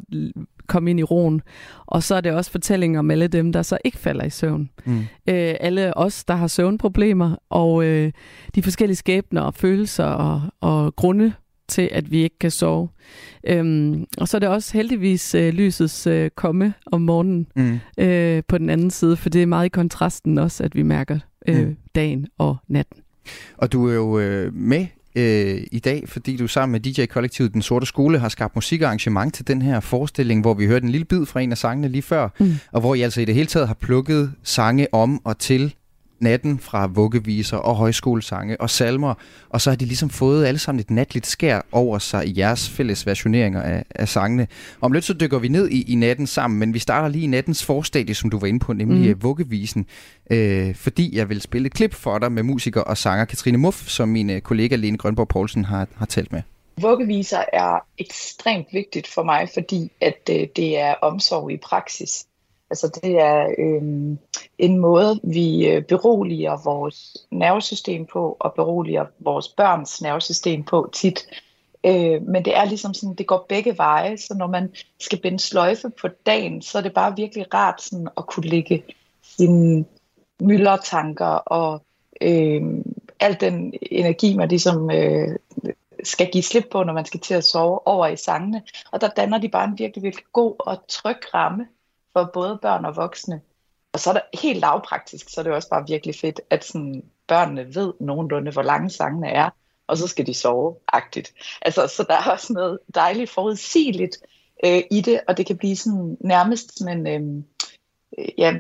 komme 0.68 0.90
ind 0.90 1.00
i 1.00 1.04
roen. 1.04 1.42
Og 1.86 2.04
så 2.04 2.16
er 2.16 2.22
det 2.22 2.32
også 2.32 2.52
fortællinger 2.52 3.00
om 3.00 3.12
alle 3.12 3.28
dem, 3.28 3.52
der 3.52 3.62
så 3.62 3.78
ikke 3.86 3.98
falder 3.98 4.26
i 4.26 4.30
søvn. 4.30 4.70
Mm. 4.86 5.00
Øh, 5.30 5.56
alle 5.60 5.98
os, 5.98 6.24
der 6.24 6.34
har 6.34 6.48
søvnproblemer, 6.48 7.36
og 7.50 7.86
øh, 7.86 8.12
de 8.56 8.64
forskellige 8.64 8.98
skæbner 8.98 9.42
og 9.42 9.54
følelser 9.54 10.06
og, 10.06 10.42
og 10.62 10.96
grunde 10.96 11.34
til, 11.72 11.90
at 11.92 12.12
vi 12.12 12.24
ikke 12.24 12.40
kan 12.40 12.52
sove. 12.52 12.90
Øhm, 13.48 14.06
og 14.18 14.28
så 14.28 14.38
er 14.38 14.40
det 14.40 14.50
også 14.50 14.74
heldigvis 14.74 15.36
øh, 15.36 15.54
lysets 15.54 16.08
øh, 16.08 16.30
komme 16.36 16.74
om 16.92 17.02
morgenen 17.02 17.48
mm. 17.56 17.80
øh, 17.98 18.44
på 18.48 18.58
den 18.58 18.70
anden 18.70 18.92
side, 18.92 19.18
for 19.18 19.30
det 19.30 19.42
er 19.42 19.46
meget 19.46 19.66
i 19.66 19.70
kontrasten 19.70 20.38
også, 20.38 20.64
at 20.64 20.76
vi 20.76 20.84
mærker 20.84 21.20
øh, 21.48 21.68
mm. 21.68 21.78
dagen 21.96 22.28
og 22.38 22.58
natten. 22.68 22.98
Og 23.58 23.72
du 23.72 23.90
er 23.90 23.94
jo 23.94 24.20
øh, 24.20 24.54
med 24.54 24.86
øh, 25.16 25.64
i 25.72 25.80
dag, 25.80 26.04
fordi 26.08 26.38
du 26.38 26.48
sammen 26.48 26.72
med 26.72 26.80
DJ-kollektivet 26.80 27.54
Den 27.54 27.62
Sorte 27.62 27.86
Skole 27.86 28.20
har 28.20 28.30
skabt 28.30 28.56
musikarrangement 28.56 29.34
til 29.34 29.48
den 29.48 29.62
her 29.62 29.80
forestilling, 29.80 30.42
hvor 30.42 30.54
vi 30.54 30.66
hørte 30.66 30.84
en 30.84 30.92
lille 30.92 31.06
bid 31.06 31.26
fra 31.26 31.42
en 31.42 31.52
af 31.52 31.58
sangene 31.58 31.88
lige 31.88 32.02
før, 32.02 32.30
mm. 32.40 32.54
og 32.72 32.82
hvor 32.82 32.96
I 32.96 33.02
altså 33.02 33.22
i 33.22 33.26
det 33.26 33.36
hele 33.36 33.48
taget 33.48 33.68
har 33.68 33.74
plukket 33.74 34.32
sange 34.44 34.94
om 34.94 35.22
og 35.26 35.40
til 35.40 35.76
natten 36.22 36.60
fra 36.60 36.88
vuggeviser 36.88 37.58
og 37.58 37.76
højskolesange 37.76 38.62
og 38.62 38.70
salmer, 38.70 39.14
og 39.50 39.62
så 39.62 39.70
har 39.70 39.78
de 39.78 39.86
ligesom 39.86 40.10
fået 40.10 40.46
alle 40.46 40.60
sammen 40.60 40.80
et 40.80 40.92
natligt 40.92 41.28
skær 41.28 41.62
over 41.72 42.00
sig 42.00 42.28
i 42.28 42.34
jeres 42.38 42.70
fælles 42.70 43.06
versioneringer 43.06 43.62
af, 43.62 43.86
af 43.90 44.10
sangene. 44.10 44.48
Om 44.82 44.92
lidt 44.92 45.06
så 45.06 45.14
dykker 45.14 45.40
vi 45.40 45.48
ned 45.48 45.70
i, 45.70 45.92
i 45.92 45.96
natten 45.96 46.28
sammen, 46.28 46.60
men 46.60 46.74
vi 46.74 46.80
starter 46.80 47.08
lige 47.08 47.24
i 47.24 47.28
nattens 47.28 47.66
forstadie, 47.66 48.16
som 48.16 48.30
du 48.30 48.40
var 48.40 48.48
inde 48.48 48.60
på, 48.60 48.74
nemlig 48.74 49.16
mm. 49.16 49.24
vuggevisen, 49.24 49.86
øh, 50.32 50.76
fordi 50.76 51.18
jeg 51.18 51.30
vil 51.30 51.42
spille 51.42 51.66
et 51.66 51.74
klip 51.74 51.94
for 51.94 52.20
dig 52.20 52.32
med 52.32 52.44
musiker 52.44 52.82
og 52.82 52.98
sanger 52.98 53.26
Katrine 53.26 53.58
Muff, 53.58 53.88
som 53.88 54.10
min 54.10 54.30
øh, 54.30 54.42
kollega 54.42 54.76
Lene 54.76 54.98
Grønborg 54.98 55.28
Poulsen 55.28 55.66
har, 55.66 55.88
har 55.96 56.06
talt 56.06 56.32
med. 56.32 56.42
Vuggeviser 56.82 57.44
er 57.54 57.86
ekstremt 57.98 58.68
vigtigt 58.72 59.08
for 59.08 59.24
mig, 59.24 59.50
fordi 59.54 59.92
at 60.02 60.30
øh, 60.30 60.48
det 60.56 60.80
er 60.80 60.94
omsorg 60.94 61.52
i 61.52 61.58
praksis. 61.58 62.26
Altså 62.72 63.00
det 63.04 63.20
er 63.20 63.48
øh, 63.58 63.82
en 64.58 64.78
måde, 64.78 65.20
vi 65.24 65.68
øh, 65.68 65.84
beroliger 65.84 66.64
vores 66.64 67.18
nervesystem 67.32 68.06
på, 68.06 68.38
og 68.40 68.54
beroliger 68.54 69.06
vores 69.20 69.48
børns 69.48 70.02
nervesystem 70.02 70.64
på 70.64 70.90
tit. 70.94 71.28
Øh, 71.86 72.22
men 72.28 72.46
det 72.46 72.58
er 72.58 72.66
ligesom 72.66 72.94
sådan, 72.94 73.16
det 73.16 73.28
går 73.28 73.46
begge 73.50 73.78
veje, 73.78 74.18
så 74.18 74.34
når 74.34 74.48
man 74.48 74.74
skal 75.00 75.20
binde 75.20 75.40
sløjfe 75.40 75.90
på 76.02 76.08
dagen, 76.26 76.62
så 76.62 76.78
er 76.78 76.82
det 76.82 76.94
bare 76.94 77.16
virkelig 77.16 77.54
rart 77.54 77.82
sådan 77.82 78.08
at 78.18 78.26
kunne 78.26 78.48
lægge 78.48 78.84
sine 79.24 79.86
myldertanker 80.40 81.26
og 81.26 81.82
øh, 82.22 82.62
al 83.20 83.38
den 83.40 83.74
energi, 83.82 84.38
man 84.38 84.50
ligesom 84.50 84.92
øh, 84.92 85.36
skal 86.04 86.32
give 86.32 86.44
slip 86.44 86.66
på, 86.72 86.84
når 86.84 86.94
man 86.94 87.06
skal 87.06 87.20
til 87.20 87.34
at 87.34 87.44
sove 87.44 87.88
over 87.88 88.08
i 88.08 88.16
sangene. 88.16 88.62
Og 88.92 89.02
der 89.02 89.08
danner 89.08 89.38
de 89.38 89.50
bare 89.50 89.68
en 89.68 89.80
virkelig, 89.80 90.04
virkelig 90.04 90.26
god 90.34 90.56
og 90.60 90.88
tryg 90.88 91.34
ramme 91.34 91.68
for 92.14 92.30
både 92.34 92.60
børn 92.62 92.86
og 92.86 92.96
voksne. 92.96 93.42
Og 93.94 94.00
så 94.00 94.10
er 94.10 94.14
det 94.14 94.42
helt 94.42 94.60
lavpraktisk, 94.60 95.30
så 95.30 95.42
er 95.42 95.44
det 95.44 95.54
også 95.54 95.70
bare 95.70 95.86
virkelig 95.88 96.16
fedt, 96.16 96.42
at 96.50 96.66
sådan, 96.66 97.04
børnene 97.28 97.76
ved 97.76 97.94
nogenlunde, 98.00 98.52
hvor 98.52 98.62
lange 98.62 98.90
sangene 98.90 99.28
er, 99.28 99.50
og 99.88 99.98
så 99.98 100.08
skal 100.08 100.28
de 100.28 100.34
sove 100.34 100.76
agtigt. 100.88 101.34
Altså, 101.62 101.88
så 101.88 102.06
der 102.10 102.14
er 102.14 102.32
også 102.32 102.54
noget 102.54 102.80
dejligt 102.96 103.30
forudsigeligt 103.30 104.18
øh, 104.66 104.82
i 104.92 105.02
det, 105.02 105.22
og 105.28 105.38
det 105.38 105.46
kan 105.46 105.58
blive 105.58 105.76
sådan 105.76 106.18
nærmest 106.20 106.78
sådan 106.78 107.08
en, 107.08 107.08
øh, 107.08 107.44
øh 108.20 108.30
ja, 108.38 108.60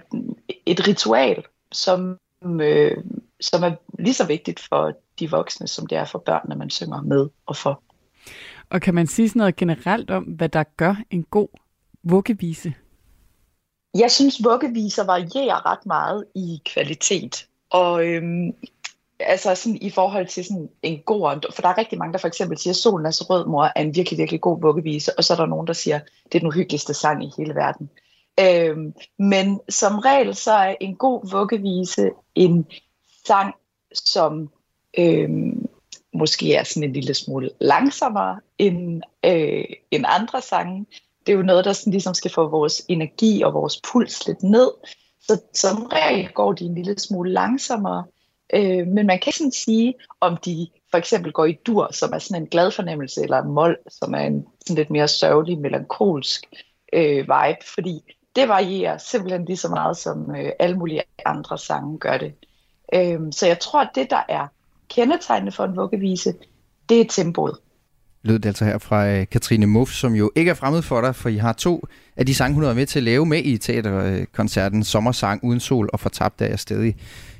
et 0.65 0.87
ritual, 0.87 1.43
som, 1.71 2.19
øh, 2.43 2.97
som 3.41 3.63
er 3.63 3.71
lige 3.99 4.13
så 4.13 4.25
vigtigt 4.25 4.59
for 4.69 4.93
de 5.19 5.29
voksne, 5.29 5.67
som 5.67 5.87
det 5.87 5.97
er 5.97 6.05
for 6.05 6.19
børnene, 6.19 6.55
man 6.55 6.69
synger 6.69 7.01
med 7.01 7.29
og 7.45 7.55
for. 7.55 7.81
Og 8.69 8.81
kan 8.81 8.95
man 8.95 9.07
sige 9.07 9.29
sådan 9.29 9.39
noget 9.39 9.55
generelt 9.55 10.11
om, 10.11 10.23
hvad 10.23 10.49
der 10.49 10.63
gør 10.63 10.95
en 11.09 11.23
god 11.23 11.47
vuggevise? 12.03 12.73
Jeg 13.95 14.11
synes, 14.11 14.43
vuggeviser 14.43 15.03
varierer 15.03 15.65
ret 15.71 15.85
meget 15.85 16.25
i 16.35 16.61
kvalitet. 16.65 17.47
Og 17.69 18.05
øhm, 18.05 18.53
altså 19.19 19.55
sådan 19.55 19.77
i 19.81 19.89
forhold 19.89 20.27
til 20.27 20.45
sådan 20.45 20.69
en 20.83 20.99
god, 21.05 21.53
for 21.55 21.61
der 21.61 21.69
er 21.69 21.77
rigtig 21.77 21.97
mange, 21.97 22.13
der 22.13 22.19
for 22.19 22.27
eksempel 22.27 22.57
siger, 22.57 22.73
Solen 22.73 23.05
er 23.05 23.11
så 23.11 23.25
rød, 23.29 23.45
mor, 23.45 23.63
er 23.75 23.81
en 23.81 23.95
virkelig, 23.95 24.19
virkelig 24.19 24.41
god 24.41 24.61
vuggevise, 24.61 25.17
og 25.17 25.23
så 25.23 25.33
er 25.33 25.37
der 25.37 25.45
nogen, 25.45 25.67
der 25.67 25.73
siger, 25.73 25.99
det 26.25 26.35
er 26.35 26.39
den 26.39 26.47
uhyggeligste 26.47 26.93
sang 26.93 27.23
i 27.23 27.31
hele 27.37 27.55
verden. 27.55 27.89
Øhm, 28.39 28.93
men 29.19 29.59
som 29.69 29.99
regel, 29.99 30.35
så 30.35 30.51
er 30.51 30.75
en 30.81 30.95
god 30.95 31.31
vuggevise 31.31 32.11
en 32.35 32.65
sang, 33.27 33.55
som 33.93 34.49
øhm, 34.97 35.67
måske 36.13 36.55
er 36.55 36.63
sådan 36.63 36.83
en 36.83 36.93
lille 36.93 37.13
smule 37.13 37.49
langsommere 37.59 38.39
end, 38.57 39.01
øh, 39.25 39.65
end 39.91 40.05
andre 40.07 40.41
sange, 40.41 40.85
det 41.25 41.31
er 41.31 41.37
jo 41.37 41.43
noget, 41.43 41.65
der 41.65 41.73
sådan 41.73 41.91
ligesom 41.91 42.13
skal 42.13 42.31
få 42.31 42.47
vores 42.47 42.81
energi 42.87 43.41
og 43.41 43.53
vores 43.53 43.81
puls 43.91 44.27
lidt 44.27 44.43
ned. 44.43 44.71
Så 45.21 45.41
som 45.53 45.83
regel 45.83 46.29
går 46.33 46.53
de 46.53 46.65
en 46.65 46.75
lille 46.75 46.99
smule 46.99 47.31
langsommere. 47.31 48.03
Øh, 48.53 48.87
men 48.87 49.07
man 49.07 49.19
kan 49.19 49.27
ikke 49.27 49.37
sådan 49.37 49.51
sige, 49.51 49.93
om 50.19 50.37
de 50.37 50.67
for 50.91 50.97
eksempel 50.97 51.31
går 51.31 51.45
i 51.45 51.57
dur, 51.65 51.89
som 51.91 52.13
er 52.13 52.19
sådan 52.19 52.41
en 52.41 52.49
glad 52.49 52.71
fornemmelse, 52.71 53.23
eller 53.23 53.41
en 53.41 53.51
mål, 53.51 53.77
som 53.89 54.13
er 54.13 54.19
en 54.19 54.45
sådan 54.67 54.75
lidt 54.75 54.89
mere 54.89 55.07
sørgelig, 55.07 55.59
melankolsk 55.59 56.45
øh, 56.93 57.17
vibe, 57.17 57.65
fordi 57.73 58.15
det 58.35 58.47
varierer 58.47 58.97
simpelthen 58.97 59.45
lige 59.45 59.57
så 59.57 59.69
meget, 59.69 59.97
som 59.97 60.35
øh, 60.35 60.51
alle 60.59 60.77
mulige 60.77 61.03
andre 61.25 61.57
sange 61.57 61.99
gør 61.99 62.17
det. 62.17 62.33
Øh, 62.93 63.19
så 63.31 63.47
jeg 63.47 63.59
tror, 63.59 63.81
at 63.81 63.89
det, 63.95 64.09
der 64.09 64.23
er 64.29 64.47
kendetegnende 64.89 65.51
for 65.51 65.63
en 65.63 65.75
vuggevise, 65.75 66.33
det 66.89 67.01
er 67.01 67.05
tempoet 67.09 67.57
lød 68.23 68.39
det 68.39 68.49
altså 68.49 68.65
her 68.65 68.77
fra 68.77 69.07
øh, 69.07 69.25
Katrine 69.31 69.65
Muff, 69.65 69.91
som 69.91 70.15
jo 70.15 70.31
ikke 70.35 70.51
er 70.51 70.55
fremmed 70.55 70.81
for 70.81 71.01
dig, 71.01 71.15
for 71.15 71.29
I 71.29 71.37
har 71.37 71.53
to 71.53 71.87
af 72.17 72.25
de 72.25 72.35
sange, 72.35 72.55
hun 72.55 72.63
har 72.63 72.73
med 72.73 72.85
til 72.85 72.99
at 72.99 73.03
lave 73.03 73.25
med 73.25 73.41
i 73.43 73.57
teaterkoncerten 73.57 74.83
Sommersang 74.83 75.43
uden 75.43 75.59
sol 75.59 75.89
og 75.93 75.99
fortabt 75.99 76.41
er 76.41 76.45
jeg 76.45 76.59
stadig. 76.59 76.95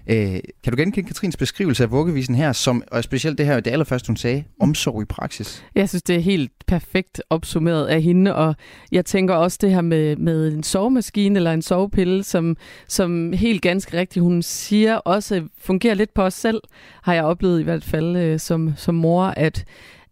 Øh, 0.08 0.40
kan 0.64 0.74
du 0.74 0.78
genkende 0.78 1.08
Katrins 1.08 1.38
beskrivelse 1.38 1.84
af 1.84 1.92
vuggevisen 1.92 2.36
her, 2.36 2.52
som, 2.52 2.84
og 2.92 3.04
specielt 3.04 3.38
det 3.38 3.46
her, 3.46 3.60
det 3.60 3.72
allerførste 3.72 4.08
hun 4.08 4.18
sagde, 4.18 4.44
omsorg 4.60 5.02
i 5.02 5.06
praksis? 5.06 5.64
Jeg 5.76 5.90
synes, 5.90 6.04
det 6.04 6.16
er 6.16 6.20
helt 6.20 6.52
perfekt 6.68 7.22
opsummeret 7.30 7.88
af 7.88 8.02
hende, 8.02 8.36
og 8.36 8.56
jeg 8.92 9.06
tænker 9.06 9.36
også 9.36 9.58
det 9.62 9.72
her 9.72 9.82
med, 9.82 10.16
med 10.16 10.54
en 10.54 10.64
sovemaskine 10.64 11.36
eller 11.36 11.54
en 11.54 11.62
sovepille, 11.62 12.24
som, 12.24 12.58
som 12.88 13.34
helt 13.34 13.62
ganske 13.62 13.98
rigtigt, 13.98 14.24
hun 14.24 14.42
siger, 14.42 14.96
også 14.96 15.44
fungerer 15.58 15.94
lidt 15.94 16.14
på 16.14 16.22
os 16.22 16.34
selv, 16.34 16.62
har 17.04 17.14
jeg 17.14 17.24
oplevet 17.24 17.60
i 17.60 17.64
hvert 17.64 17.84
fald 17.84 18.16
øh, 18.16 18.40
som, 18.40 18.74
som 18.78 18.96
mor, 18.96 19.24
at 19.24 19.66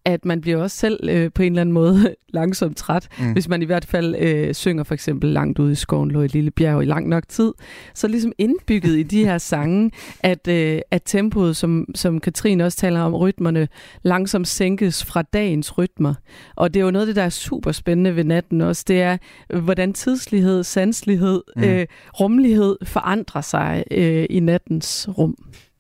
at 0.05 0.25
man 0.25 0.41
bliver 0.41 0.57
også 0.57 0.77
selv 0.77 1.09
øh, 1.09 1.31
på 1.31 1.41
en 1.41 1.51
eller 1.51 1.61
anden 1.61 1.73
måde 1.73 2.15
langsomt 2.29 2.77
træt, 2.77 3.07
mm. 3.19 3.33
hvis 3.33 3.47
man 3.47 3.61
i 3.61 3.65
hvert 3.65 3.85
fald 3.85 4.15
øh, 4.19 4.53
synger 4.53 4.83
for 4.83 4.93
eksempel 4.93 5.29
langt 5.29 5.59
ude 5.59 5.71
i 5.71 5.75
skoven, 5.75 6.11
lå 6.11 6.21
i 6.21 6.27
lille 6.27 6.51
bjerg 6.51 6.81
i 6.81 6.85
lang 6.85 7.07
nok 7.07 7.23
tid. 7.27 7.53
Så 7.93 8.07
ligesom 8.07 8.31
indbygget 8.37 8.97
i 8.97 9.03
de 9.03 9.25
her 9.25 9.37
sange, 9.51 9.91
at, 10.19 10.47
øh, 10.47 10.79
at 10.91 11.01
tempoet, 11.05 11.55
som, 11.55 11.85
som 11.95 12.19
Katrine 12.19 12.65
også 12.65 12.77
taler 12.77 13.01
om, 13.01 13.15
rytmerne 13.15 13.67
langsomt 14.03 14.47
sænkes 14.47 15.05
fra 15.05 15.21
dagens 15.21 15.77
rytmer. 15.77 16.13
Og 16.55 16.73
det 16.73 16.79
er 16.79 16.83
jo 16.83 16.91
noget 16.91 17.03
af 17.03 17.07
det, 17.07 17.15
der 17.15 17.23
er 17.23 17.29
super 17.29 17.71
spændende 17.71 18.15
ved 18.15 18.23
natten 18.23 18.61
også, 18.61 18.83
det 18.87 19.01
er, 19.01 19.17
hvordan 19.59 19.93
tidslighed, 19.93 20.63
sanslighed, 20.63 21.41
mm. 21.55 21.63
øh, 21.63 21.87
rummelighed 22.19 22.77
forandrer 22.83 23.41
sig 23.41 23.83
øh, 23.91 24.25
i 24.29 24.39
nattens 24.39 25.09
rum. 25.17 25.35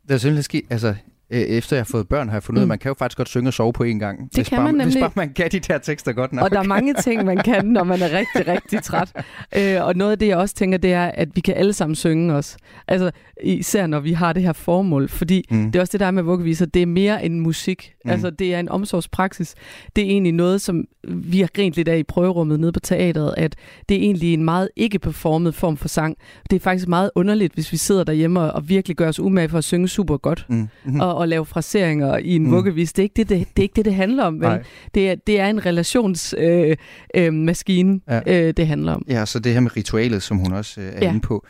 Det 0.07 0.13
er 0.13 0.17
simpelthen 0.17 0.43
sket, 0.43 0.63
altså 0.69 0.95
Øh, 1.31 1.39
efter 1.39 1.75
jeg 1.75 1.81
har 1.81 1.89
fået 1.91 2.07
børn, 2.07 2.27
har 2.27 2.35
jeg 2.35 2.43
fundet 2.43 2.59
ud 2.59 2.61
af, 2.61 2.65
mm. 2.65 2.71
at 2.71 2.73
man 2.73 2.79
kan 2.79 2.89
jo 2.89 2.95
faktisk 2.99 3.17
godt 3.17 3.29
synge 3.29 3.49
og 3.49 3.53
sove 3.53 3.73
på 3.73 3.83
en 3.83 3.99
gang. 3.99 4.19
Det 4.19 4.29
hvis 4.33 4.49
kan 4.49 4.55
bare, 4.55 4.65
man 4.65 4.73
nemlig. 4.73 4.85
Hvis 4.85 5.01
bare 5.01 5.11
man 5.15 5.33
kan 5.33 5.51
de 5.51 5.59
der 5.59 5.77
tekster 5.77 6.13
godt 6.13 6.33
nok. 6.33 6.43
Og 6.43 6.51
der 6.51 6.59
er 6.59 6.63
mange 6.63 6.93
ting, 6.93 7.25
man 7.25 7.37
kan, 7.37 7.65
når 7.65 7.83
man 7.83 8.01
er 8.01 8.09
rigtig, 8.17 8.47
rigtig 8.53 8.83
træt. 8.83 9.11
Øh, 9.57 9.85
og 9.85 9.95
noget 9.95 10.11
af 10.11 10.19
det, 10.19 10.27
jeg 10.27 10.37
også 10.37 10.55
tænker, 10.55 10.77
det 10.77 10.93
er, 10.93 11.05
at 11.05 11.35
vi 11.35 11.41
kan 11.41 11.55
alle 11.55 11.73
sammen 11.73 11.95
synge 11.95 12.33
os. 12.33 12.57
Altså, 12.87 13.11
især 13.43 13.87
når 13.87 13.99
vi 13.99 14.13
har 14.13 14.33
det 14.33 14.43
her 14.43 14.53
formål. 14.53 15.09
Fordi 15.09 15.45
mm. 15.51 15.71
det 15.71 15.75
er 15.79 15.81
også 15.81 15.91
det 15.91 15.99
der 15.99 16.11
med 16.11 16.23
vuggeviser, 16.23 16.65
det 16.65 16.81
er 16.81 16.85
mere 16.85 17.25
end 17.25 17.39
musik. 17.39 17.93
Mm. 18.05 18.11
Altså, 18.11 18.29
det 18.29 18.55
er 18.55 18.59
en 18.59 18.69
omsorgspraksis. 18.69 19.55
Det 19.95 20.03
er 20.03 20.07
egentlig 20.07 20.33
noget, 20.33 20.61
som 20.61 20.85
vi 21.07 21.39
har 21.39 21.49
grint 21.53 21.75
lidt 21.75 21.87
af 21.87 21.97
i 21.97 22.03
prøverummet 22.03 22.59
nede 22.59 22.71
på 22.71 22.79
teateret, 22.79 23.33
at 23.37 23.55
det 23.89 23.97
er 23.97 24.01
egentlig 24.01 24.33
en 24.33 24.43
meget 24.43 24.69
ikke-performet 24.75 25.55
form 25.55 25.77
for 25.77 25.87
sang. 25.87 26.17
Det 26.49 26.55
er 26.55 26.59
faktisk 26.59 26.87
meget 26.87 27.11
underligt, 27.15 27.53
hvis 27.53 27.71
vi 27.71 27.77
sidder 27.77 28.03
derhjemme 28.03 28.53
og 28.53 28.69
virkelig 28.69 28.97
gør 28.97 29.07
os 29.07 29.19
umage 29.19 29.49
for 29.49 29.57
at 29.57 29.63
synge 29.63 29.87
super 29.87 30.17
godt. 30.17 30.45
Mm. 30.49 30.67
Mm. 30.85 30.99
Og, 30.99 31.15
og 31.19 31.27
lave 31.27 31.45
fraseringer 31.45 32.17
i 32.17 32.35
en 32.35 32.43
mm. 32.43 32.51
vuggevis. 32.51 32.93
Det 32.93 32.99
er, 33.01 33.03
ikke 33.03 33.13
det, 33.15 33.29
det, 33.29 33.37
det 33.37 33.59
er 33.59 33.63
ikke 33.63 33.75
det, 33.75 33.85
det 33.85 33.95
handler 33.95 34.23
om. 34.23 34.41
Vel? 34.41 34.59
Det, 34.95 35.09
er, 35.09 35.15
det 35.15 35.39
er 35.39 35.47
en 35.47 35.65
relationsmaskine, 35.65 36.69
øh, 36.69 36.77
øh, 37.15 37.33
maskine, 37.33 37.99
ja. 38.07 38.47
øh, 38.47 38.53
det 38.57 38.67
handler 38.67 38.93
om. 38.93 39.05
Ja, 39.09 39.25
så 39.25 39.39
det 39.39 39.53
her 39.53 39.59
med 39.59 39.77
ritualet, 39.77 40.23
som 40.23 40.37
hun 40.37 40.53
også 40.53 40.81
øh, 40.81 40.87
er 40.87 40.99
ja. 41.01 41.09
inde 41.09 41.21
på. 41.21 41.45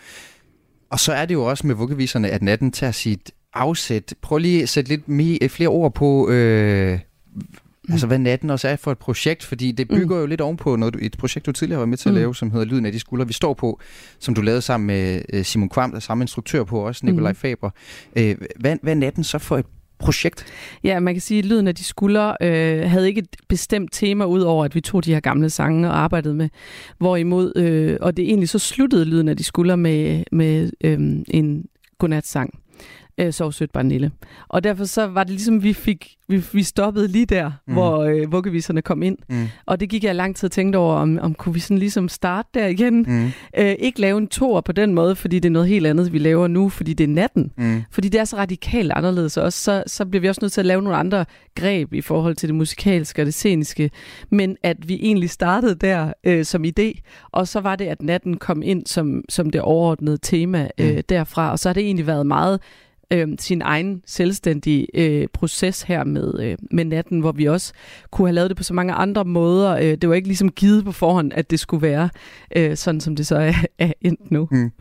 Og 0.92 1.00
så 1.00 1.14
er 1.14 1.26
det 1.26 1.34
jo 1.34 1.46
også 1.46 1.68
med 1.68 1.76
vuggeviserne, 1.76 2.30
at 2.30 2.42
natten 2.42 2.72
tager 2.72 2.92
sit 2.92 3.32
afsæt. 3.54 4.16
Prøv 4.22 4.38
lige 4.38 4.64
at 4.64 4.70
sætte 4.70 4.90
lidt 4.90 5.10
mere, 5.10 5.50
flere 5.50 5.70
ord 5.70 5.94
på, 5.94 6.30
øh, 6.30 7.00
Mm. 7.90 7.94
Altså 7.94 8.08
hvad 8.08 8.20
natten 8.20 8.50
også 8.50 8.68
er 8.68 8.76
for 8.76 8.92
et 8.92 8.98
projekt, 8.98 9.46
fordi 9.46 9.72
det 9.72 9.88
bygger 9.88 10.16
mm. 10.16 10.22
jo 10.22 10.26
lidt 10.26 10.42
ovenpå 10.42 10.76
noget, 10.76 10.96
et 11.02 11.16
projekt, 11.18 11.46
du 11.46 11.52
tidligere 11.52 11.80
var 11.80 11.86
med 11.86 11.98
til 11.98 12.10
at 12.10 12.14
mm. 12.14 12.20
lave, 12.20 12.36
som 12.36 12.52
hedder 12.52 12.66
Lyden 12.66 12.86
af 12.86 12.92
de 12.92 13.00
skuldre, 13.00 13.28
vi 13.28 13.34
står 13.34 13.54
på, 13.54 13.80
som 14.20 14.34
du 14.36 14.42
lavede 14.42 14.62
sammen 14.62 14.88
med 14.88 15.22
øh, 15.34 15.46
Simon 15.46 15.70
Kvam, 15.70 15.92
der 15.92 16.00
samme 16.00 16.24
instruktør 16.24 16.64
på, 16.64 16.80
også 16.80 17.06
Nikolaj 17.06 17.32
mm. 17.32 17.36
Faber. 17.36 17.70
Øh, 18.16 18.36
hvad, 18.60 18.78
hvad 18.82 18.94
er 18.94 18.98
natten 18.98 19.24
så 19.24 19.38
for 19.38 19.58
et 19.58 19.66
projekt? 20.00 20.46
Ja, 20.84 21.00
man 21.00 21.14
kan 21.14 21.22
sige, 21.22 21.40
at 21.40 21.46
Lyden 21.46 21.68
af 21.68 21.76
de 21.76 21.84
skuldre 21.84 22.36
øh, 22.42 22.90
havde 22.90 23.08
ikke 23.08 23.20
et 23.20 23.36
bestemt 23.48 23.92
tema, 23.94 24.26
ud 24.26 24.42
over 24.42 24.66
at 24.66 24.76
vi 24.76 24.82
tog 24.82 25.06
de 25.06 25.14
her 25.14 25.20
gamle 25.20 25.50
sange 25.50 25.90
og 25.90 26.00
arbejdede 26.00 26.34
med. 26.34 26.50
Hvorimod, 26.98 27.58
øh, 27.58 27.98
og 28.02 28.18
det 28.18 28.26
egentlig 28.26 28.50
så 28.50 28.60
sluttede 28.60 29.06
Lyden 29.06 29.28
af 29.28 29.38
de 29.38 29.44
skuldre 29.44 29.78
med, 29.78 30.24
med 30.32 30.72
øh, 30.84 31.00
en 31.28 31.66
godnatsang 31.98 32.60
øh, 33.20 33.34
sov 33.34 33.52
sødt 33.52 33.72
barnille. 33.72 34.12
Og 34.48 34.64
derfor 34.64 34.86
så 34.86 35.08
var 35.08 35.24
det 35.24 35.32
ligesom, 35.32 35.64
vi 35.64 35.74
fik 35.74 36.20
vi, 36.30 36.44
vi 36.54 36.64
stoppede 36.64 37.08
lige 37.08 37.26
der, 37.26 37.52
mm. 37.68 37.74
hvor 37.74 38.04
øh, 38.04 38.32
vuggeviserne 38.32 38.82
kom 38.82 39.04
ind. 39.04 39.18
Mm. 39.30 39.48
Og 39.66 39.80
det 39.80 39.90
gik 39.90 40.04
jeg 40.04 40.16
lang 40.16 40.36
tid 40.36 40.48
og 40.48 40.52
tænkte 40.52 40.78
over, 40.78 40.96
om, 40.96 41.20
om 41.22 41.34
kunne 41.34 41.54
vi 41.54 41.60
sådan 41.60 41.78
ligesom 41.78 42.10
starte 42.10 42.50
der 42.54 42.68
igen. 42.68 43.06
Mm. 43.08 43.32
Øh, 43.58 43.76
ikke 43.80 44.02
lave 44.02 44.18
en 44.18 44.28
tor 44.28 44.62
på 44.62 44.72
den 44.72 44.94
måde, 44.94 45.16
fordi 45.16 45.40
det 45.40 45.50
er 45.50 45.54
noget 45.54 45.68
helt 45.68 45.88
andet, 45.88 46.14
vi 46.14 46.18
laver 46.18 46.48
nu, 46.48 46.70
fordi 46.70 46.94
det 46.94 47.04
er 47.04 47.08
natten. 47.08 47.52
Mm. 47.58 47.82
Fordi 47.92 48.10
det 48.10 48.20
er 48.20 48.26
så 48.26 48.38
radikalt 48.38 48.92
anderledes 48.92 49.38
også, 49.38 49.60
så, 49.64 49.84
så 49.88 50.06
bliver 50.06 50.22
vi 50.22 50.30
også 50.30 50.40
nødt 50.42 50.54
til 50.54 50.62
at 50.62 50.66
lave 50.66 50.82
nogle 50.82 50.98
andre 50.98 51.26
greb 51.56 51.94
i 51.94 52.02
forhold 52.02 52.36
til 52.36 52.50
det 52.50 52.56
musikalske 52.56 53.22
og 53.22 53.26
det 53.26 53.34
sceniske. 53.34 53.92
Men 54.30 54.58
at 54.64 54.90
vi 54.90 55.00
egentlig 55.02 55.30
startede 55.30 55.76
der 55.76 56.14
øh, 56.24 56.46
som 56.46 56.64
idé, 56.64 57.02
og 57.32 57.48
så 57.48 57.60
var 57.60 57.76
det, 57.76 57.86
at 57.86 58.02
natten 58.02 58.38
kom 58.38 58.62
ind 58.62 58.86
som, 58.86 59.24
som 59.30 59.50
det 59.50 59.62
overordnede 59.62 60.18
tema 60.22 60.70
øh, 60.78 60.96
mm. 60.96 61.02
derfra. 61.10 61.52
Og 61.52 61.60
så 61.60 61.70
har 61.70 61.74
det 61.74 61.84
egentlig 61.84 62.08
været 62.08 62.26
meget 62.26 62.60
øh, 63.12 63.28
sin 63.40 63.62
egen 63.62 64.02
selvstændige 64.06 64.88
øh, 64.94 65.28
proces 65.34 65.82
her 65.82 66.04
med, 66.04 66.34
øh, 66.40 66.58
med 66.72 66.86
natten, 66.86 67.20
hvor 67.20 67.32
vi 67.32 67.46
også 67.46 67.74
kunne 68.12 68.28
have 68.28 68.36
lavet 68.36 68.50
det 68.50 68.58
på 68.58 68.64
så 68.64 68.74
mange 68.74 68.94
andre 68.94 69.26
måder. 69.26 69.72
Øh, 69.72 69.98
det 69.98 70.10
var 70.10 70.16
ikke 70.16 70.28
ligesom 70.28 70.52
givet 70.52 70.86
på 70.86 70.92
forhånd, 70.92 71.32
at 71.36 71.52
det 71.52 71.60
skulle 71.60 71.82
være 71.82 72.10
øh, 72.56 72.78
sådan, 72.78 73.02
som 73.02 73.16
det 73.16 73.28
så 73.28 73.36
er, 73.36 73.54
er 73.80 73.94
endt 74.02 74.32
nu. 74.32 74.48
Mm. 74.52 74.72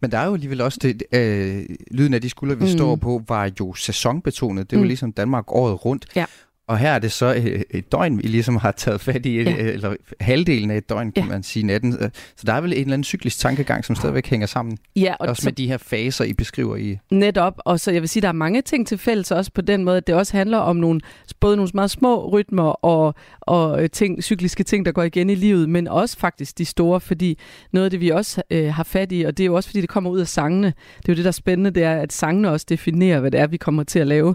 Men 0.00 0.10
der 0.10 0.18
er 0.18 0.26
jo 0.26 0.34
alligevel 0.34 0.60
også 0.60 0.78
det, 0.82 1.02
øh, 1.14 1.64
lyden 1.90 2.14
af 2.14 2.20
de 2.20 2.30
skuldre, 2.30 2.58
vi 2.58 2.64
mm. 2.64 2.70
står 2.70 2.96
på, 2.96 3.22
var 3.28 3.50
jo 3.60 3.74
sæsonbetonet. 3.74 4.70
Det 4.70 4.76
var 4.76 4.82
mm. 4.82 4.88
ligesom 4.88 5.12
Danmark 5.12 5.44
året 5.48 5.84
rundt. 5.84 6.06
Ja. 6.16 6.24
Og 6.68 6.78
her 6.78 6.90
er 6.90 6.98
det 6.98 7.12
så 7.12 7.26
et, 7.26 7.64
et 7.70 7.92
døgn, 7.92 8.18
vi 8.18 8.22
ligesom 8.22 8.56
har 8.56 8.72
taget 8.72 9.00
fat 9.00 9.26
i, 9.26 9.42
ja. 9.42 9.56
eller 9.56 9.96
halvdelen 10.20 10.70
af 10.70 10.76
et 10.76 10.88
døgn, 10.88 11.12
kan 11.12 11.22
ja. 11.22 11.28
man 11.28 11.42
sige, 11.42 11.66
natten. 11.66 11.92
Så 12.36 12.44
der 12.46 12.52
er 12.52 12.60
vel 12.60 12.72
en 12.72 12.78
eller 12.78 12.92
anden 12.92 13.04
cyklisk 13.04 13.38
tankegang, 13.38 13.84
som 13.84 13.96
stadigvæk 13.96 14.26
hænger 14.26 14.46
sammen. 14.46 14.78
Ja, 14.96 15.14
og 15.20 15.28
også 15.28 15.42
med 15.46 15.52
de 15.52 15.66
her 15.66 15.76
faser, 15.76 16.24
I 16.24 16.32
beskriver 16.32 16.76
i. 16.76 16.98
Netop, 17.10 17.54
og 17.58 17.80
så 17.80 17.90
jeg 17.90 18.00
vil 18.00 18.08
sige, 18.08 18.22
der 18.22 18.28
er 18.28 18.32
mange 18.32 18.62
ting 18.62 18.86
til 18.86 18.98
fælles 18.98 19.30
også 19.30 19.50
på 19.54 19.60
den 19.60 19.84
måde, 19.84 19.96
at 19.96 20.06
det 20.06 20.14
også 20.14 20.36
handler 20.36 20.58
om 20.58 20.76
nogle, 20.76 21.00
både 21.40 21.56
nogle 21.56 21.70
meget 21.74 21.90
små 21.90 22.28
rytmer 22.28 22.84
og, 22.84 23.14
og 23.40 23.92
ting, 23.92 24.22
cykliske 24.22 24.64
ting, 24.64 24.86
der 24.86 24.92
går 24.92 25.02
igen 25.02 25.30
i 25.30 25.34
livet, 25.34 25.68
men 25.68 25.88
også 25.88 26.18
faktisk 26.18 26.58
de 26.58 26.64
store, 26.64 27.00
fordi 27.00 27.38
noget 27.72 27.84
af 27.84 27.90
det, 27.90 28.00
vi 28.00 28.08
også 28.08 28.42
øh, 28.50 28.74
har 28.74 28.84
fat 28.84 29.12
i, 29.12 29.22
og 29.22 29.36
det 29.38 29.44
er 29.44 29.46
jo 29.46 29.54
også, 29.54 29.68
fordi 29.68 29.80
det 29.80 29.88
kommer 29.88 30.10
ud 30.10 30.20
af 30.20 30.28
sangene. 30.28 30.66
Det 30.66 31.08
er 31.08 31.12
jo 31.12 31.14
det, 31.14 31.24
der 31.24 31.30
er 31.30 31.32
spændende, 31.32 31.70
det 31.70 31.82
er, 31.82 31.94
at 31.94 32.12
sangene 32.12 32.50
også 32.50 32.66
definerer, 32.68 33.20
hvad 33.20 33.30
det 33.30 33.40
er, 33.40 33.46
vi 33.46 33.56
kommer 33.56 33.82
til 33.82 33.98
at 33.98 34.06
lave. 34.06 34.34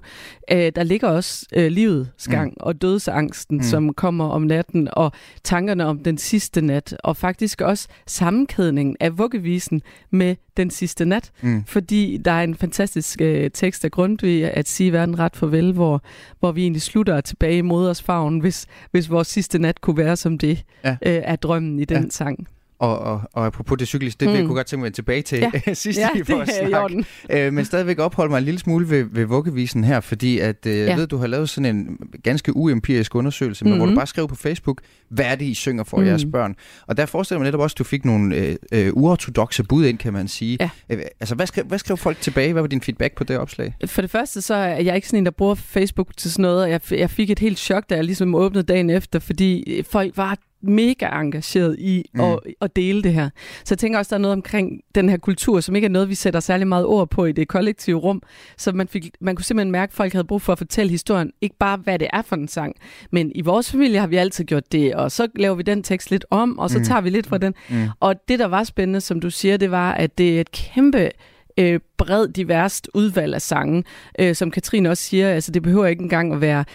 Øh, 0.52 0.72
der 0.76 0.84
ligger 0.84 1.08
også 1.08 1.46
øh, 1.54 1.72
livet 1.72 2.12
gang, 2.26 2.50
mm. 2.50 2.58
og 2.60 2.82
dødsangsten, 2.82 3.58
mm. 3.58 3.64
som 3.64 3.94
kommer 3.94 4.26
om 4.26 4.42
natten, 4.42 4.90
og 4.94 5.12
tankerne 5.44 5.86
om 5.86 6.00
den 6.00 6.18
sidste 6.18 6.62
nat, 6.62 6.98
og 7.04 7.18
faktisk 7.18 7.62
også 7.62 7.88
sammenkædningen 8.08 8.98
af 9.00 9.18
vuggevisen 9.18 9.82
med 10.12 10.36
den 10.58 10.70
sidste 10.70 11.06
nat, 11.06 11.32
mm. 11.42 11.64
fordi 11.66 12.18
der 12.18 12.32
er 12.32 12.44
en 12.44 12.56
fantastisk 12.56 13.22
øh, 13.22 13.52
tekst 13.54 13.86
af 13.86 13.92
Grundtvig, 13.92 14.54
at 14.54 14.68
sige 14.68 14.94
verden 14.94 15.20
ret 15.20 15.36
farvel, 15.36 15.74
hvor, 15.74 16.02
hvor 16.40 16.52
vi 16.52 16.62
egentlig 16.62 16.82
slutter 16.82 17.22
tilbage 17.22 17.58
i 17.58 17.62
modersfarven, 17.62 18.40
hvis, 18.40 18.66
hvis 18.92 19.10
vores 19.10 19.28
sidste 19.28 19.60
nat 19.60 19.82
kunne 19.82 19.98
være 19.98 20.16
som 20.16 20.38
det, 20.38 20.64
ja. 20.84 20.92
øh, 20.92 20.98
er 21.02 21.36
drømmen 21.36 21.80
i 21.80 21.86
den 21.86 22.04
ja. 22.04 22.10
sang. 22.10 22.48
Og, 22.80 23.00
og, 23.00 23.22
og 23.34 23.46
apropos 23.46 23.78
det 23.78 23.88
cyklisk, 23.88 24.20
det 24.20 24.28
mm. 24.28 24.32
vil 24.32 24.38
jeg 24.38 24.48
kunne 24.48 24.56
godt 24.56 24.68
tænke 24.68 24.84
mig 24.84 24.94
tilbage 24.94 25.22
til 25.22 25.40
ja. 25.40 25.74
sidst 25.74 26.00
ja, 26.00 26.10
i 26.16 26.22
vores 26.32 26.50
snak. 26.50 26.92
Øh, 27.30 27.54
men 27.54 27.66
stadigvæk 27.66 28.00
opholde 28.00 28.30
mig 28.30 28.38
en 28.38 28.44
lille 28.44 28.60
smule 28.60 28.90
ved, 28.90 29.06
ved 29.12 29.26
vuggevisen 29.26 29.84
her, 29.84 30.00
fordi 30.00 30.40
at, 30.40 30.66
øh, 30.66 30.78
ja. 30.78 30.86
jeg 30.86 30.98
ved, 30.98 31.08
du 31.08 31.18
har 31.18 31.28
lavet 31.28 31.50
sådan 31.50 31.76
en 31.76 31.98
ganske 32.24 32.56
uempirisk 32.56 33.16
undersøgelse, 33.16 33.66
mm-hmm. 33.66 33.72
men 33.72 33.80
hvor 33.80 33.86
du 33.86 33.92
mhm. 33.92 33.98
bare 33.98 34.08
skrev 34.08 34.28
på 34.28 34.36
Facebook, 34.36 34.82
hvad 35.10 35.26
er 35.26 35.36
det, 35.36 35.46
I 35.46 35.54
synger 35.54 35.84
for 35.84 35.98
mm. 35.98 36.06
jeres 36.06 36.26
børn? 36.32 36.56
Og 36.88 36.98
der 36.98 37.06
forestiller 37.06 37.40
mig 37.40 37.46
netop 37.46 37.60
også, 37.60 37.74
at 37.74 37.78
du 37.78 37.84
fik 37.84 38.06
nogle 38.06 38.36
øh, 38.36 38.56
øh, 38.72 38.94
uortodoxe 38.94 39.64
bud 39.64 39.86
ind, 39.86 39.98
kan 39.98 40.14
man 40.14 40.28
sige. 40.28 40.58
Ja. 40.60 40.70
Øh, 40.90 41.02
altså, 41.20 41.36
hvad 41.36 41.48
skrev, 41.48 41.66
hvad 41.66 41.80
skrev 41.80 41.98
folk 41.98 42.22
tilbage? 42.22 42.54
Hvad 42.54 42.62
var 42.62 42.68
din 42.68 42.82
feedback 42.82 43.16
på 43.16 43.24
det 43.24 43.38
opslag? 43.38 43.76
For 43.86 44.02
det 44.02 44.12
første, 44.12 44.42
så 44.42 44.54
er 44.54 44.80
jeg 44.80 44.96
ikke 44.96 45.08
sådan 45.08 45.20
en, 45.20 45.26
der 45.26 45.32
bruger 45.32 45.56
Facebook 45.56 46.18
til 46.18 46.32
sådan 46.32 46.44
noget, 46.44 46.64
og 46.64 46.70
jeg, 46.70 46.82
jeg 46.92 47.10
fik 47.10 47.30
et 47.30 47.40
helt 47.40 47.60
chok, 47.60 47.90
da 47.90 47.96
jeg 47.96 48.04
ligesom 48.04 48.36
åbnede 48.36 48.64
dagen 48.64 48.90
efter, 48.90 49.20
fordi 49.20 49.84
folk 49.92 50.18
var 50.18 50.38
mega 50.62 51.06
engageret 51.06 51.76
i 51.80 52.10
mm. 52.14 52.22
at, 52.22 52.40
at 52.62 52.76
dele 52.76 53.04
det 53.04 53.14
her. 53.14 53.30
Så 53.64 53.74
jeg 53.74 53.78
tænker 53.78 54.00
også, 54.00 54.10
der 54.10 54.16
er 54.16 54.22
noget 54.22 54.34
omkring 54.34 54.82
den 54.96 55.10
her 55.10 55.18
kultur, 55.18 55.60
som 55.60 55.76
ikke 55.76 55.86
er 55.86 55.90
noget, 55.90 56.10
vi 56.10 56.16
sætter 56.16 56.40
særlig 56.40 56.68
meget 56.68 56.86
ord 56.86 57.10
på 57.10 57.26
i 57.26 57.32
det 57.32 57.48
kollektive 57.48 57.98
rum. 57.98 58.22
Så 58.58 58.72
man, 58.72 58.88
fik, 58.88 59.10
man 59.20 59.36
kunne 59.36 59.46
simpelthen 59.46 59.72
mærke, 59.72 59.90
at 59.90 59.94
folk 59.94 60.12
havde 60.12 60.28
brug 60.28 60.42
for 60.42 60.52
at 60.52 60.58
fortælle 60.58 60.90
historien. 60.90 61.32
Ikke 61.42 61.56
bare, 61.60 61.78
hvad 61.78 62.00
det 62.00 62.08
er 62.14 62.22
for 62.22 62.36
en 62.36 62.48
sang, 62.48 62.76
men 63.12 63.32
i 63.36 63.42
vores 63.42 63.72
familie 63.72 64.00
har 64.00 64.08
vi 64.08 64.16
altid 64.16 64.44
gjort 64.44 64.72
det, 64.72 64.96
og 64.96 65.12
så 65.12 65.28
laver 65.36 65.56
vi 65.56 65.64
den 65.64 65.84
tekst 65.84 66.12
lidt 66.12 66.26
om, 66.30 66.60
og 66.60 66.70
så 66.70 66.78
mm. 66.78 66.84
tager 66.84 67.02
vi 67.02 67.10
lidt 67.10 67.28
fra 67.28 67.38
den. 67.38 67.54
Mm. 67.70 67.88
Og 68.00 68.16
det, 68.28 68.40
der 68.40 68.48
var 68.48 68.64
spændende, 68.64 69.02
som 69.02 69.20
du 69.20 69.30
siger, 69.30 69.58
det 69.58 69.72
var, 69.72 69.94
at 69.94 70.18
det 70.18 70.38
er 70.38 70.42
et 70.42 70.52
kæmpe 70.52 71.12
øh, 71.58 71.80
bred, 71.98 72.28
diverst 72.28 72.90
udvalg 72.94 73.34
af 73.34 73.42
sange. 73.42 73.84
Øh, 74.20 74.36
som 74.36 74.52
Katrine 74.52 74.90
også 74.90 75.04
siger, 75.04 75.30
altså 75.30 75.52
det 75.52 75.64
behøver 75.64 75.86
ikke 75.86 76.04
engang 76.04 76.34
at 76.34 76.42
være 76.42 76.66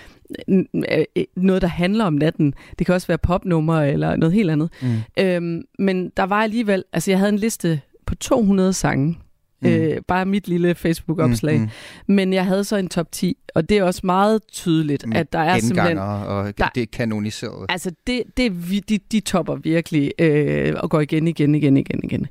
noget, 1.37 1.63
der 1.63 1.69
handler 1.69 2.05
om 2.05 2.13
natten. 2.13 2.55
Det 2.79 2.87
kan 2.87 2.95
også 2.95 3.07
være 3.07 3.19
popnummer 3.19 3.81
eller 3.81 4.17
noget 4.17 4.35
helt 4.35 4.51
andet. 4.51 4.71
Mm. 4.83 4.97
Øhm, 5.19 5.63
men 5.79 6.13
der 6.17 6.23
var 6.23 6.43
alligevel, 6.43 6.85
altså 6.93 7.11
jeg 7.11 7.19
havde 7.19 7.33
en 7.33 7.39
liste 7.39 7.81
på 8.07 8.15
200 8.15 8.73
sange. 8.73 9.19
Mm. 9.63 9.69
Øh, 9.69 10.01
bare 10.09 10.27
mit 10.27 10.49
lille 10.49 10.75
Facebook-opslag. 10.75 11.59
Mm, 11.59 11.63
mm. 12.07 12.15
Men 12.15 12.33
jeg 12.33 12.47
havde 12.47 12.65
så 12.65 12.77
en 12.77 12.89
top 12.89 13.13
10, 13.13 13.37
og 13.55 13.69
det 13.69 13.79
er 13.79 13.83
også 13.83 14.01
meget 14.05 14.43
tydeligt, 14.53 15.07
Med 15.07 15.17
at 15.17 15.33
der 15.33 15.39
er 15.39 15.59
simpelthen... 15.59 15.99
og 15.99 16.59
der, 16.59 16.69
det 16.75 16.83
er 16.83 16.87
kanoniseret. 16.93 17.67
Altså, 17.69 17.91
det, 18.07 18.23
det, 18.37 18.53
de, 18.89 18.99
de 19.13 19.21
topper 19.21 19.55
virkelig 19.55 20.13
øh, 20.19 20.75
og 20.77 20.91
går 20.91 21.01
igen, 21.01 21.29
igen, 21.29 21.55
igen, 21.55 21.77
igen, 21.77 22.01
igen. 22.05 22.27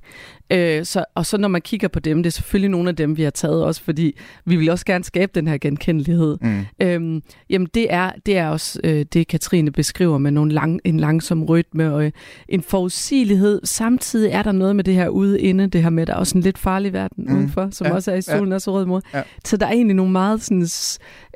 Øh, 0.51 0.85
så, 0.85 1.05
og 1.15 1.25
så 1.25 1.37
når 1.37 1.47
man 1.47 1.61
kigger 1.61 1.87
på 1.87 1.99
dem, 1.99 2.23
det 2.23 2.29
er 2.29 2.31
selvfølgelig 2.31 2.69
nogle 2.69 2.89
af 2.89 2.95
dem, 2.95 3.17
vi 3.17 3.23
har 3.23 3.29
taget 3.29 3.63
også, 3.63 3.83
fordi 3.83 4.17
vi 4.45 4.55
vil 4.55 4.69
også 4.69 4.85
gerne 4.85 5.03
skabe 5.03 5.31
den 5.35 5.47
her 5.47 5.57
genkendelighed. 5.57 6.37
Mm. 6.41 6.65
Øhm, 6.81 7.23
jamen 7.49 7.67
det 7.73 7.93
er, 7.93 8.11
det 8.25 8.37
er 8.37 8.47
også 8.47 8.79
øh, 8.83 9.05
det, 9.13 9.27
Katrine 9.27 9.71
beskriver 9.71 10.17
med 10.17 10.31
nogle 10.31 10.51
lang, 10.51 10.79
en 10.83 10.99
langsom 10.99 11.43
rytme 11.43 11.93
og 11.93 12.05
øh, 12.05 12.11
en 12.49 12.61
forudsigelighed. 12.61 13.61
Samtidig 13.63 14.31
er 14.31 14.43
der 14.43 14.51
noget 14.51 14.75
med 14.75 14.83
det 14.83 14.93
her 14.93 15.07
ude 15.07 15.41
inde, 15.41 15.67
det 15.67 15.83
her 15.83 15.89
med, 15.89 16.05
der 16.05 16.13
er 16.13 16.17
også 16.17 16.37
en 16.37 16.41
lidt 16.41 16.57
farlig 16.57 16.93
verden 16.93 17.25
mm. 17.27 17.35
udenfor, 17.35 17.69
som 17.71 17.87
ja, 17.87 17.93
også 17.93 18.11
er 18.11 18.15
i 18.15 18.21
solen 18.21 18.49
ja. 18.49 18.55
og 18.55 18.61
så 18.61 18.71
rød 18.71 18.85
mod. 18.85 19.01
Ja. 19.13 19.21
Så 19.45 19.57
der 19.57 19.65
er 19.65 19.71
egentlig 19.71 19.95
nogle 19.95 20.11
meget 20.11 20.41
sådan, 20.43 20.67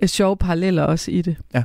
sjove 0.07 0.37
paralleller 0.37 0.83
også 0.83 1.11
i 1.11 1.21
det. 1.21 1.35
Ja. 1.53 1.63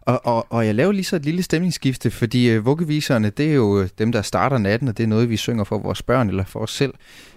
Og, 0.00 0.26
og, 0.26 0.46
og 0.50 0.66
jeg 0.66 0.74
laver 0.74 0.92
lige 0.92 1.04
så 1.04 1.16
et 1.16 1.24
lille 1.24 1.42
stemningsskifte, 1.42 2.10
fordi 2.10 2.50
øh, 2.50 2.66
vuggeviserne, 2.66 3.30
det 3.30 3.50
er 3.50 3.54
jo 3.54 3.80
øh, 3.80 3.88
dem, 3.98 4.12
der 4.12 4.22
starter 4.22 4.58
natten, 4.58 4.88
og 4.88 4.96
det 4.96 5.04
er 5.04 5.08
noget, 5.08 5.30
vi 5.30 5.36
synger 5.36 5.64
for 5.64 5.78
vores 5.78 6.02
børn 6.02 6.28
eller 6.28 6.44
for 6.44 6.60
os 6.60 6.70
selv. 6.70 6.94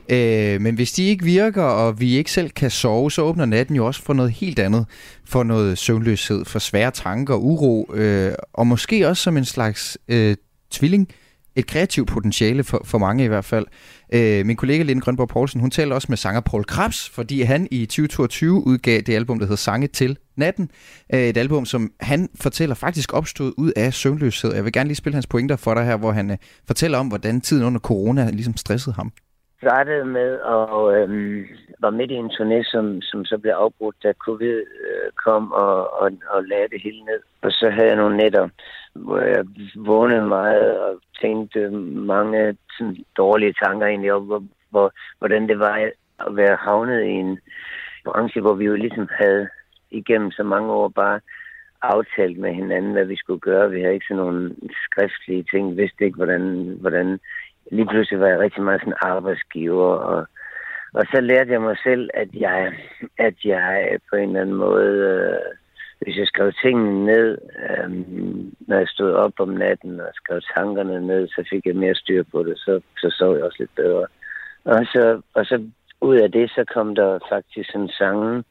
Øh, 0.09 0.61
men 0.61 0.75
hvis 0.75 0.91
de 0.91 1.03
ikke 1.03 1.25
virker, 1.25 1.63
og 1.63 1.99
vi 1.99 2.17
ikke 2.17 2.31
selv 2.31 2.49
kan 2.49 2.71
sove, 2.71 3.11
så 3.11 3.21
åbner 3.21 3.45
natten 3.45 3.75
jo 3.75 3.85
også 3.85 4.01
for 4.01 4.13
noget 4.13 4.31
helt 4.31 4.59
andet. 4.59 4.85
For 5.25 5.43
noget 5.43 5.77
søvnløshed, 5.77 6.45
for 6.45 6.59
svære 6.59 6.91
tanker, 6.91 7.35
uro, 7.35 7.93
øh, 7.93 8.33
og 8.53 8.67
måske 8.67 9.07
også 9.07 9.23
som 9.23 9.37
en 9.37 9.45
slags 9.45 9.97
øh, 10.07 10.35
tvilling, 10.71 11.09
et 11.55 11.67
kreativt 11.67 12.07
potentiale 12.07 12.63
for, 12.63 12.81
for 12.85 12.97
mange 12.97 13.23
i 13.23 13.27
hvert 13.27 13.45
fald. 13.45 13.65
Øh, 14.13 14.45
min 14.45 14.55
kollega 14.55 14.83
Linde 14.83 15.01
Grønborg 15.01 15.27
Poulsen, 15.27 15.61
hun 15.61 15.71
taler 15.71 15.95
også 15.95 16.05
med 16.09 16.17
sanger 16.17 16.41
Paul 16.41 16.63
Krabs, 16.63 17.09
fordi 17.09 17.41
han 17.41 17.67
i 17.71 17.85
2022 17.85 18.67
udgav 18.67 19.01
det 19.01 19.15
album, 19.15 19.39
der 19.39 19.45
hedder 19.45 19.55
Sange 19.55 19.87
til 19.87 20.17
natten. 20.37 20.71
Øh, 21.13 21.19
et 21.19 21.37
album, 21.37 21.65
som 21.65 21.91
han 21.99 22.29
fortæller 22.41 22.75
faktisk 22.75 23.13
opstod 23.13 23.53
ud 23.57 23.71
af 23.75 23.93
søvnløshed. 23.93 24.53
Jeg 24.53 24.65
vil 24.65 24.73
gerne 24.73 24.87
lige 24.87 24.95
spille 24.95 25.15
hans 25.15 25.27
pointer 25.27 25.55
for 25.55 25.73
dig 25.73 25.85
her, 25.85 25.97
hvor 25.97 26.11
han 26.11 26.31
øh, 26.31 26.37
fortæller 26.67 26.97
om, 26.97 27.07
hvordan 27.07 27.41
tiden 27.41 27.63
under 27.63 27.79
corona 27.79 28.29
ligesom 28.29 28.57
stressede 28.57 28.95
ham 28.95 29.11
startede 29.57 30.05
med 30.05 30.31
at 30.55 31.01
øhm, 31.01 31.47
var 31.79 31.89
midt 31.89 32.11
i 32.11 32.13
en 32.13 32.31
turné, 32.31 32.71
som, 32.71 33.01
som 33.01 33.25
så 33.25 33.37
blev 33.37 33.51
afbrudt, 33.51 34.03
da 34.03 34.13
covid 34.13 34.57
øh, 34.57 35.11
kom 35.25 35.51
og, 35.51 36.01
og, 36.01 36.11
og 36.29 36.43
lagde 36.43 36.67
det 36.71 36.81
hele 36.81 37.01
ned. 37.05 37.19
Og 37.41 37.51
så 37.51 37.69
havde 37.69 37.87
jeg 37.87 37.95
nogle 37.95 38.17
nætter, 38.17 38.49
hvor 38.93 39.19
jeg 39.19 39.45
vågnede 39.75 40.27
meget 40.27 40.79
og 40.79 41.01
tænkte 41.21 41.69
mange 42.13 42.57
sådan, 42.77 42.97
dårlige 43.17 43.53
tanker 43.63 43.87
egentlig 43.87 44.13
om, 44.13 44.23
hvor, 44.23 44.43
hvor, 44.69 44.91
hvordan 45.19 45.47
det 45.47 45.59
var 45.59 45.75
at 46.19 46.35
være 46.35 46.55
havnet 46.55 47.03
i 47.03 47.09
en 47.09 47.39
branche, 48.05 48.41
hvor 48.41 48.53
vi 48.53 48.65
jo 48.65 48.75
ligesom 48.75 49.07
havde 49.11 49.47
igennem 49.91 50.31
så 50.31 50.43
mange 50.43 50.71
år 50.71 50.87
bare 50.87 51.19
aftalt 51.81 52.37
med 52.37 52.53
hinanden, 52.53 52.91
hvad 52.91 53.05
vi 53.05 53.15
skulle 53.15 53.39
gøre. 53.39 53.71
Vi 53.71 53.81
havde 53.81 53.93
ikke 53.93 54.05
sådan 54.09 54.23
nogle 54.23 54.55
skriftlige 54.85 55.45
ting, 55.51 55.77
vidste 55.77 56.05
ikke, 56.05 56.15
hvordan, 56.15 56.77
hvordan 56.81 57.19
lige 57.71 57.87
pludselig 57.87 58.19
var 58.19 58.27
jeg 58.27 58.39
rigtig 58.39 58.63
meget 58.63 58.81
sådan 58.81 58.93
arbejdsgiver, 59.01 59.95
og, 59.95 60.27
og 60.93 61.03
så 61.13 61.21
lærte 61.21 61.51
jeg 61.51 61.61
mig 61.61 61.77
selv, 61.83 62.09
at 62.13 62.29
jeg, 62.33 62.73
at 63.17 63.35
jeg 63.43 63.99
på 64.09 64.15
en 64.15 64.29
eller 64.29 64.41
anden 64.41 64.55
måde, 64.55 64.97
øh, 64.97 65.55
hvis 66.01 66.17
jeg 66.17 66.27
skrev 66.27 66.51
tingene 66.63 67.05
ned, 67.05 67.37
øh, 67.69 67.89
når 68.67 68.77
jeg 68.77 68.87
stod 68.87 69.11
op 69.13 69.39
om 69.39 69.49
natten 69.49 69.99
og 69.99 70.11
skrev 70.13 70.41
tankerne 70.55 71.07
ned, 71.07 71.27
så 71.27 71.47
fik 71.49 71.65
jeg 71.65 71.75
mere 71.75 71.95
styr 71.95 72.23
på 72.31 72.43
det, 72.43 72.57
så, 72.57 72.81
så 72.97 73.09
sov 73.09 73.35
jeg 73.35 73.43
også 73.43 73.57
lidt 73.59 73.75
bedre. 73.75 74.07
Og 74.63 74.85
så, 74.85 75.21
og 75.33 75.45
så 75.45 75.69
ud 76.01 76.15
af 76.15 76.31
det, 76.31 76.49
så 76.49 76.65
kom 76.73 76.95
der 76.95 77.19
faktisk 77.29 77.75
en 77.75 77.89
sang, 77.89 78.45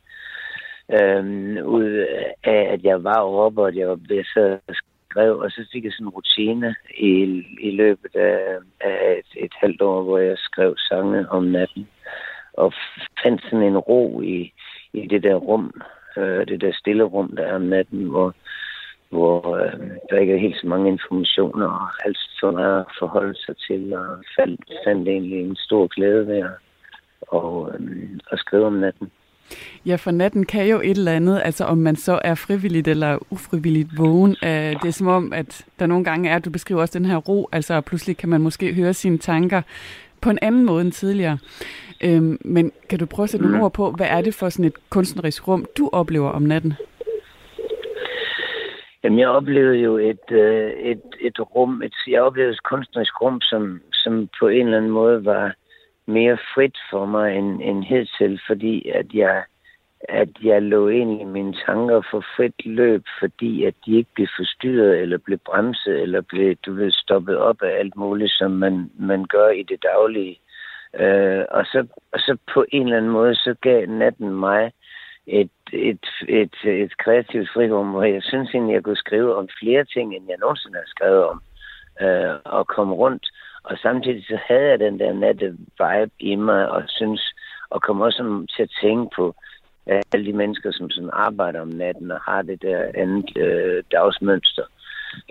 øh, 0.92 1.24
ud 1.66 2.06
af, 2.44 2.68
at 2.72 2.84
jeg 2.84 3.04
var 3.04 3.20
oppe, 3.20 3.62
og 3.62 3.68
at 3.68 3.76
jeg 3.76 3.88
var 3.88 3.98
ved 4.08 4.24
at 4.36 4.76
skrev, 5.14 5.38
og 5.38 5.50
så 5.50 5.60
fik 5.72 5.84
jeg 5.84 5.92
sådan 5.92 6.06
en 6.06 6.16
rutine 6.16 6.74
i, 6.98 7.12
i 7.60 7.70
løbet 7.70 8.16
af, 8.16 8.58
af 8.80 9.18
et, 9.18 9.44
et 9.44 9.54
halvt 9.62 9.82
år, 9.82 10.02
hvor 10.02 10.18
jeg 10.18 10.38
skrev 10.38 10.74
sange 10.78 11.28
om 11.30 11.44
natten, 11.44 11.88
og 12.52 12.72
fandt 13.22 13.42
sådan 13.42 13.62
en 13.62 13.78
ro 13.78 14.20
i, 14.20 14.52
i 14.92 15.06
det 15.06 15.22
der 15.22 15.34
rum, 15.34 15.72
øh, 16.16 16.46
det 16.46 16.60
der 16.60 16.72
stille 16.72 17.04
rum, 17.04 17.36
der 17.36 17.42
er 17.42 17.54
om 17.54 17.62
natten, 17.62 18.04
hvor, 18.04 18.34
hvor 19.10 19.56
øh, 19.56 19.90
der 20.10 20.18
ikke 20.18 20.34
er 20.34 20.44
helt 20.46 20.60
så 20.60 20.66
mange 20.66 20.90
informationer, 20.90 21.66
og 21.66 21.88
alt 22.04 22.18
så 22.40 22.50
meget 22.50 22.80
at 22.80 22.94
forholde 22.98 23.34
sig 23.34 23.56
til, 23.66 23.94
og 23.94 24.24
fandt, 24.38 24.60
fandt 24.86 25.08
egentlig 25.08 25.40
en 25.40 25.56
stor 25.56 25.86
glæde 25.86 26.26
ved 26.26 26.38
at, 26.38 26.56
og, 27.20 27.72
øh, 27.74 28.08
at 28.32 28.38
skrive 28.38 28.66
om 28.66 28.72
natten. 28.72 29.10
Ja, 29.86 29.96
for 29.96 30.10
natten 30.10 30.46
kan 30.46 30.66
jo 30.66 30.80
et 30.80 30.90
eller 30.90 31.12
andet, 31.12 31.42
altså 31.44 31.64
om 31.64 31.78
man 31.78 31.96
så 31.96 32.20
er 32.24 32.34
frivilligt 32.34 32.88
eller 32.88 33.18
ufrivilligt 33.30 33.88
vågen. 33.98 34.36
Øh, 34.44 34.50
det 34.50 34.84
er 34.84 34.90
som 34.90 35.06
om, 35.06 35.32
at 35.32 35.66
der 35.78 35.86
nogle 35.86 36.04
gange 36.04 36.30
er, 36.30 36.38
du 36.38 36.50
beskriver 36.50 36.80
også 36.80 36.98
den 36.98 37.06
her 37.06 37.16
ro, 37.16 37.48
altså 37.52 37.80
pludselig 37.80 38.16
kan 38.16 38.28
man 38.28 38.40
måske 38.40 38.74
høre 38.74 38.94
sine 38.94 39.18
tanker 39.18 39.62
på 40.20 40.30
en 40.30 40.38
anden 40.42 40.64
måde 40.64 40.80
end 40.80 40.92
tidligere. 40.92 41.38
Øhm, 42.04 42.38
men 42.44 42.72
kan 42.88 42.98
du 42.98 43.06
prøve 43.06 43.24
at 43.24 43.30
sætte 43.30 43.46
nogle 43.46 43.64
ord 43.64 43.72
på, 43.72 43.90
hvad 43.90 44.06
er 44.10 44.20
det 44.20 44.34
for 44.34 44.48
sådan 44.48 44.64
et 44.64 44.90
kunstnerisk 44.90 45.48
rum, 45.48 45.66
du 45.78 45.90
oplever 45.92 46.30
om 46.30 46.42
natten? 46.42 46.74
Jamen, 49.04 49.18
jeg 49.18 49.28
oplevede 49.28 49.76
jo 49.76 49.98
et, 49.98 50.30
øh, 50.30 50.70
et, 50.70 51.02
et 51.20 51.40
rum, 51.40 51.82
et, 51.82 51.94
jeg 52.06 52.22
oplevede 52.22 52.52
et 52.52 52.62
kunstnerisk 52.62 53.22
rum, 53.22 53.40
som, 53.40 53.80
som 53.92 54.28
på 54.40 54.48
en 54.48 54.66
eller 54.66 54.76
anden 54.76 54.90
måde 54.90 55.24
var 55.24 55.54
mere 56.06 56.38
frit 56.54 56.76
for 56.90 57.06
mig 57.06 57.36
end, 57.36 57.62
end 57.62 57.84
hidtil, 57.84 58.40
fordi 58.46 58.88
at 58.88 59.06
jeg, 59.14 59.44
at 60.00 60.28
jeg 60.42 60.62
lå 60.62 60.88
ind 60.88 61.20
i 61.20 61.24
mine 61.24 61.54
tanker 61.66 62.02
for 62.10 62.24
frit 62.36 62.66
løb, 62.66 63.04
fordi 63.20 63.64
at 63.64 63.74
de 63.86 63.96
ikke 63.96 64.10
blev 64.14 64.26
forstyrret, 64.38 64.98
eller 64.98 65.18
blev 65.18 65.38
bremset, 65.38 66.02
eller 66.02 66.20
blev 66.20 66.56
du 66.56 66.74
ved, 66.74 66.90
stoppet 66.90 67.38
op 67.38 67.62
af 67.62 67.78
alt 67.78 67.96
muligt, 67.96 68.32
som 68.32 68.50
man, 68.50 68.90
man 68.98 69.24
gør 69.24 69.48
i 69.48 69.62
det 69.62 69.82
daglige. 69.82 70.38
Øh, 71.00 71.44
og, 71.50 71.64
så, 71.64 71.86
og 72.12 72.18
så 72.18 72.36
på 72.54 72.64
en 72.72 72.82
eller 72.82 72.96
anden 72.96 73.10
måde, 73.10 73.34
så 73.34 73.54
gav 73.62 73.86
natten 73.86 74.30
mig 74.30 74.72
et, 75.26 75.50
et, 75.72 76.06
et, 76.28 76.54
et 76.64 76.96
kreativt 76.98 77.50
frirum, 77.54 77.90
hvor 77.90 78.02
jeg 78.02 78.22
synes 78.22 78.50
egentlig, 78.50 78.74
jeg 78.74 78.82
kunne 78.82 78.96
skrive 78.96 79.36
om 79.36 79.48
flere 79.60 79.84
ting, 79.84 80.16
end 80.16 80.24
jeg 80.28 80.36
nogensinde 80.40 80.76
har 80.76 80.86
skrevet 80.86 81.24
om, 81.24 81.42
øh, 82.00 82.34
og 82.44 82.66
komme 82.66 82.94
rundt. 82.94 83.26
Og 83.64 83.78
samtidig 83.78 84.24
så 84.24 84.38
havde 84.48 84.68
jeg 84.70 84.78
den 84.78 84.98
der 84.98 85.12
natte 85.12 85.46
vibe 85.50 86.12
i 86.18 86.34
mig, 86.34 86.70
og 86.70 86.82
synes, 86.86 87.34
og 87.70 87.82
kom 87.82 88.00
også 88.00 88.46
til 88.56 88.62
at 88.62 88.76
tænke 88.82 89.14
på 89.16 89.34
alle 89.86 90.26
de 90.26 90.32
mennesker, 90.32 90.70
som 90.72 90.90
sådan 90.90 91.10
arbejder 91.12 91.60
om 91.60 91.68
natten 91.68 92.10
og 92.10 92.20
har 92.20 92.42
det 92.42 92.62
der 92.62 92.90
andet 92.94 93.36
øh, 93.36 93.82
dagsmønster. 93.92 94.62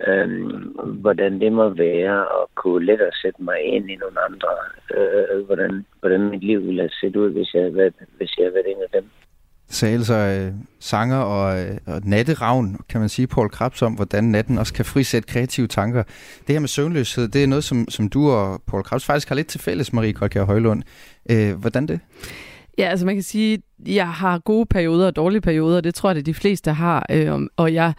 Øhm, 0.07 0.75
hvordan 1.01 1.39
det 1.39 1.51
må 1.51 1.69
være 1.69 2.19
at 2.21 2.55
kunne 2.55 2.85
lettere 2.85 3.11
sætte 3.21 3.43
mig 3.43 3.61
ind 3.61 3.91
i 3.91 3.95
nogle 3.95 4.19
andre. 4.29 4.49
Øh, 4.95 5.23
øh, 5.31 5.45
hvordan, 5.45 5.85
hvordan 5.99 6.29
mit 6.29 6.43
liv 6.43 6.65
ville 6.65 6.81
have 6.81 6.97
set 7.01 7.15
ud, 7.15 7.29
hvis 7.31 7.53
jeg 7.53 7.61
havde 7.61 7.75
været, 7.75 7.93
hvis 8.17 8.37
jeg 8.37 8.43
havde 8.43 8.53
været 8.53 8.71
en 8.71 8.83
af 8.83 8.89
dem 8.93 9.09
sagde 9.73 9.95
altså 9.95 10.13
øh, 10.13 10.53
sanger 10.79 11.17
og, 11.17 11.61
øh, 11.61 11.77
og 11.85 12.01
natteravn, 12.03 12.77
kan 12.89 12.99
man 12.99 13.09
sige, 13.09 13.27
Paul 13.27 13.49
Krabs 13.49 13.81
om, 13.81 13.93
hvordan 13.93 14.23
natten 14.23 14.57
også 14.57 14.73
kan 14.73 14.85
frisætte 14.85 15.27
kreative 15.27 15.67
tanker. 15.67 16.03
Det 16.47 16.55
her 16.55 16.59
med 16.59 16.67
søvnløshed, 16.67 17.27
det 17.27 17.43
er 17.43 17.47
noget, 17.47 17.63
som, 17.63 17.89
som 17.89 18.09
du 18.09 18.31
og 18.31 18.61
Paul 18.67 18.83
Krabs 18.83 19.05
faktisk 19.05 19.27
har 19.27 19.35
lidt 19.35 19.47
til 19.47 19.59
fælles, 19.59 19.93
Marie 19.93 20.13
Kolkjær 20.13 20.43
Højlund. 20.43 20.83
Øh, 21.29 21.53
hvordan 21.53 21.87
det? 21.87 21.99
Ja, 22.77 22.83
altså 22.83 23.05
man 23.05 23.15
kan 23.15 23.23
sige, 23.23 23.61
jeg 23.85 24.07
har 24.07 24.39
gode 24.39 24.65
perioder 24.65 25.07
og 25.07 25.15
dårlige 25.15 25.41
perioder, 25.41 25.81
det 25.81 25.95
tror 25.95 26.09
jeg, 26.09 26.15
det 26.15 26.25
de 26.25 26.33
fleste 26.33 26.71
har. 26.71 27.05
Øh, 27.11 27.39
og 27.57 27.73
jeg, 27.73 27.93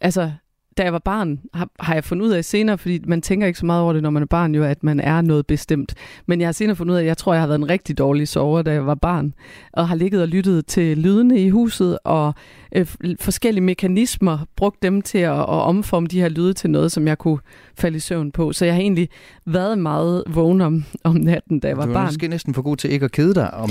altså, 0.00 0.32
da 0.76 0.82
jeg 0.82 0.92
var 0.92 0.98
barn, 0.98 1.40
har, 1.54 1.68
har 1.80 1.94
jeg 1.94 2.04
fundet 2.04 2.26
ud 2.26 2.30
af 2.30 2.44
senere, 2.44 2.78
fordi 2.78 3.00
man 3.06 3.22
tænker 3.22 3.46
ikke 3.46 3.58
så 3.58 3.66
meget 3.66 3.82
over 3.82 3.92
det, 3.92 4.02
når 4.02 4.10
man 4.10 4.22
er 4.22 4.26
barn, 4.26 4.54
jo, 4.54 4.64
at 4.64 4.82
man 4.82 5.00
er 5.00 5.20
noget 5.20 5.46
bestemt. 5.46 5.94
Men 6.26 6.40
jeg 6.40 6.48
har 6.48 6.52
senere 6.52 6.76
fundet 6.76 6.92
ud 6.92 6.98
af, 6.98 7.02
at 7.02 7.06
jeg 7.06 7.16
tror, 7.16 7.32
jeg 7.32 7.42
har 7.42 7.46
været 7.46 7.58
en 7.58 7.68
rigtig 7.68 7.98
dårlig 7.98 8.28
sover, 8.28 8.62
da 8.62 8.72
jeg 8.72 8.86
var 8.86 8.94
barn, 8.94 9.34
og 9.72 9.88
har 9.88 9.96
ligget 9.96 10.22
og 10.22 10.28
lyttet 10.28 10.66
til 10.66 10.98
lydene 10.98 11.40
i 11.40 11.50
huset, 11.50 11.98
og 12.04 12.34
øh, 12.74 12.86
forskellige 13.20 13.64
mekanismer, 13.64 14.38
brugt 14.56 14.82
dem 14.82 15.02
til 15.02 15.18
at, 15.18 15.32
at 15.38 15.46
omforme 15.46 16.06
de 16.06 16.20
her 16.20 16.28
lyde 16.28 16.52
til 16.52 16.70
noget, 16.70 16.92
som 16.92 17.06
jeg 17.06 17.18
kunne 17.18 17.38
falde 17.78 17.96
i 17.96 18.00
søvn 18.00 18.32
på. 18.32 18.52
Så 18.52 18.64
jeg 18.64 18.74
har 18.74 18.80
egentlig 18.80 19.08
været 19.46 19.78
meget 19.78 20.24
vågen 20.28 20.60
om, 20.60 20.84
om 21.04 21.16
natten, 21.16 21.60
da 21.60 21.68
jeg 21.68 21.76
var 21.76 21.82
barn. 21.82 21.94
Du 21.94 21.98
er 21.98 22.04
måske 22.04 22.28
næsten 22.28 22.54
for 22.54 22.62
god 22.62 22.76
til 22.76 22.92
ikke 22.92 23.04
at 23.04 23.12
kede 23.12 23.34
dig 23.34 23.54
om 23.54 23.70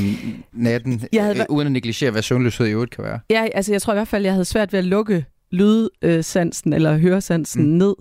natten, 0.53 1.01
jeg 1.13 1.23
havde... 1.23 1.39
øh, 1.39 1.45
uden 1.49 1.65
at 1.65 1.71
negligere, 1.71 2.11
hvad 2.11 2.21
søvnløshed 2.21 2.67
i 2.67 2.71
øvrigt 2.71 2.91
kan 2.95 3.03
være. 3.03 3.19
Ja, 3.29 3.47
altså 3.53 3.71
jeg 3.71 3.81
tror 3.81 3.93
i 3.93 3.95
hvert 3.95 4.07
fald, 4.07 4.23
jeg 4.23 4.33
havde 4.33 4.45
svært 4.45 4.73
ved 4.73 4.79
at 4.79 4.85
lukke 4.85 5.25
lydsansen 5.55 6.73
eller 6.73 6.97
høresansen 6.97 7.63
mm. 7.63 7.77
ned, 7.77 7.95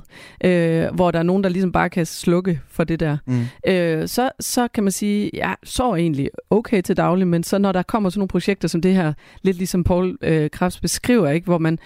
øh, 0.44 0.94
hvor 0.94 1.10
der 1.10 1.18
er 1.18 1.22
nogen, 1.22 1.44
der 1.44 1.50
ligesom 1.50 1.72
bare 1.72 1.90
kan 1.90 2.06
slukke 2.06 2.60
for 2.68 2.84
det 2.84 3.00
der. 3.00 3.16
Mm. 3.26 3.40
Øh, 3.66 4.08
så, 4.08 4.30
så 4.40 4.68
kan 4.68 4.84
man 4.84 4.92
sige, 4.92 5.30
jeg 5.34 5.56
så 5.64 5.94
egentlig 5.94 6.30
okay 6.50 6.82
til 6.82 6.96
daglig, 6.96 7.26
men 7.26 7.42
så 7.42 7.58
når 7.58 7.72
der 7.72 7.82
kommer 7.82 8.10
sådan 8.10 8.18
nogle 8.18 8.28
projekter 8.28 8.68
som 8.68 8.80
det 8.80 8.94
her, 8.94 9.12
lidt 9.42 9.56
ligesom 9.56 9.84
Paul 9.84 10.16
øh, 10.22 10.50
Krabs 10.50 10.80
beskriver, 10.80 11.30
ikke, 11.30 11.44
hvor 11.44 11.58
man 11.58 11.78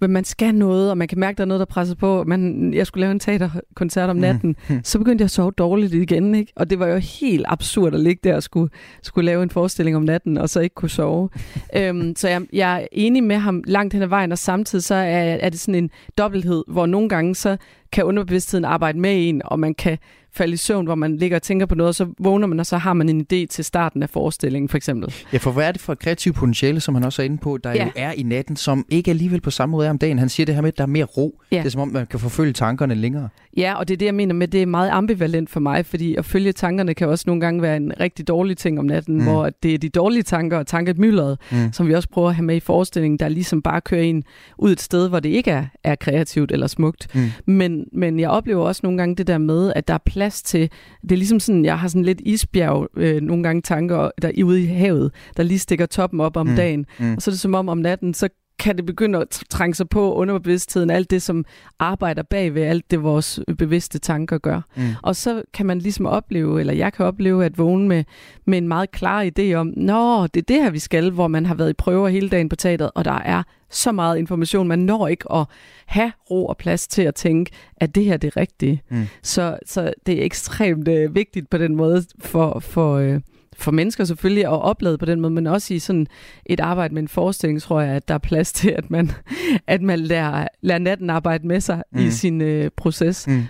men 0.00 0.10
man 0.10 0.24
skal 0.24 0.54
noget, 0.54 0.90
og 0.90 0.98
man 0.98 1.08
kan 1.08 1.18
mærke, 1.18 1.34
at 1.34 1.38
der 1.38 1.44
er 1.44 1.48
noget, 1.48 1.58
der 1.58 1.64
presser 1.66 1.94
på. 1.94 2.24
Man, 2.26 2.74
jeg 2.74 2.86
skulle 2.86 3.00
lave 3.00 3.12
en 3.12 3.20
teaterkoncert 3.20 4.10
om 4.10 4.16
natten, 4.16 4.56
mm. 4.68 4.80
så 4.84 4.98
begyndte 4.98 5.22
jeg 5.22 5.26
at 5.26 5.30
sove 5.30 5.50
dårligt 5.50 5.94
igen. 5.94 6.34
Ikke? 6.34 6.52
Og 6.56 6.70
det 6.70 6.78
var 6.78 6.86
jo 6.86 6.96
helt 6.96 7.44
absurd 7.48 7.94
at 7.94 8.00
ligge 8.00 8.20
der 8.28 8.36
og 8.36 8.42
skulle, 8.42 8.70
skulle 9.02 9.26
lave 9.26 9.42
en 9.42 9.50
forestilling 9.50 9.96
om 9.96 10.02
natten, 10.02 10.38
og 10.38 10.48
så 10.48 10.60
ikke 10.60 10.74
kunne 10.74 10.90
sove. 10.90 11.28
øhm, 11.76 12.16
så 12.16 12.28
jeg, 12.28 12.42
jeg 12.52 12.82
er 12.82 12.86
enig 12.92 13.24
med 13.24 13.36
ham 13.36 13.62
langt 13.66 13.94
hen 13.94 14.02
ad 14.02 14.08
vejen, 14.08 14.32
og 14.32 14.38
samtidig 14.38 14.84
så 14.84 14.94
er, 14.94 15.36
er 15.40 15.48
det 15.48 15.60
sådan 15.60 15.74
en 15.84 15.90
dobbelthed, 16.18 16.64
hvor 16.68 16.86
nogle 16.86 17.08
gange 17.08 17.34
så 17.34 17.56
kan 17.92 18.04
underbevidstheden 18.04 18.64
arbejde 18.64 18.98
med 18.98 19.28
en, 19.28 19.42
og 19.44 19.60
man 19.60 19.74
kan 19.74 19.98
falde 20.32 20.52
i 20.52 20.56
søvn, 20.56 20.86
hvor 20.86 20.94
man 20.94 21.16
ligger 21.16 21.36
og 21.36 21.42
tænker 21.42 21.66
på 21.66 21.74
noget, 21.74 21.88
og 21.88 21.94
så 21.94 22.06
vågner 22.18 22.46
man, 22.46 22.60
og 22.60 22.66
så 22.66 22.78
har 22.78 22.92
man 22.92 23.08
en 23.08 23.20
idé 23.20 23.46
til 23.46 23.64
starten 23.64 24.02
af 24.02 24.10
forestillingen, 24.10 24.68
for 24.68 24.76
eksempel. 24.76 25.14
Ja, 25.32 25.38
for 25.38 25.50
hvad 25.50 25.68
er 25.68 25.72
det 25.72 25.80
for 25.80 25.92
et 25.92 25.98
kreativt 25.98 26.36
potentiale, 26.36 26.80
som 26.80 26.94
han 26.94 27.04
også 27.04 27.22
er 27.22 27.26
inde 27.26 27.38
på, 27.38 27.58
der 27.64 27.70
ja. 27.70 27.84
jo 27.84 27.90
er 27.96 28.12
i 28.12 28.22
natten, 28.22 28.56
som 28.56 28.86
ikke 28.88 29.10
alligevel 29.10 29.40
på 29.40 29.50
samme 29.50 29.70
måde 29.70 29.86
er 29.86 29.90
om 29.90 29.98
dagen? 29.98 30.18
Han 30.18 30.28
siger 30.28 30.44
det 30.44 30.54
her 30.54 30.62
med, 30.62 30.68
at 30.68 30.78
der 30.78 30.82
er 30.82 30.88
mere 30.88 31.04
ro. 31.04 31.40
Ja. 31.52 31.58
Det 31.58 31.66
er 31.66 31.70
som 31.70 31.80
om, 31.80 31.88
man 31.88 32.06
kan 32.06 32.20
forfølge 32.20 32.52
tankerne 32.52 32.94
længere. 32.94 33.28
Ja, 33.56 33.74
og 33.74 33.88
det 33.88 33.94
er 33.94 33.98
det, 33.98 34.06
jeg 34.06 34.14
mener 34.14 34.34
med, 34.34 34.48
det 34.48 34.62
er 34.62 34.66
meget 34.66 34.90
ambivalent 34.90 35.50
for 35.50 35.60
mig, 35.60 35.86
fordi 35.86 36.14
at 36.14 36.24
følge 36.24 36.52
tankerne 36.52 36.94
kan 36.94 37.08
også 37.08 37.24
nogle 37.26 37.40
gange 37.40 37.62
være 37.62 37.76
en 37.76 37.92
rigtig 38.00 38.28
dårlig 38.28 38.56
ting 38.56 38.78
om 38.78 38.84
natten, 38.84 39.18
mm. 39.18 39.24
hvor 39.24 39.50
det 39.62 39.74
er 39.74 39.78
de 39.78 39.88
dårlige 39.88 40.22
tanker 40.22 40.58
og 40.58 40.66
tankemyldret, 40.66 41.38
mm. 41.52 41.72
som 41.72 41.88
vi 41.88 41.94
også 41.94 42.08
prøver 42.08 42.28
at 42.28 42.34
have 42.34 42.44
med 42.44 42.56
i 42.56 42.60
forestillingen, 42.60 43.18
der 43.18 43.28
ligesom 43.28 43.62
bare 43.62 43.80
kører 43.80 44.02
ind 44.02 44.22
ud 44.58 44.72
et 44.72 44.80
sted, 44.80 45.08
hvor 45.08 45.20
det 45.20 45.28
ikke 45.28 45.50
er, 45.50 45.64
er 45.84 45.94
kreativt 45.94 46.52
eller 46.52 46.66
smukt. 46.66 47.14
Mm. 47.14 47.30
Men, 47.46 47.75
men 47.92 48.20
jeg 48.20 48.30
oplever 48.30 48.64
også 48.64 48.80
nogle 48.84 48.98
gange 48.98 49.16
det 49.16 49.26
der 49.26 49.38
med, 49.38 49.72
at 49.76 49.88
der 49.88 49.94
er 49.94 49.98
plads 50.06 50.42
til, 50.42 50.70
det 51.02 51.12
er 51.12 51.16
ligesom 51.16 51.40
sådan, 51.40 51.64
jeg 51.64 51.78
har 51.78 51.88
sådan 51.88 52.04
lidt 52.04 52.20
isbjerg 52.20 52.88
øh, 52.96 53.20
nogle 53.22 53.42
gange 53.42 53.62
tanker 53.62 54.10
der 54.22 54.28
er 54.28 54.44
ude 54.44 54.62
i 54.62 54.66
havet, 54.66 55.12
der 55.36 55.42
lige 55.42 55.58
stikker 55.58 55.86
toppen 55.86 56.20
op 56.20 56.36
om 56.36 56.46
mm. 56.46 56.56
dagen, 56.56 56.86
mm. 56.98 57.14
og 57.14 57.22
så 57.22 57.30
er 57.30 57.32
det 57.32 57.40
som 57.40 57.54
om 57.54 57.68
om 57.68 57.78
natten, 57.78 58.14
så 58.14 58.28
kan 58.58 58.76
det 58.76 58.86
begynde 58.86 59.18
at 59.18 59.42
trænge 59.50 59.74
sig 59.74 59.88
på 59.88 60.14
underbevidstheden, 60.14 60.90
alt 60.90 61.10
det, 61.10 61.22
som 61.22 61.44
arbejder 61.78 62.22
bag 62.22 62.54
ved 62.54 62.62
alt 62.62 62.90
det, 62.90 63.02
vores 63.02 63.40
bevidste 63.58 63.98
tanker 63.98 64.38
gør. 64.38 64.60
Mm. 64.76 64.82
Og 65.02 65.16
så 65.16 65.42
kan 65.54 65.66
man 65.66 65.78
ligesom 65.78 66.06
opleve, 66.06 66.60
eller 66.60 66.72
jeg 66.72 66.92
kan 66.92 67.06
opleve, 67.06 67.44
at 67.44 67.58
vågne 67.58 67.88
med, 67.88 68.04
med 68.44 68.58
en 68.58 68.68
meget 68.68 68.90
klar 68.90 69.30
idé 69.38 69.52
om, 69.52 69.72
nå, 69.76 70.26
det 70.26 70.40
er 70.40 70.44
det 70.48 70.62
her, 70.62 70.70
vi 70.70 70.78
skal, 70.78 71.10
hvor 71.10 71.28
man 71.28 71.46
har 71.46 71.54
været 71.54 71.70
i 71.70 71.72
prøver 71.72 72.08
hele 72.08 72.28
dagen 72.28 72.48
på 72.48 72.56
teateret, 72.56 72.90
og 72.94 73.04
der 73.04 73.18
er 73.18 73.42
så 73.70 73.92
meget 73.92 74.18
information, 74.18 74.68
man 74.68 74.78
når 74.78 75.08
ikke 75.08 75.32
at 75.32 75.46
have 75.86 76.12
ro 76.30 76.46
og 76.46 76.56
plads 76.56 76.88
til 76.88 77.02
at 77.02 77.14
tænke, 77.14 77.50
at 77.76 77.94
det 77.94 78.04
her 78.04 78.16
det 78.16 78.28
er 78.28 78.36
rigtigt. 78.36 78.80
Mm. 78.90 79.06
Så, 79.22 79.58
så 79.66 79.92
det 80.06 80.20
er 80.20 80.24
ekstremt 80.24 80.88
øh, 80.88 81.14
vigtigt 81.14 81.50
på 81.50 81.58
den 81.58 81.76
måde 81.76 82.04
for, 82.18 82.60
for, 82.60 82.94
øh, 82.94 83.20
for 83.58 83.70
mennesker 83.70 84.04
selvfølgelig 84.04 84.44
at 84.44 84.62
oplade 84.62 84.98
på 84.98 85.04
den 85.04 85.20
måde, 85.20 85.32
men 85.32 85.46
også 85.46 85.74
i 85.74 85.78
sådan 85.78 86.06
et 86.46 86.60
arbejde 86.60 86.94
med 86.94 87.02
en 87.02 87.08
forestilling, 87.08 87.62
tror 87.62 87.80
jeg, 87.80 87.94
at 87.94 88.08
der 88.08 88.14
er 88.14 88.18
plads 88.18 88.52
til, 88.52 88.70
at 88.70 88.90
man, 88.90 89.10
at 89.66 89.82
man 89.82 89.98
lærer, 89.98 90.48
lærer 90.62 90.78
natten 90.78 91.10
arbejde 91.10 91.46
med 91.46 91.60
sig 91.60 91.82
mm. 91.92 91.98
i 91.98 92.10
sin 92.10 92.40
øh, 92.40 92.70
proces. 92.76 93.26
Mm. 93.26 93.42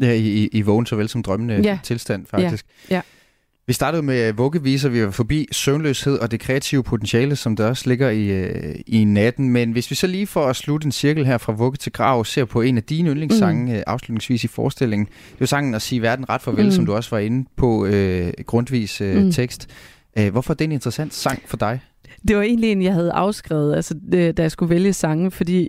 Ja, 0.00 0.12
i, 0.12 0.48
i 0.52 0.62
vågen 0.62 0.86
såvel 0.86 1.08
som 1.08 1.22
drømmende 1.22 1.60
ja. 1.64 1.78
tilstand, 1.82 2.26
faktisk. 2.26 2.66
Ja. 2.90 2.94
ja. 2.94 3.00
Vi 3.66 3.72
startede 3.72 4.02
med 4.02 4.32
vuggeviser, 4.32 4.88
vi 4.88 5.04
var 5.04 5.10
forbi 5.10 5.46
søvnløshed 5.52 6.18
og 6.18 6.30
det 6.30 6.40
kreative 6.40 6.82
potentiale, 6.82 7.36
som 7.36 7.56
der 7.56 7.66
også 7.66 7.88
ligger 7.88 8.10
i, 8.10 8.26
øh, 8.26 8.74
i 8.86 9.04
natten. 9.04 9.48
Men 9.48 9.72
hvis 9.72 9.90
vi 9.90 9.96
så 9.96 10.06
lige 10.06 10.26
for 10.26 10.46
at 10.46 10.56
slutte 10.56 10.86
en 10.86 10.92
cirkel 10.92 11.26
her 11.26 11.38
fra 11.38 11.52
vugge 11.52 11.76
til 11.76 11.92
grav, 11.92 12.24
ser 12.24 12.44
på 12.44 12.60
en 12.60 12.76
af 12.76 12.82
dine 12.82 13.10
yndlingssange 13.10 13.72
mm. 13.72 13.78
Øh, 13.78 13.82
afslutningsvis 13.86 14.44
i 14.44 14.48
forestillingen. 14.48 15.08
Det 15.32 15.40
er 15.40 15.46
sangen 15.46 15.74
at 15.74 15.82
sige 15.82 16.02
verden 16.02 16.28
ret 16.28 16.42
farvel, 16.42 16.64
mm. 16.64 16.70
som 16.70 16.86
du 16.86 16.94
også 16.94 17.10
var 17.10 17.18
inde 17.18 17.48
på 17.56 17.86
øh, 17.86 18.32
grundvis 18.46 19.00
øh, 19.00 19.24
mm. 19.24 19.32
tekst. 19.32 19.68
Øh, 20.18 20.32
hvorfor 20.32 20.52
er 20.52 20.56
det 20.56 20.64
en 20.64 20.72
interessant 20.72 21.14
sang 21.14 21.42
for 21.46 21.56
dig? 21.56 21.80
Det 22.28 22.36
var 22.36 22.42
egentlig 22.42 22.72
en, 22.72 22.82
jeg 22.82 22.92
havde 22.92 23.12
afskrevet, 23.12 23.76
altså, 23.76 23.94
da 24.12 24.42
jeg 24.42 24.50
skulle 24.50 24.70
vælge 24.70 24.92
sange, 24.92 25.30
fordi... 25.30 25.68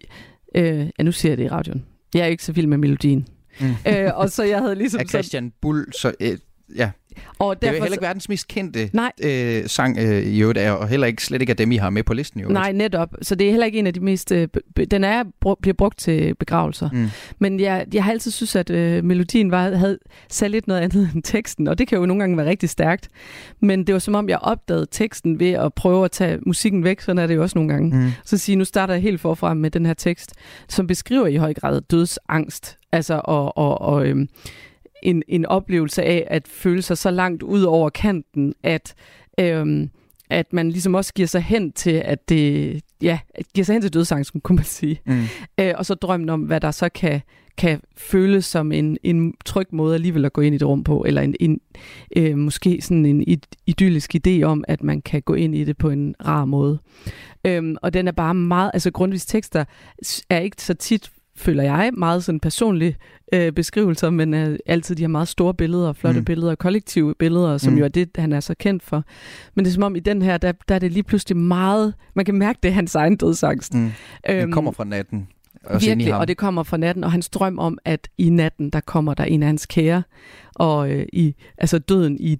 Øh, 0.55 0.89
ja, 0.99 1.03
nu 1.03 1.11
siger 1.11 1.31
jeg 1.31 1.37
det 1.37 1.43
i 1.43 1.49
radioen. 1.49 1.85
Jeg 2.13 2.21
er 2.21 2.25
ikke 2.25 2.43
så 2.43 2.51
vild 2.51 2.67
med 2.67 2.77
melodien. 2.77 3.27
Mm. 3.59 3.67
øh, 3.87 4.11
og 4.13 4.29
så 4.29 4.43
jeg 4.43 4.59
havde 4.59 4.75
ligesom... 4.81 4.99
Er 4.99 5.05
Christian 5.05 5.51
Bull 5.61 5.85
så... 6.01 6.11
Øh, 6.19 6.37
ja, 6.75 6.91
Og 7.39 7.61
Det 7.61 7.67
er 7.67 7.71
jo 7.71 7.73
derfor 7.73 7.83
heller 7.83 7.95
ikke 7.95 8.05
verdens 8.05 8.29
mest 8.29 8.47
kendte 8.47 8.89
Nej. 8.93 9.11
øh, 9.23 9.63
sang 9.67 9.97
øh, 9.97 10.23
i 10.23 10.41
øvrigt, 10.41 10.59
er, 10.59 10.71
og 10.71 10.87
heller 10.87 11.07
ikke 11.07 11.23
slet 11.23 11.41
ikke 11.41 11.51
af 11.51 11.57
dem, 11.57 11.71
I 11.71 11.75
har 11.75 11.89
med 11.89 12.03
på 12.03 12.13
listen 12.13 12.39
i 12.39 12.43
øvrigt. 12.43 12.53
Nej, 12.53 12.71
netop. 12.71 13.09
Så 13.21 13.35
det 13.35 13.47
er 13.47 13.51
heller 13.51 13.65
ikke 13.65 13.79
en 13.79 13.87
af 13.87 13.93
de 13.93 13.99
mest... 13.99 14.31
Øh, 14.31 14.47
den 14.91 15.03
er 15.03 15.23
br- 15.23 15.59
bliver 15.61 15.73
brugt 15.73 15.99
til 15.99 16.35
begravelser. 16.35 16.89
Mm. 16.93 17.07
Men 17.39 17.59
jeg, 17.59 17.85
jeg 17.93 18.03
har 18.03 18.11
altid 18.11 18.31
synes, 18.31 18.55
at 18.55 18.69
øh, 18.69 19.03
melodien 19.03 19.51
var, 19.51 19.75
havde 19.75 19.97
sagde 20.29 20.51
lidt 20.51 20.67
noget 20.67 20.81
andet 20.81 21.09
end 21.15 21.23
teksten, 21.23 21.67
og 21.67 21.77
det 21.77 21.87
kan 21.87 21.97
jo 21.97 22.05
nogle 22.05 22.23
gange 22.23 22.37
være 22.37 22.49
rigtig 22.49 22.69
stærkt. 22.69 23.09
Men 23.59 23.87
det 23.87 23.93
var 23.93 23.99
som 23.99 24.15
om, 24.15 24.29
jeg 24.29 24.39
opdagede 24.41 24.87
teksten 24.91 25.39
ved 25.39 25.51
at 25.51 25.73
prøve 25.73 26.05
at 26.05 26.11
tage 26.11 26.39
musikken 26.45 26.83
væk, 26.83 27.01
sådan 27.01 27.19
er 27.19 27.27
det 27.27 27.35
jo 27.35 27.41
også 27.41 27.57
nogle 27.57 27.73
gange. 27.73 27.97
Mm. 27.97 28.11
Så 28.25 28.37
sige, 28.37 28.55
nu 28.55 28.65
starter 28.65 28.93
jeg 28.93 29.03
helt 29.03 29.21
forfra 29.21 29.53
med 29.53 29.71
den 29.71 29.85
her 29.85 29.93
tekst, 29.93 30.33
som 30.69 30.87
beskriver 30.87 31.27
i 31.27 31.35
høj 31.35 31.53
grad 31.53 31.81
dødsangst. 31.81 32.77
Altså, 32.91 33.21
og, 33.23 33.57
og, 33.57 33.81
og 33.81 34.07
øhm, 34.07 34.27
en, 35.05 35.23
en 35.27 35.45
oplevelse 35.45 36.03
af 36.03 36.27
at 36.27 36.47
føle 36.47 36.81
sig 36.81 36.97
så 36.97 37.11
langt 37.11 37.43
ud 37.43 37.63
over 37.63 37.89
kanten, 37.89 38.53
at, 38.63 38.95
øhm, 39.39 39.89
at 40.29 40.53
man 40.53 40.69
ligesom 40.69 40.93
også 40.93 41.13
giver 41.13 41.27
sig 41.27 41.41
hen 41.41 41.71
til, 41.71 42.01
at 42.05 42.29
det, 42.29 42.81
ja, 43.01 43.19
giver 43.53 43.65
sig 43.65 43.73
hen 43.73 43.81
til 43.81 43.93
dødsangsten, 43.93 44.41
kunne 44.41 44.55
man 44.55 44.65
sige. 44.65 45.01
Mm. 45.05 45.23
Øh, 45.59 45.73
og 45.77 45.85
så 45.85 45.93
drømmen 45.93 46.29
om, 46.29 46.41
hvad 46.41 46.61
der 46.61 46.71
så 46.71 46.89
kan, 46.89 47.21
kan 47.57 47.81
føles 47.97 48.45
som 48.45 48.71
en, 48.71 48.97
en 49.03 49.33
tryg 49.45 49.67
måde 49.71 49.95
alligevel 49.95 50.25
at 50.25 50.33
gå 50.33 50.41
ind 50.41 50.55
i 50.55 50.55
et 50.55 50.63
rum 50.63 50.83
på, 50.83 51.03
eller 51.07 51.21
en, 51.21 51.35
en 51.39 51.61
øh, 52.15 52.37
måske 52.37 52.81
sådan 52.81 53.05
en 53.05 53.23
id- 53.27 53.63
idyllisk 53.65 54.15
idé 54.15 54.41
om, 54.41 54.63
at 54.67 54.83
man 54.83 55.01
kan 55.01 55.21
gå 55.21 55.33
ind 55.33 55.55
i 55.55 55.63
det 55.63 55.77
på 55.77 55.89
en 55.89 56.15
rar 56.25 56.45
måde. 56.45 56.79
Øhm, 57.45 57.75
og 57.81 57.93
den 57.93 58.07
er 58.07 58.11
bare 58.11 58.33
meget, 58.33 58.71
altså 58.73 58.91
grundvis 58.91 59.25
tekster 59.25 59.65
er 60.29 60.39
ikke 60.39 60.61
så 60.61 60.73
tit, 60.73 61.11
føler 61.37 61.63
jeg, 61.63 61.91
meget 61.97 62.23
sådan 62.23 62.39
personlige 62.39 62.95
øh, 63.33 63.51
beskrivelser, 63.51 64.09
men 64.09 64.33
øh, 64.33 64.59
altid 64.65 64.95
de 64.95 65.03
her 65.03 65.07
meget 65.07 65.27
store 65.27 65.53
billeder, 65.53 65.93
flotte 65.93 66.19
Mm. 66.19 66.25
billeder, 66.25 66.55
kollektive 66.55 67.15
billeder, 67.19 67.57
som 67.57 67.73
Mm. 67.73 67.79
jo 67.79 67.85
er 67.85 67.89
det, 67.89 68.09
han 68.15 68.33
er 68.33 68.39
så 68.39 68.55
kendt 68.59 68.83
for. 68.83 69.03
Men 69.55 69.65
det 69.65 69.71
er 69.71 69.73
som 69.73 69.83
om 69.83 69.95
i 69.95 69.99
den 69.99 70.21
her, 70.21 70.37
der, 70.37 70.51
der 70.69 70.75
er 70.75 70.79
det 70.79 70.91
lige 70.91 71.03
pludselig 71.03 71.37
meget, 71.37 71.93
man 72.13 72.25
kan 72.25 72.35
mærke, 72.35 72.59
det 72.63 72.69
er 72.69 72.73
hans 72.73 72.95
egen 72.95 73.17
dødsangst. 73.17 73.73
Mm. 73.73 73.91
Øhm, 74.29 74.51
kommer 74.51 74.71
fra 74.71 74.83
natten. 74.83 75.27
Også 75.63 75.87
Virkelig, 75.87 76.15
og 76.15 76.27
det 76.27 76.37
kommer 76.37 76.63
fra 76.63 76.77
natten, 76.77 77.03
og 77.03 77.11
hans 77.11 77.29
drøm 77.29 77.59
om, 77.59 77.77
at 77.85 78.07
i 78.17 78.29
natten, 78.29 78.69
der 78.69 78.79
kommer 78.79 79.13
der 79.13 79.23
en 79.23 79.43
af 79.43 79.47
hans 79.47 79.65
kære, 79.65 80.03
og 80.55 80.91
øh, 80.91 81.05
i, 81.13 81.35
altså 81.57 81.79
døden 81.79 82.17
i, 82.19 82.37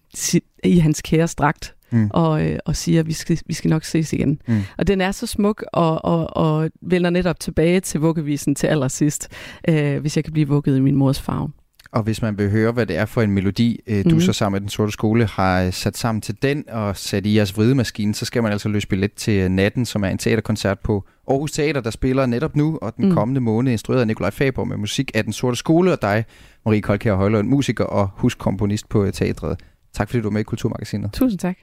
i 0.63 0.77
hans 0.77 1.01
kæres 1.01 1.35
dragt, 1.35 1.74
Mm. 1.91 2.07
og, 2.13 2.45
øh, 2.45 2.59
og 2.65 2.75
siger, 2.75 2.99
at 2.99 3.07
vi 3.07 3.13
skal, 3.13 3.39
vi 3.45 3.53
skal 3.53 3.69
nok 3.69 3.83
ses 3.83 4.13
igen. 4.13 4.41
Mm. 4.47 4.61
Og 4.77 4.87
den 4.87 5.01
er 5.01 5.11
så 5.11 5.27
smuk, 5.27 5.63
og, 5.73 6.05
og, 6.05 6.37
og 6.37 6.69
vender 6.81 7.09
netop 7.09 7.39
tilbage 7.39 7.79
til 7.79 7.99
vuggevisen 7.99 8.55
til 8.55 8.67
allersidst, 8.67 9.27
øh, 9.69 9.99
hvis 9.99 10.15
jeg 10.15 10.23
kan 10.23 10.33
blive 10.33 10.47
vugget 10.47 10.77
i 10.77 10.79
min 10.81 10.95
mors 10.95 11.21
farve. 11.21 11.49
Og 11.91 12.03
hvis 12.03 12.21
man 12.21 12.37
vil 12.37 12.49
høre, 12.51 12.71
hvad 12.71 12.85
det 12.85 12.97
er 12.97 13.05
for 13.05 13.21
en 13.21 13.31
melodi, 13.31 13.79
øh, 13.87 14.03
du 14.03 14.09
Mhm. 14.09 14.21
så 14.21 14.33
sammen 14.33 14.55
med 14.55 14.61
Den 14.61 14.69
Sorte 14.69 14.91
Skole 14.91 15.25
har 15.25 15.61
øh, 15.63 15.73
sat 15.73 15.97
sammen 15.97 16.21
til 16.21 16.35
den 16.41 16.63
og 16.69 16.97
sat 16.97 17.25
i 17.25 17.35
jeres 17.37 17.57
vridemaskine, 17.57 18.15
så 18.15 18.25
skal 18.25 18.43
man 18.43 18.51
altså 18.51 18.69
løse 18.69 18.87
billet 18.87 19.13
til 19.13 19.33
øh, 19.33 19.49
Natten, 19.49 19.85
som 19.85 20.03
er 20.03 20.07
en 20.07 20.17
teaterkoncert 20.17 20.79
på 20.79 21.03
Aarhus 21.29 21.51
Teater, 21.51 21.81
der 21.81 21.89
spiller 21.89 22.25
netop 22.25 22.55
nu 22.55 22.79
og 22.81 22.95
den 22.97 23.05
Mm. 23.09 23.15
kommende 23.15 23.41
måned, 23.41 23.71
instrueret 23.71 24.01
af 24.01 24.07
Nikolaj 24.07 24.31
Faber 24.31 24.63
med 24.63 24.77
musik 24.77 25.11
af 25.13 25.23
Den 25.23 25.33
Sorte 25.33 25.57
Skole 25.57 25.91
og 25.91 26.01
dig, 26.01 26.25
Marie 26.65 26.81
Kolkær 26.81 27.15
Højlund, 27.15 27.47
musiker 27.47 27.83
og 27.83 28.09
huskomponist 28.15 28.89
på 28.89 29.11
teatret. 29.13 29.59
Tak 29.93 30.09
fordi 30.09 30.21
du 30.21 30.27
var 30.27 30.31
med 30.33 30.41
i 30.41 30.43
Kulturmagasinet. 30.43 31.13
Tusind 31.13 31.39
tak. 31.39 31.55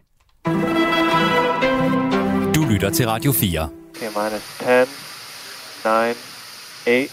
Du 2.55 2.65
lytter 2.71 2.91
til 2.95 3.07
Radio 3.07 3.33
4. 3.33 3.69
Okay, 3.97 4.09
minus 4.09 4.43
10, 4.59 4.67
9, 5.85 6.15
8, 6.87 7.09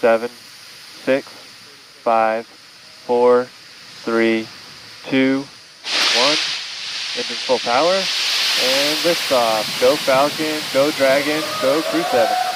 7, 0.00 0.28
6, 1.04 1.26
5, 2.04 2.44
4, 3.06 3.46
3, 4.04 4.46
2, 5.10 5.16
1. 5.16 5.46
Engine 7.18 7.40
full 7.46 7.60
power. 7.72 7.98
And 8.66 8.96
liftoff. 9.04 9.64
Go 9.80 9.96
Falcon, 9.96 10.56
go 10.72 10.90
Dragon, 10.98 11.42
go 11.62 11.72
Crew 11.90 12.02
7. 12.02 12.55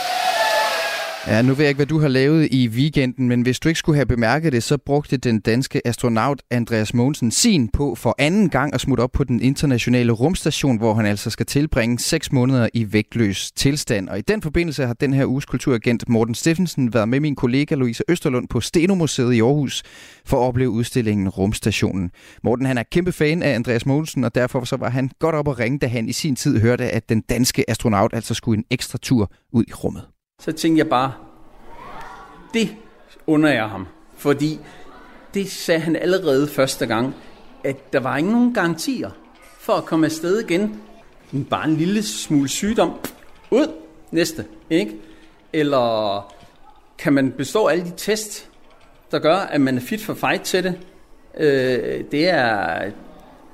Ja, 1.27 1.43
nu 1.43 1.55
ved 1.55 1.65
jeg 1.65 1.69
ikke, 1.69 1.79
hvad 1.79 1.87
du 1.87 1.99
har 1.99 2.09
lavet 2.09 2.49
i 2.51 2.69
weekenden, 2.69 3.29
men 3.29 3.43
hvis 3.43 3.61
du 3.61 3.69
ikke 3.69 3.79
skulle 3.79 3.97
have 3.97 4.07
bemærket 4.07 4.53
det, 4.53 4.63
så 4.63 4.79
brugte 4.79 5.17
den 5.17 5.41
danske 5.41 5.87
astronaut 5.87 6.43
Andreas 6.51 6.95
Mogensen 6.95 7.31
sin 7.31 7.69
på 7.69 7.95
for 7.95 8.15
anden 8.19 8.49
gang 8.49 8.75
at 8.75 8.81
smutte 8.81 9.01
op 9.01 9.13
på 9.13 9.25
den 9.25 9.41
internationale 9.41 10.13
rumstation, 10.13 10.79
hvor 10.79 10.95
han 10.95 11.07
altså 11.07 11.31
skal 11.31 11.47
tilbringe 11.47 11.99
seks 11.99 12.33
måneder 12.33 12.69
i 12.75 12.93
vægtløs 12.93 13.53
tilstand. 13.53 14.09
Og 14.09 14.19
i 14.19 14.21
den 14.21 14.43
forbindelse 14.43 14.87
har 14.87 14.93
den 14.93 15.15
her 15.15 15.27
uges 15.27 15.45
kulturagent 15.45 16.09
Morten 16.09 16.35
Steffensen 16.35 16.95
været 16.95 17.09
med 17.09 17.21
min 17.21 17.37
kollega 17.37 17.75
Louise 17.75 18.03
Østerlund 18.09 18.49
på 18.49 18.61
Stenomuseet 18.61 19.33
i 19.33 19.41
Aarhus 19.41 19.83
for 20.25 20.37
at 20.37 20.49
opleve 20.49 20.71
udstillingen 20.71 21.29
Rumstationen. 21.29 22.11
Morten 22.45 22.67
han 22.67 22.79
er 22.79 22.83
kæmpe 22.83 23.13
fan 23.13 23.43
af 23.43 23.55
Andreas 23.55 23.87
Mogensen, 23.87 24.25
og 24.25 24.35
derfor 24.35 24.65
så 24.65 24.77
var 24.77 24.91
han 24.91 25.11
godt 25.19 25.35
op 25.35 25.49
at 25.49 25.59
ringe, 25.59 25.79
da 25.79 25.87
han 25.87 26.09
i 26.09 26.13
sin 26.13 26.37
tid 26.37 26.61
hørte, 26.61 26.91
at 26.91 27.09
den 27.09 27.21
danske 27.21 27.71
astronaut 27.71 28.15
altså 28.15 28.35
skulle 28.35 28.59
en 28.59 28.65
ekstra 28.71 28.99
tur 28.99 29.31
ud 29.53 29.65
i 29.69 29.73
rummet. 29.73 30.03
Så 30.41 30.53
tænkte 30.53 30.79
jeg 30.79 30.89
bare, 30.89 31.13
det 32.55 32.77
under 33.27 33.49
jeg 33.51 33.69
ham. 33.69 33.87
Fordi 34.17 34.61
det 35.35 35.51
sagde 35.51 35.81
han 35.81 35.97
allerede 35.97 36.49
første 36.49 36.87
gang, 36.87 37.15
at 37.65 37.93
der 37.93 38.01
var 38.01 38.17
ikke 38.17 38.31
nogen 38.31 38.55
garantier 38.55 39.11
for 39.59 39.73
at 39.73 39.85
komme 39.85 40.07
afsted 40.07 40.41
igen. 40.41 40.83
Bare 41.51 41.69
en 41.69 41.77
lille 41.77 42.03
smule 42.03 42.49
sygdom. 42.49 42.93
Ud. 43.51 43.73
Næste. 44.11 44.47
Ikke? 44.71 44.97
Eller 45.53 46.35
kan 46.99 47.13
man 47.13 47.33
bestå 47.33 47.67
alle 47.67 47.85
de 47.85 47.93
test, 47.97 48.49
der 49.11 49.19
gør, 49.19 49.37
at 49.37 49.61
man 49.61 49.77
er 49.77 49.81
fit 49.81 50.05
for 50.05 50.15
fight 50.15 50.43
til 50.43 50.65
det? 50.65 50.79
Øh, 51.37 52.05
det 52.11 52.29
er, 52.29 52.91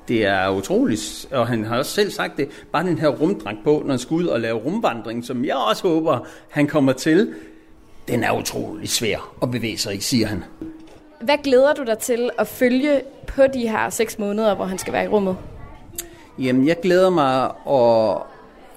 det 0.09 0.25
er 0.25 0.49
utroligt, 0.49 1.29
og 1.31 1.47
han 1.47 1.65
har 1.65 1.79
også 1.79 1.93
selv 1.93 2.11
sagt 2.11 2.37
det, 2.37 2.49
bare 2.73 2.87
den 2.87 2.99
her 2.99 3.09
rumdragt 3.09 3.59
på, 3.65 3.83
når 3.85 3.91
han 3.91 3.99
skal 3.99 4.15
ud 4.15 4.27
og 4.27 4.41
lave 4.41 4.59
rumvandring, 4.59 5.25
som 5.25 5.45
jeg 5.45 5.57
også 5.57 5.89
håber, 5.89 6.27
han 6.51 6.67
kommer 6.67 6.93
til, 6.93 7.35
den 8.09 8.25
er 8.25 8.39
utrolig 8.39 8.89
svær 8.89 9.37
at 9.43 9.51
bevæge 9.51 9.79
sig 9.79 9.97
i, 9.97 10.01
siger 10.01 10.27
han. 10.27 10.45
Hvad 11.21 11.39
glæder 11.45 11.75
du 11.75 11.85
dig 11.85 11.99
til 11.99 12.31
at 12.39 12.47
følge 12.47 13.01
på 13.27 13.43
de 13.55 13.69
her 13.69 13.91
seks 13.91 14.19
måneder, 14.19 14.55
hvor 14.55 14.65
han 14.65 14.79
skal 14.79 14.93
være 14.93 15.05
i 15.05 15.09
rummet? 15.09 15.37
Jamen, 16.39 16.67
jeg 16.67 16.81
glæder 16.83 17.11
mig 17.11 17.45
at, 17.71 18.23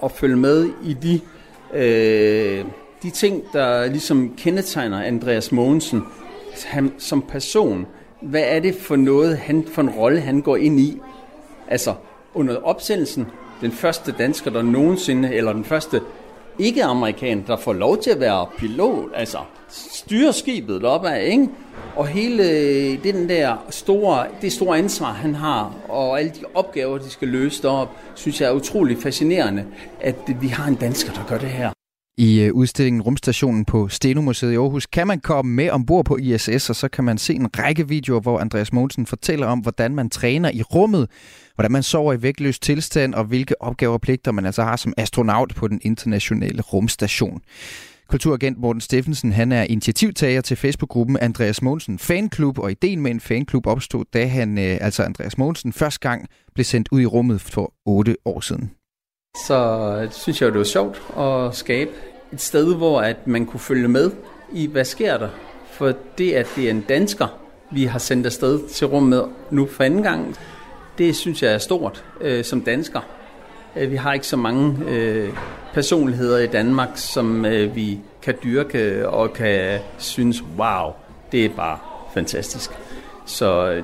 at 0.04 0.12
følge 0.12 0.38
med 0.38 0.70
i 0.84 0.94
de, 0.94 1.20
øh, 1.74 2.66
de 3.04 3.10
ting, 3.10 3.44
der 3.54 3.86
ligesom 3.86 4.34
kendetegner 4.38 5.04
Andreas 5.04 5.52
Mogensen 5.52 6.04
han, 6.66 6.94
som 6.98 7.22
person. 7.22 7.88
Hvad 8.22 8.44
er 8.46 8.60
det 8.60 8.76
for 8.76 8.96
noget, 8.96 9.38
han, 9.38 9.66
for 9.74 9.82
en 9.82 9.90
rolle, 9.90 10.20
han 10.20 10.42
går 10.42 10.58
ind 10.58 10.80
i? 10.80 11.00
Altså, 11.70 11.94
under 12.34 12.56
opsendelsen, 12.56 13.28
den 13.62 13.72
første 13.72 14.12
dansker, 14.12 14.52
der 14.52 14.62
nogensinde, 14.62 15.34
eller 15.34 15.54
den 15.54 15.64
første 15.64 16.02
ikke-amerikaner, 16.60 17.46
der 17.46 17.58
får 17.58 17.74
lov 17.74 18.02
til 18.02 18.12
at 18.12 18.20
være 18.20 18.48
pilot, 18.58 19.10
altså 19.16 19.38
styre 19.70 20.34
skibet 20.34 20.82
deroppe 20.82 21.10
af, 21.10 21.32
ikke? 21.32 21.48
Og 21.96 22.08
hele 22.08 22.44
øh, 22.44 23.04
det 23.04 23.14
den 23.14 23.30
der 23.30 23.66
store, 23.70 24.26
det 24.42 24.52
store 24.52 24.78
ansvar, 24.78 25.14
han 25.14 25.36
har, 25.36 25.76
og 25.90 26.20
alle 26.20 26.32
de 26.32 26.44
opgaver, 26.54 26.98
de 26.98 27.10
skal 27.10 27.28
løse 27.28 27.62
deroppe, 27.62 27.94
synes 28.16 28.42
jeg 28.42 28.50
er 28.50 28.54
utrolig 28.54 28.98
fascinerende, 28.98 29.66
at 30.02 30.16
vi 30.42 30.48
har 30.48 30.68
en 30.68 30.76
dansker, 30.76 31.14
der 31.14 31.26
gør 31.28 31.38
det 31.38 31.50
her. 31.50 31.72
I 32.18 32.42
øh, 32.42 32.54
udstillingen 32.54 33.02
Rumstationen 33.02 33.66
på 33.66 33.88
Stenomuseet 33.88 34.52
i 34.52 34.56
Aarhus 34.56 34.86
kan 34.86 35.08
man 35.08 35.20
komme 35.20 35.56
med 35.56 35.70
ombord 35.70 36.06
på 36.06 36.18
ISS, 36.18 36.70
og 36.70 36.76
så 36.76 36.88
kan 36.88 37.04
man 37.04 37.18
se 37.18 37.34
en 37.34 37.50
række 37.60 37.88
videoer, 37.88 38.20
hvor 38.20 38.40
Andreas 38.40 38.74
Mogensen 38.74 39.06
fortæller 39.06 39.48
om, 39.48 39.60
hvordan 39.60 39.96
man 39.96 40.10
træner 40.10 40.52
i 40.54 40.62
rummet, 40.62 41.10
hvordan 41.60 41.72
man 41.72 41.84
sover 41.84 42.14
i 42.14 42.22
vægtløs 42.22 42.60
tilstand, 42.60 43.14
og 43.14 43.24
hvilke 43.24 43.62
opgaver 43.62 43.94
og 43.94 44.02
pligter 44.02 44.32
man 44.32 44.46
altså 44.46 44.64
har 44.64 44.76
som 44.76 44.94
astronaut 44.98 45.54
på 45.56 45.68
den 45.68 45.80
internationale 45.84 46.62
rumstation. 46.62 47.42
Kulturagent 48.10 48.58
Morten 48.58 48.82
Steffensen, 48.82 49.32
han 49.32 49.52
er 49.52 49.64
initiativtager 49.64 50.42
til 50.42 50.58
Facebook-gruppen 50.58 51.18
Andreas 51.18 51.62
Mogensen 51.62 52.00
Fanklub, 52.00 52.60
og 52.60 52.72
ideen 52.72 53.02
med 53.02 53.12
en 53.12 53.20
fanklub 53.20 53.68
opstod, 53.68 54.06
da 54.14 54.26
han, 54.26 54.58
øh, 54.58 54.78
altså 54.82 55.04
Andreas 55.04 55.38
Mogensen, 55.38 55.74
første 55.74 56.00
gang 56.00 56.28
blev 56.54 56.66
sendt 56.66 56.90
ud 56.92 57.02
i 57.02 57.06
rummet 57.06 57.42
for 57.42 57.74
otte 57.86 58.16
år 58.26 58.40
siden. 58.40 58.72
Så 59.48 60.00
øh, 60.04 60.12
synes 60.12 60.42
jeg, 60.42 60.52
det 60.52 60.58
var 60.58 60.64
sjovt 60.64 61.02
at 61.18 61.56
skabe 61.56 61.92
et 62.34 62.42
sted, 62.42 62.76
hvor 62.76 63.02
at 63.02 63.28
man 63.28 63.46
kunne 63.46 63.60
følge 63.60 63.88
med 63.88 64.12
i, 64.54 64.68
hvad 64.68 64.86
sker 64.86 65.18
der. 65.18 65.30
For 65.72 65.94
det, 66.18 66.34
at 66.34 66.48
det 66.56 66.66
er 66.66 66.72
en 66.72 66.82
dansker, 66.82 67.28
vi 67.72 67.86
har 67.86 68.00
sendt 68.00 68.26
afsted 68.26 68.70
til 68.70 68.88
rummet 68.88 69.30
nu 69.52 69.66
for 69.66 69.84
anden 69.84 70.04
gang, 70.04 70.36
det 71.00 71.16
synes 71.16 71.44
jeg 71.44 71.54
er 71.54 71.58
stort 71.58 72.06
øh, 72.22 72.44
som 72.44 72.62
dansker. 72.62 73.00
Øh, 73.76 73.92
vi 73.92 73.96
har 73.96 74.14
ikke 74.14 74.28
så 74.28 74.38
mange 74.38 74.76
øh, 74.88 75.30
personligheder 75.74 76.40
i 76.40 76.48
Danmark, 76.48 76.90
som 76.96 77.46
øh, 77.46 77.76
vi 77.76 78.00
kan 78.22 78.36
dyrke 78.44 79.10
og 79.10 79.34
kan 79.34 79.80
synes, 79.98 80.44
wow, 80.58 80.92
det 81.32 81.46
er 81.46 81.50
bare 81.50 81.78
fantastisk. 82.14 82.72
Så 83.26 83.72
øh, 83.72 83.84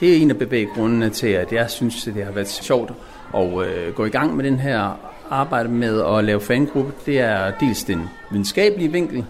det 0.00 0.12
er 0.12 0.16
en 0.16 0.30
af 0.30 0.38
bevæggrundene 0.38 1.10
til, 1.10 1.26
at 1.26 1.52
jeg 1.52 1.70
synes, 1.70 2.06
at 2.06 2.14
det 2.14 2.24
har 2.24 2.32
været 2.32 2.48
sjovt 2.48 2.92
at 3.34 3.66
øh, 3.66 3.94
gå 3.94 4.04
i 4.04 4.10
gang 4.10 4.36
med 4.36 4.44
den 4.44 4.58
her 4.58 5.00
arbejde 5.30 5.68
med 5.68 6.02
at 6.02 6.24
lave 6.24 6.40
fangruppe. 6.40 6.92
Det 7.06 7.20
er 7.20 7.52
dels 7.60 7.84
den 7.84 8.08
videnskabelige 8.30 8.92
vinkel, 8.92 9.24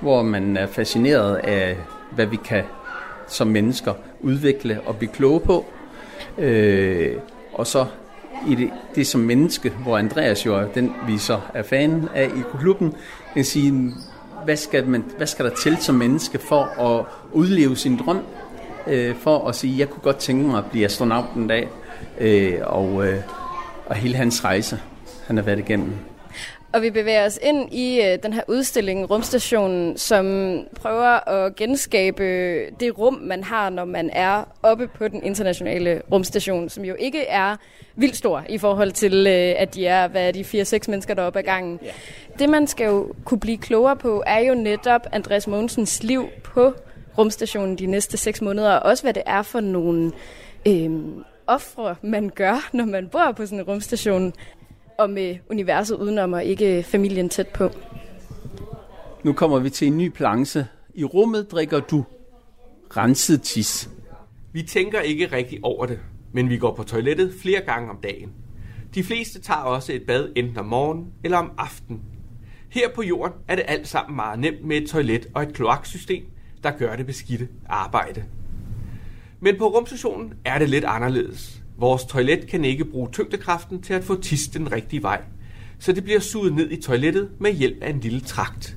hvor 0.00 0.22
man 0.22 0.56
er 0.56 0.66
fascineret 0.66 1.36
af, 1.36 1.76
hvad 2.10 2.26
vi 2.26 2.36
kan 2.44 2.64
som 3.28 3.46
mennesker 3.46 3.94
udvikle 4.20 4.80
og 4.86 4.96
blive 4.96 5.12
kloge 5.12 5.40
på. 5.40 5.66
Øh, 6.38 7.16
og 7.52 7.66
så 7.66 7.86
i 8.48 8.54
det, 8.54 8.70
det 8.94 9.06
som 9.06 9.20
menneske, 9.20 9.70
hvor 9.70 9.98
Andreas 9.98 10.46
jo 10.46 10.54
er 10.54 10.66
den, 10.66 10.92
vi 11.06 11.18
så 11.18 11.40
er 11.54 11.62
fan 11.62 12.08
af 12.14 12.24
i 12.24 12.42
klubben, 12.58 12.94
kan 13.34 13.44
sige, 13.44 13.92
hvad 14.44 14.56
skal, 14.56 14.88
man, 14.88 15.04
hvad 15.16 15.26
skal 15.26 15.44
der 15.44 15.54
til 15.54 15.76
som 15.76 15.94
menneske 15.94 16.38
for 16.38 16.80
at 16.80 17.04
udleve 17.32 17.76
sin 17.76 17.96
drøm? 17.96 18.20
Øh, 18.86 19.16
for 19.16 19.48
at 19.48 19.54
sige, 19.54 19.78
jeg 19.78 19.90
kunne 19.90 20.02
godt 20.02 20.16
tænke 20.16 20.46
mig 20.46 20.58
at 20.58 20.70
blive 20.70 20.84
astronaut 20.84 21.24
en 21.36 21.48
dag. 21.48 21.68
Øh, 22.20 22.58
og, 22.62 23.06
øh, 23.06 23.18
og 23.86 23.94
hele 23.94 24.16
hans 24.16 24.44
rejse, 24.44 24.80
han 25.26 25.36
har 25.36 25.44
været 25.44 25.58
igennem. 25.58 26.11
Og 26.72 26.82
vi 26.82 26.90
bevæger 26.90 27.26
os 27.26 27.38
ind 27.42 27.72
i 27.72 28.00
øh, 28.00 28.18
den 28.22 28.32
her 28.32 28.42
udstilling, 28.48 29.10
Rumstationen, 29.10 29.96
som 29.96 30.56
prøver 30.80 31.28
at 31.28 31.56
genskabe 31.56 32.24
det 32.80 32.98
rum, 32.98 33.14
man 33.14 33.44
har, 33.44 33.70
når 33.70 33.84
man 33.84 34.10
er 34.12 34.44
oppe 34.62 34.88
på 34.88 35.08
den 35.08 35.22
internationale 35.22 36.02
rumstation, 36.12 36.68
som 36.68 36.84
jo 36.84 36.94
ikke 36.98 37.26
er 37.26 37.56
vildt 37.96 38.16
stor 38.16 38.44
i 38.48 38.58
forhold 38.58 38.92
til, 38.92 39.26
øh, 39.26 39.54
at 39.56 39.74
de 39.74 39.86
er, 39.86 40.08
hvad 40.08 40.28
er 40.28 40.32
de, 40.32 40.40
4-6 40.40 40.90
mennesker 40.90 41.14
deroppe 41.14 41.38
ad 41.38 41.44
gangen. 41.44 41.78
Yeah. 41.82 41.94
Det, 42.38 42.48
man 42.48 42.66
skal 42.66 42.86
jo 42.86 43.14
kunne 43.24 43.40
blive 43.40 43.58
klogere 43.58 43.96
på, 43.96 44.22
er 44.26 44.38
jo 44.38 44.54
netop 44.54 45.06
Andreas 45.12 45.46
Mogensens 45.46 46.02
liv 46.02 46.26
på 46.44 46.72
rumstationen 47.18 47.78
de 47.78 47.86
næste 47.86 48.16
6 48.16 48.42
måneder, 48.42 48.72
og 48.72 48.90
også 48.90 49.02
hvad 49.02 49.14
det 49.14 49.22
er 49.26 49.42
for 49.42 49.60
nogle 49.60 50.12
øh, 50.68 50.90
ofre, 51.46 51.96
man 52.02 52.30
gør, 52.34 52.70
når 52.72 52.84
man 52.84 53.08
bor 53.08 53.32
på 53.36 53.46
sådan 53.46 53.58
en 53.58 53.64
rumstation 53.64 54.32
og 55.02 55.10
med 55.10 55.36
universet 55.50 55.96
udenom 55.96 56.32
og 56.32 56.44
ikke 56.44 56.82
familien 56.82 57.28
tæt 57.28 57.48
på. 57.48 57.70
Nu 59.22 59.32
kommer 59.32 59.58
vi 59.58 59.70
til 59.70 59.88
en 59.88 59.98
ny 59.98 60.08
planche. 60.08 60.66
I 60.94 61.04
rummet 61.04 61.50
drikker 61.50 61.80
du 61.80 62.04
renset 62.96 63.42
tis. 63.42 63.90
Vi 64.52 64.62
tænker 64.62 65.00
ikke 65.00 65.32
rigtig 65.32 65.58
over 65.62 65.86
det, 65.86 65.98
men 66.32 66.50
vi 66.50 66.56
går 66.56 66.74
på 66.74 66.82
toilettet 66.82 67.34
flere 67.42 67.60
gange 67.60 67.90
om 67.90 67.98
dagen. 68.02 68.32
De 68.94 69.04
fleste 69.04 69.40
tager 69.40 69.60
også 69.60 69.92
et 69.92 70.02
bad 70.06 70.32
enten 70.36 70.58
om 70.58 70.66
morgenen 70.66 71.06
eller 71.24 71.38
om 71.38 71.52
aftenen. 71.58 72.02
Her 72.68 72.88
på 72.94 73.02
jorden 73.02 73.34
er 73.48 73.54
det 73.56 73.64
alt 73.68 73.88
sammen 73.88 74.16
meget 74.16 74.38
nemt 74.38 74.64
med 74.64 74.76
et 74.76 74.88
toilet 74.88 75.26
og 75.34 75.42
et 75.42 75.54
kloaksystem, 75.54 76.24
der 76.62 76.70
gør 76.70 76.96
det 76.96 77.06
beskidte 77.06 77.48
arbejde. 77.68 78.24
Men 79.40 79.58
på 79.58 79.68
rumstationen 79.68 80.34
er 80.44 80.58
det 80.58 80.68
lidt 80.68 80.84
anderledes. 80.84 81.61
Vores 81.76 82.04
toilet 82.04 82.46
kan 82.46 82.64
ikke 82.64 82.84
bruge 82.84 83.08
tyngdekraften 83.12 83.82
til 83.82 83.94
at 83.94 84.04
få 84.04 84.20
tis 84.20 84.48
den 84.48 84.72
rigtige 84.72 85.02
vej, 85.02 85.22
så 85.78 85.92
det 85.92 86.04
bliver 86.04 86.20
suget 86.20 86.54
ned 86.54 86.70
i 86.70 86.82
toilettet 86.82 87.30
med 87.38 87.52
hjælp 87.52 87.82
af 87.82 87.90
en 87.90 88.00
lille 88.00 88.20
trakt. 88.20 88.76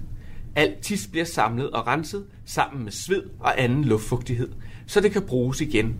Alt 0.56 0.80
tis 0.82 1.08
bliver 1.08 1.26
samlet 1.26 1.70
og 1.70 1.88
renset 1.88 2.26
sammen 2.46 2.84
med 2.84 2.92
sved 2.92 3.24
og 3.40 3.62
anden 3.64 3.84
luftfugtighed, 3.84 4.50
så 4.86 5.02
det 5.02 5.12
kan 5.12 5.22
bruges 5.22 5.62
igen. 5.62 5.96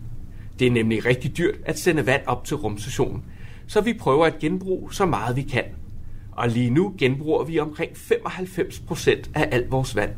Det 0.58 0.66
er 0.66 0.70
nemlig 0.70 1.04
rigtig 1.04 1.38
dyrt 1.38 1.54
at 1.64 1.78
sende 1.78 2.06
vand 2.06 2.22
op 2.26 2.44
til 2.44 2.56
rumstationen, 2.56 3.24
så 3.66 3.80
vi 3.80 3.92
prøver 3.92 4.26
at 4.26 4.38
genbruge 4.38 4.94
så 4.94 5.06
meget 5.06 5.36
vi 5.36 5.42
kan. 5.42 5.64
Og 6.32 6.48
lige 6.48 6.70
nu 6.70 6.94
genbruger 6.98 7.44
vi 7.44 7.58
omkring 7.58 7.92
95% 7.92 9.30
af 9.34 9.48
alt 9.52 9.70
vores 9.70 9.96
vand. 9.96 10.10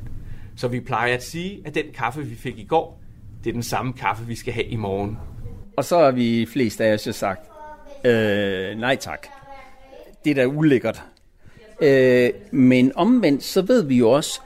Så 0.57 0.69
vi 0.69 0.81
plejer 0.81 1.15
at 1.15 1.25
sige, 1.25 1.61
at 1.65 1.75
den 1.75 1.85
kaffe, 1.95 2.23
vi 2.23 2.35
fik 2.35 2.59
i 2.59 2.65
går, 2.65 3.03
det 3.45 3.51
er 3.51 3.55
den 3.55 3.63
samme 3.63 3.93
kaffe, 3.93 4.27
vi 4.27 4.35
skal 4.35 4.53
have 4.53 4.67
i 4.67 4.77
morgen. 4.77 5.19
Og 5.79 5.85
så 5.85 5.99
har 5.99 6.11
vi 6.11 6.47
flest 6.53 6.81
af 6.81 6.95
os 6.95 7.07
jo 7.07 7.13
sagt, 7.13 7.41
øh, 8.05 8.79
nej 8.79 8.97
tak. 8.97 9.27
Det 10.25 10.31
er 10.31 10.35
da 10.35 10.47
ulækkert. 10.47 11.03
Øh, 11.81 12.31
men 12.51 12.93
omvendt, 12.95 13.45
så 13.45 13.63
ved 13.63 13.83
vi 13.83 13.97
jo 13.97 14.11
også, 14.11 14.41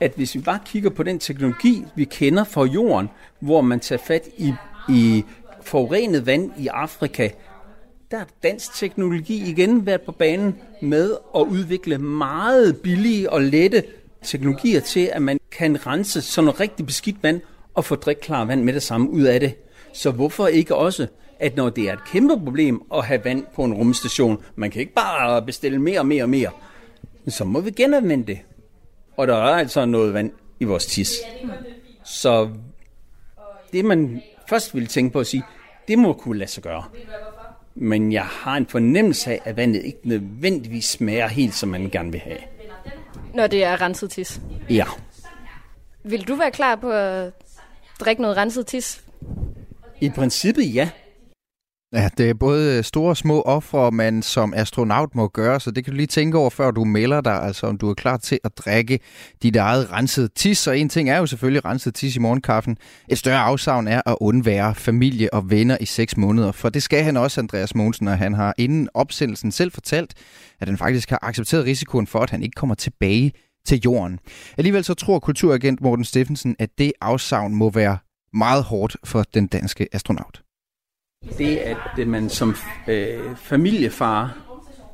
at 0.00 0.12
hvis 0.16 0.34
vi 0.34 0.40
bare 0.40 0.58
kigger 0.66 0.90
på 0.90 1.02
den 1.02 1.18
teknologi, 1.18 1.84
vi 1.94 2.04
kender 2.04 2.44
fra 2.44 2.64
jorden, 2.64 3.10
hvor 3.40 3.60
man 3.60 3.80
tager 3.80 4.02
fat 4.06 4.28
i, 4.36 4.54
i 4.88 5.24
forurenet 5.62 6.26
vand 6.26 6.50
i 6.58 6.66
Afrika, 6.66 7.28
der 8.10 8.16
har 8.16 8.28
dansk 8.42 8.74
teknologi 8.74 9.50
igen 9.50 9.86
været 9.86 10.00
på 10.00 10.12
banen 10.12 10.56
med 10.82 11.16
at 11.36 11.40
udvikle 11.40 11.98
meget 11.98 12.76
billige 12.76 13.30
og 13.30 13.42
lette 13.42 13.82
teknologier 14.22 14.80
til, 14.80 15.10
at 15.12 15.22
man 15.22 15.40
kan 15.50 15.86
rense 15.86 16.22
sådan 16.22 16.44
noget 16.44 16.60
rigtig 16.60 16.86
beskidt 16.86 17.22
vand 17.22 17.40
og 17.74 17.84
få 17.84 17.94
drikklar 17.94 18.44
vand 18.44 18.62
med 18.62 18.72
det 18.72 18.82
samme 18.82 19.10
ud 19.10 19.22
af 19.22 19.40
det. 19.40 19.54
Så 19.94 20.10
hvorfor 20.10 20.46
ikke 20.46 20.74
også, 20.74 21.06
at 21.38 21.56
når 21.56 21.70
det 21.70 21.88
er 21.88 21.92
et 21.92 22.04
kæmpe 22.04 22.38
problem 22.44 22.82
at 22.94 23.04
have 23.04 23.24
vand 23.24 23.46
på 23.54 23.64
en 23.64 23.74
rumstation, 23.74 24.44
man 24.56 24.70
kan 24.70 24.80
ikke 24.80 24.94
bare 24.94 25.42
bestille 25.42 25.78
mere 25.78 26.00
og 26.00 26.06
mere 26.06 26.22
og 26.22 26.28
mere, 26.28 26.50
så 27.28 27.44
må 27.44 27.60
vi 27.60 27.70
genanvende 27.70 28.26
det. 28.26 28.38
Og 29.16 29.26
der 29.26 29.34
er 29.34 29.54
altså 29.54 29.84
noget 29.84 30.14
vand 30.14 30.32
i 30.60 30.64
vores 30.64 30.86
tis. 30.86 31.12
Så 32.04 32.50
det 33.72 33.84
man 33.84 34.22
først 34.48 34.74
ville 34.74 34.86
tænke 34.86 35.12
på 35.12 35.20
at 35.20 35.26
sige, 35.26 35.42
det 35.88 35.98
må 35.98 36.12
kunne 36.12 36.38
lade 36.38 36.50
sig 36.50 36.62
gøre. 36.62 36.84
Men 37.74 38.12
jeg 38.12 38.24
har 38.24 38.56
en 38.56 38.66
fornemmelse 38.66 39.30
af, 39.30 39.40
at 39.44 39.56
vandet 39.56 39.84
ikke 39.84 39.98
nødvendigvis 40.04 40.84
smager 40.84 41.28
helt, 41.28 41.54
som 41.54 41.68
man 41.68 41.90
gerne 41.90 42.12
vil 42.12 42.20
have. 42.20 42.38
Når 43.34 43.46
det 43.46 43.64
er 43.64 43.80
renset 43.80 44.10
tis? 44.10 44.40
Ja. 44.70 44.84
Vil 46.04 46.28
du 46.28 46.34
være 46.34 46.50
klar 46.50 46.76
på 46.76 46.90
at 46.90 47.32
drikke 48.00 48.22
noget 48.22 48.36
renset 48.36 48.66
tis? 48.66 49.04
I 50.00 50.10
princippet 50.10 50.74
ja. 50.74 50.90
Ja, 51.92 52.08
det 52.18 52.30
er 52.30 52.34
både 52.34 52.82
store 52.82 53.10
og 53.10 53.16
små 53.16 53.42
ofre, 53.42 53.90
man 53.90 54.22
som 54.22 54.54
astronaut 54.56 55.14
må 55.14 55.28
gøre, 55.28 55.60
så 55.60 55.70
det 55.70 55.84
kan 55.84 55.92
du 55.92 55.96
lige 55.96 56.06
tænke 56.06 56.38
over, 56.38 56.50
før 56.50 56.70
du 56.70 56.84
melder 56.84 57.20
dig, 57.20 57.42
altså 57.42 57.66
om 57.66 57.78
du 57.78 57.90
er 57.90 57.94
klar 57.94 58.16
til 58.16 58.38
at 58.44 58.58
drikke 58.58 58.98
dit 59.42 59.56
eget 59.56 59.92
renset 59.92 60.30
tis. 60.34 60.66
Og 60.66 60.78
en 60.78 60.88
ting 60.88 61.10
er 61.10 61.18
jo 61.18 61.26
selvfølgelig 61.26 61.64
renset 61.64 61.94
tis 61.94 62.16
i 62.16 62.18
morgenkaffen. 62.18 62.76
Et 63.08 63.18
større 63.18 63.38
afsavn 63.38 63.88
er 63.88 64.02
at 64.06 64.16
undvære 64.20 64.74
familie 64.74 65.34
og 65.34 65.50
venner 65.50 65.76
i 65.80 65.84
seks 65.84 66.16
måneder, 66.16 66.52
for 66.52 66.68
det 66.68 66.82
skal 66.82 67.04
han 67.04 67.16
også, 67.16 67.40
Andreas 67.40 67.74
Mogensen, 67.74 68.08
og 68.08 68.18
han 68.18 68.34
har 68.34 68.54
inden 68.58 68.88
opsendelsen 68.94 69.52
selv 69.52 69.72
fortalt, 69.72 70.14
at 70.60 70.68
han 70.68 70.78
faktisk 70.78 71.10
har 71.10 71.18
accepteret 71.22 71.64
risikoen 71.64 72.06
for, 72.06 72.18
at 72.18 72.30
han 72.30 72.42
ikke 72.42 72.54
kommer 72.54 72.74
tilbage 72.74 73.32
til 73.66 73.80
jorden. 73.84 74.18
Alligevel 74.58 74.84
så 74.84 74.94
tror 74.94 75.18
kulturagent 75.18 75.80
Morten 75.80 76.04
Steffensen, 76.04 76.56
at 76.58 76.70
det 76.78 76.92
afsavn 77.00 77.54
må 77.54 77.70
være 77.70 77.98
meget 78.34 78.64
hårdt 78.64 78.96
for 79.04 79.22
den 79.34 79.46
danske 79.46 79.88
astronaut. 79.92 80.42
Det, 81.38 81.56
at 81.56 82.08
man 82.08 82.28
som 82.28 82.54
øh, 82.88 83.36
familiefar 83.36 84.36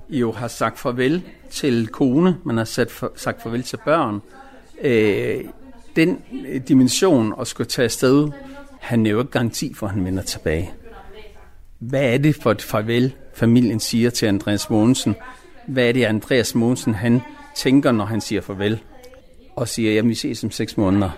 jo 0.09 0.33
har 0.33 0.49
sagt 0.49 0.79
farvel 0.79 1.23
til 1.51 1.89
kone, 1.89 2.37
man 2.45 2.57
har 2.57 2.65
sat 2.65 2.91
for, 2.91 3.13
sagt 3.17 3.43
farvel 3.43 3.63
til 3.63 3.79
børn, 3.85 4.23
øh, 4.81 5.45
den 5.97 6.23
øh, 6.47 6.61
dimension 6.69 7.35
at 7.41 7.47
skulle 7.47 7.67
tage 7.67 7.85
afsted, 7.85 8.29
han 8.81 9.07
er 9.07 9.11
jo 9.11 9.19
ikke 9.19 9.31
garanti 9.31 9.75
for, 9.75 9.87
at 9.87 9.93
han 9.93 10.05
vender 10.05 10.23
tilbage. 10.23 10.71
Hvad 11.79 12.15
er 12.15 12.19
det 12.19 12.37
for 12.37 12.51
et 12.51 12.63
farvel, 12.63 13.15
familien 13.35 13.81
siger 13.81 14.11
til 14.11 14.27
Andreas 14.27 14.71
Mogensen? 14.71 15.15
Hvad 15.69 15.89
er 15.89 15.93
det, 15.93 16.05
Andreas 16.05 16.55
Mogensen 16.55 16.95
han 16.95 17.21
tænker, 17.57 17.93
når 17.93 18.05
han 18.05 18.21
siger 18.21 18.41
farvel? 18.41 18.83
Og 19.57 19.69
siger, 19.69 19.93
jamen 19.93 20.09
vi 20.09 20.15
ses 20.15 20.45
om 20.45 20.51
seks 20.51 20.77
måneder 20.77 21.11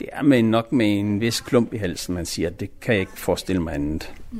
det 0.00 0.08
er 0.12 0.22
med 0.22 0.42
nok 0.42 0.72
med 0.72 0.98
en 0.98 1.20
vis 1.20 1.40
klump 1.40 1.74
i 1.74 1.76
halsen, 1.76 2.14
man 2.14 2.26
siger, 2.26 2.50
det 2.50 2.80
kan 2.80 2.92
jeg 2.92 3.00
ikke 3.00 3.20
forestille 3.20 3.62
mig 3.62 3.74
andet. 3.74 4.12
Mm. 4.32 4.38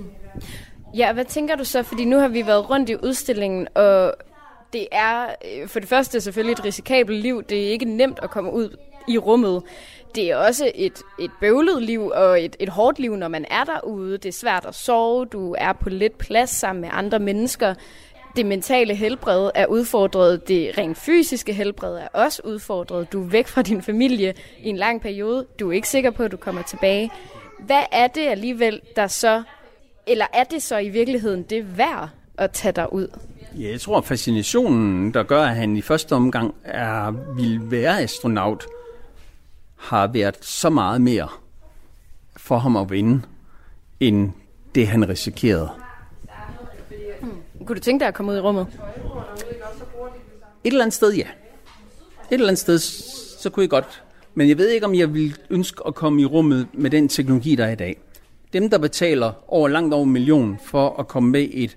Ja, 0.94 1.12
hvad 1.12 1.24
tænker 1.24 1.56
du 1.56 1.64
så? 1.64 1.82
Fordi 1.82 2.04
nu 2.04 2.18
har 2.18 2.28
vi 2.28 2.46
været 2.46 2.70
rundt 2.70 2.90
i 2.90 2.96
udstillingen, 3.02 3.68
og 3.74 4.14
det 4.72 4.86
er 4.92 5.26
øh, 5.26 5.68
for 5.68 5.80
det 5.80 5.88
første 5.88 6.20
selvfølgelig 6.20 6.52
et 6.52 6.64
risikabelt 6.64 7.22
liv. 7.22 7.42
Det 7.42 7.66
er 7.66 7.70
ikke 7.70 7.84
nemt 7.84 8.18
at 8.22 8.30
komme 8.30 8.52
ud 8.52 8.76
i 9.08 9.18
rummet. 9.18 9.62
Det 10.14 10.30
er 10.30 10.36
også 10.36 10.72
et, 10.74 11.02
et 11.20 11.30
bøvlet 11.40 11.82
liv 11.82 12.06
og 12.06 12.44
et, 12.44 12.56
et 12.60 12.68
hårdt 12.68 12.98
liv, 12.98 13.16
når 13.16 13.28
man 13.28 13.44
er 13.50 13.64
derude. 13.64 14.12
Det 14.12 14.26
er 14.26 14.32
svært 14.32 14.66
at 14.66 14.74
sove, 14.74 15.26
du 15.26 15.54
er 15.58 15.72
på 15.72 15.88
lidt 15.88 16.18
plads 16.18 16.50
sammen 16.50 16.80
med 16.80 16.88
andre 16.92 17.18
mennesker 17.18 17.74
det 18.36 18.46
mentale 18.46 18.94
helbred 18.94 19.50
er 19.54 19.66
udfordret, 19.66 20.48
det 20.48 20.78
rent 20.78 20.98
fysiske 20.98 21.52
helbred 21.52 21.96
er 21.96 22.08
også 22.12 22.42
udfordret. 22.44 23.12
Du 23.12 23.22
er 23.22 23.26
væk 23.26 23.48
fra 23.48 23.62
din 23.62 23.82
familie 23.82 24.34
i 24.58 24.68
en 24.68 24.76
lang 24.76 25.00
periode, 25.00 25.46
du 25.60 25.68
er 25.68 25.72
ikke 25.72 25.88
sikker 25.88 26.10
på, 26.10 26.22
at 26.22 26.32
du 26.32 26.36
kommer 26.36 26.62
tilbage. 26.62 27.10
Hvad 27.58 27.82
er 27.92 28.06
det 28.06 28.26
alligevel, 28.28 28.80
der 28.96 29.06
så, 29.06 29.42
eller 30.06 30.26
er 30.32 30.44
det 30.44 30.62
så 30.62 30.78
i 30.78 30.88
virkeligheden 30.88 31.42
det 31.42 31.78
værd 31.78 32.08
at 32.38 32.50
tage 32.50 32.72
dig 32.72 32.92
ud? 32.92 33.08
Ja, 33.58 33.70
jeg 33.70 33.80
tror, 33.80 34.00
fascinationen, 34.00 35.14
der 35.14 35.22
gør, 35.22 35.42
at 35.42 35.56
han 35.56 35.76
i 35.76 35.80
første 35.80 36.12
omgang 36.12 36.54
er, 36.64 37.10
vil 37.36 37.70
være 37.70 38.00
astronaut, 38.00 38.66
har 39.76 40.06
været 40.06 40.44
så 40.44 40.70
meget 40.70 41.00
mere 41.00 41.28
for 42.36 42.58
ham 42.58 42.76
at 42.76 42.90
vinde, 42.90 43.22
end 44.00 44.32
det 44.74 44.88
han 44.88 45.08
risikerede. 45.08 45.70
Kunne 47.70 47.78
du 47.78 47.84
tænke 47.84 48.00
dig 48.00 48.08
at 48.08 48.14
komme 48.14 48.32
ud 48.32 48.36
i 48.36 48.40
rummet? 48.40 48.66
Et 50.64 50.70
eller 50.70 50.82
andet 50.82 50.94
sted, 50.94 51.12
ja. 51.14 51.22
Et 51.22 51.26
eller 52.30 52.46
andet 52.46 52.58
sted, 52.58 52.78
så 53.38 53.50
kunne 53.50 53.62
jeg 53.62 53.70
godt. 53.70 54.02
Men 54.34 54.48
jeg 54.48 54.58
ved 54.58 54.68
ikke, 54.68 54.86
om 54.86 54.94
jeg 54.94 55.14
vil 55.14 55.36
ønske 55.50 55.82
at 55.86 55.94
komme 55.94 56.22
i 56.22 56.24
rummet 56.24 56.66
med 56.72 56.90
den 56.90 57.08
teknologi, 57.08 57.54
der 57.54 57.64
er 57.64 57.70
i 57.70 57.74
dag. 57.74 58.00
Dem, 58.52 58.70
der 58.70 58.78
betaler 58.78 59.32
over 59.48 59.68
langt 59.68 59.94
over 59.94 60.04
en 60.04 60.12
million 60.12 60.58
for 60.64 60.96
at 60.98 61.08
komme 61.08 61.30
med 61.30 61.48
et, 61.52 61.76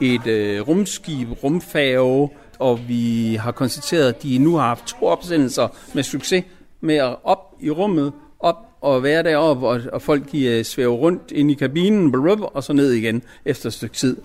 et 0.00 0.26
øh, 0.26 0.68
rumskib, 0.68 1.28
rumfærge, 1.42 2.30
og 2.58 2.80
vi 2.88 3.34
har 3.34 3.52
konstateret, 3.52 4.08
at 4.08 4.22
de 4.22 4.38
nu 4.38 4.56
har 4.56 4.66
haft 4.66 4.86
to 4.86 5.06
opsendelser 5.06 5.68
med 5.94 6.02
succes 6.02 6.44
med 6.80 6.94
at 6.94 7.16
op 7.24 7.54
i 7.60 7.70
rummet, 7.70 8.12
op 8.40 8.56
og 8.80 9.02
være 9.02 9.22
deroppe, 9.22 9.68
og, 9.68 9.80
og 9.92 10.02
folk 10.02 10.32
de, 10.32 10.58
uh, 10.58 10.64
svæver 10.64 10.94
rundt 10.94 11.30
ind 11.30 11.50
i 11.50 11.54
kabinen, 11.54 12.14
og 12.54 12.64
så 12.64 12.72
ned 12.72 12.92
igen 12.92 13.22
efter 13.44 13.66
et 13.66 13.72
stykke 13.72 13.94
tid. 13.94 14.16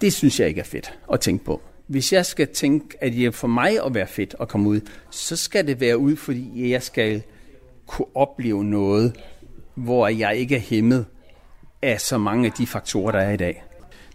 Det 0.00 0.12
synes 0.12 0.40
jeg 0.40 0.48
ikke 0.48 0.60
er 0.60 0.64
fedt 0.64 0.98
at 1.12 1.20
tænke 1.20 1.44
på. 1.44 1.62
Hvis 1.86 2.12
jeg 2.12 2.26
skal 2.26 2.48
tænke, 2.48 2.96
at 3.00 3.12
det 3.12 3.26
er 3.26 3.30
for 3.30 3.48
mig 3.48 3.84
at 3.86 3.94
være 3.94 4.06
fedt 4.06 4.34
at 4.40 4.48
komme 4.48 4.68
ud, 4.68 4.80
så 5.10 5.36
skal 5.36 5.66
det 5.66 5.80
være 5.80 5.98
ud, 5.98 6.16
fordi 6.16 6.70
jeg 6.70 6.82
skal 6.82 7.22
kunne 7.86 8.06
opleve 8.14 8.64
noget, 8.64 9.16
hvor 9.74 10.08
jeg 10.08 10.36
ikke 10.36 10.56
er 10.56 10.60
hæmmet 10.60 11.06
af 11.82 12.00
så 12.00 12.18
mange 12.18 12.46
af 12.46 12.52
de 12.52 12.66
faktorer, 12.66 13.12
der 13.12 13.18
er 13.18 13.30
i 13.30 13.36
dag. 13.36 13.64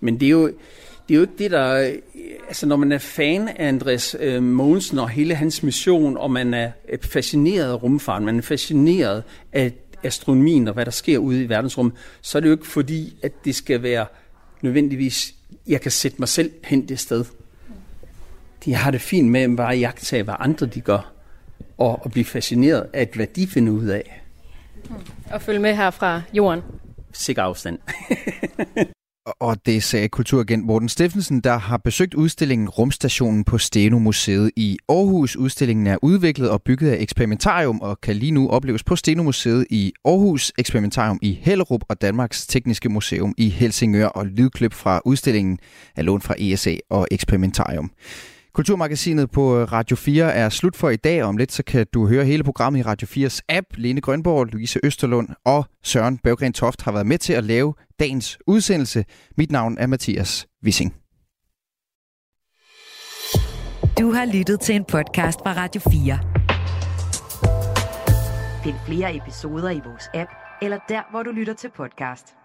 Men 0.01 0.19
det 0.19 0.25
er 0.25 0.29
jo, 0.29 0.47
det 0.47 1.13
er 1.13 1.15
jo 1.15 1.21
ikke 1.21 1.37
det, 1.37 1.51
der... 1.51 1.93
Altså, 2.47 2.65
når 2.65 2.75
man 2.75 2.91
er 2.91 2.97
fan 2.97 3.47
af 3.47 3.67
Andres 3.67 4.15
øh, 4.19 4.43
Mogensen 4.43 4.99
og 4.99 5.09
hele 5.09 5.35
hans 5.35 5.63
mission, 5.63 6.17
og 6.17 6.31
man 6.31 6.53
er 6.53 6.71
fascineret 7.01 7.71
af 7.71 7.83
rumfart, 7.83 8.21
man 8.21 8.37
er 8.37 8.41
fascineret 8.41 9.23
af 9.53 9.71
astronomien 10.03 10.67
og 10.67 10.73
hvad 10.73 10.85
der 10.85 10.91
sker 10.91 11.17
ude 11.17 11.43
i 11.43 11.49
verdensrummet, 11.49 11.93
så 12.21 12.37
er 12.37 12.39
det 12.39 12.47
jo 12.47 12.53
ikke 12.53 12.67
fordi, 12.67 13.17
at 13.23 13.45
det 13.45 13.55
skal 13.55 13.83
være 13.83 14.05
nødvendigvis, 14.61 15.35
jeg 15.67 15.81
kan 15.81 15.91
sætte 15.91 16.17
mig 16.19 16.27
selv 16.27 16.51
hen 16.63 16.87
det 16.89 16.99
sted. 16.99 17.25
De 18.65 18.73
har 18.73 18.91
det 18.91 19.01
fint 19.01 19.31
med 19.31 19.41
at 19.41 19.55
bare 19.57 19.77
jagtage, 19.77 20.23
hvad 20.23 20.35
andre 20.39 20.65
de 20.65 20.81
gør, 20.81 21.11
og, 21.77 22.05
og 22.05 22.11
blive 22.11 22.25
fascineret 22.25 22.89
af, 22.93 23.09
hvad 23.15 23.27
de 23.27 23.47
finder 23.47 23.73
ud 23.73 23.85
af. 23.85 24.21
Og 25.31 25.41
følge 25.41 25.59
med 25.59 25.75
her 25.75 25.91
fra 25.91 26.21
jorden. 26.33 26.61
Sikker 27.13 27.43
afstand. 27.43 27.79
Og 29.25 29.65
det 29.65 29.83
sagde 29.83 30.09
kulturagent 30.09 30.65
Morten 30.65 30.89
Steffensen, 30.89 31.41
der 31.41 31.57
har 31.57 31.77
besøgt 31.77 32.13
udstillingen 32.13 32.69
Rumstationen 32.69 33.43
på 33.43 33.57
Steno 33.57 33.99
Museet 33.99 34.51
i 34.55 34.77
Aarhus. 34.89 35.35
Udstillingen 35.35 35.87
er 35.87 35.97
udviklet 36.01 36.49
og 36.49 36.61
bygget 36.61 36.89
af 36.89 36.97
Experimentarium 36.99 37.81
og 37.81 38.01
kan 38.01 38.15
lige 38.15 38.31
nu 38.31 38.49
opleves 38.49 38.83
på 38.83 38.95
Steno 38.95 39.23
Museet 39.23 39.65
i 39.69 39.93
Aarhus, 40.05 40.51
Experimentarium 40.57 41.19
i 41.21 41.39
Hellerup 41.41 41.81
og 41.89 42.01
Danmarks 42.01 42.47
Tekniske 42.47 42.89
Museum 42.89 43.33
i 43.37 43.49
Helsingør. 43.49 44.07
Og 44.07 44.25
lydklip 44.25 44.73
fra 44.73 45.01
udstillingen 45.05 45.59
er 45.95 46.01
lånt 46.01 46.23
fra 46.23 46.35
ESA 46.37 46.75
og 46.89 47.07
Experimentarium. 47.11 47.91
Kulturmagasinet 48.55 49.31
på 49.31 49.63
Radio 49.63 49.95
4 49.95 50.33
er 50.33 50.49
slut 50.49 50.75
for 50.75 50.89
i 50.89 50.95
dag. 50.95 51.23
Om 51.23 51.37
lidt 51.37 51.51
så 51.51 51.63
kan 51.63 51.85
du 51.93 52.07
høre 52.07 52.25
hele 52.25 52.43
programmet 52.43 52.79
i 52.79 52.83
Radio 52.83 53.07
4's 53.07 53.39
app. 53.49 53.67
Lene 53.75 54.01
Grønborg, 54.01 54.47
Louise 54.47 54.79
Østerlund 54.83 55.29
og 55.45 55.65
Søren 55.83 56.17
Berggren 56.17 56.53
Toft 56.53 56.81
har 56.81 56.91
været 56.91 57.05
med 57.05 57.17
til 57.17 57.33
at 57.33 57.43
lave 57.43 57.73
dagens 57.99 58.37
udsendelse. 58.47 59.05
Mit 59.37 59.51
navn 59.51 59.77
er 59.77 59.87
Mathias 59.87 60.47
Wissing. 60.63 60.95
Du 63.99 64.11
har 64.11 64.33
lyttet 64.33 64.59
til 64.59 64.75
en 64.75 64.85
podcast 64.85 65.39
fra 65.39 65.53
Radio 65.53 65.81
4. 65.91 66.19
Find 68.63 68.75
flere 68.85 69.15
episoder 69.15 69.69
i 69.69 69.81
vores 69.85 70.09
app, 70.13 70.29
eller 70.61 70.77
der, 70.89 71.11
hvor 71.11 71.23
du 71.23 71.31
lytter 71.31 71.53
til 71.53 71.69
podcast. 71.75 72.42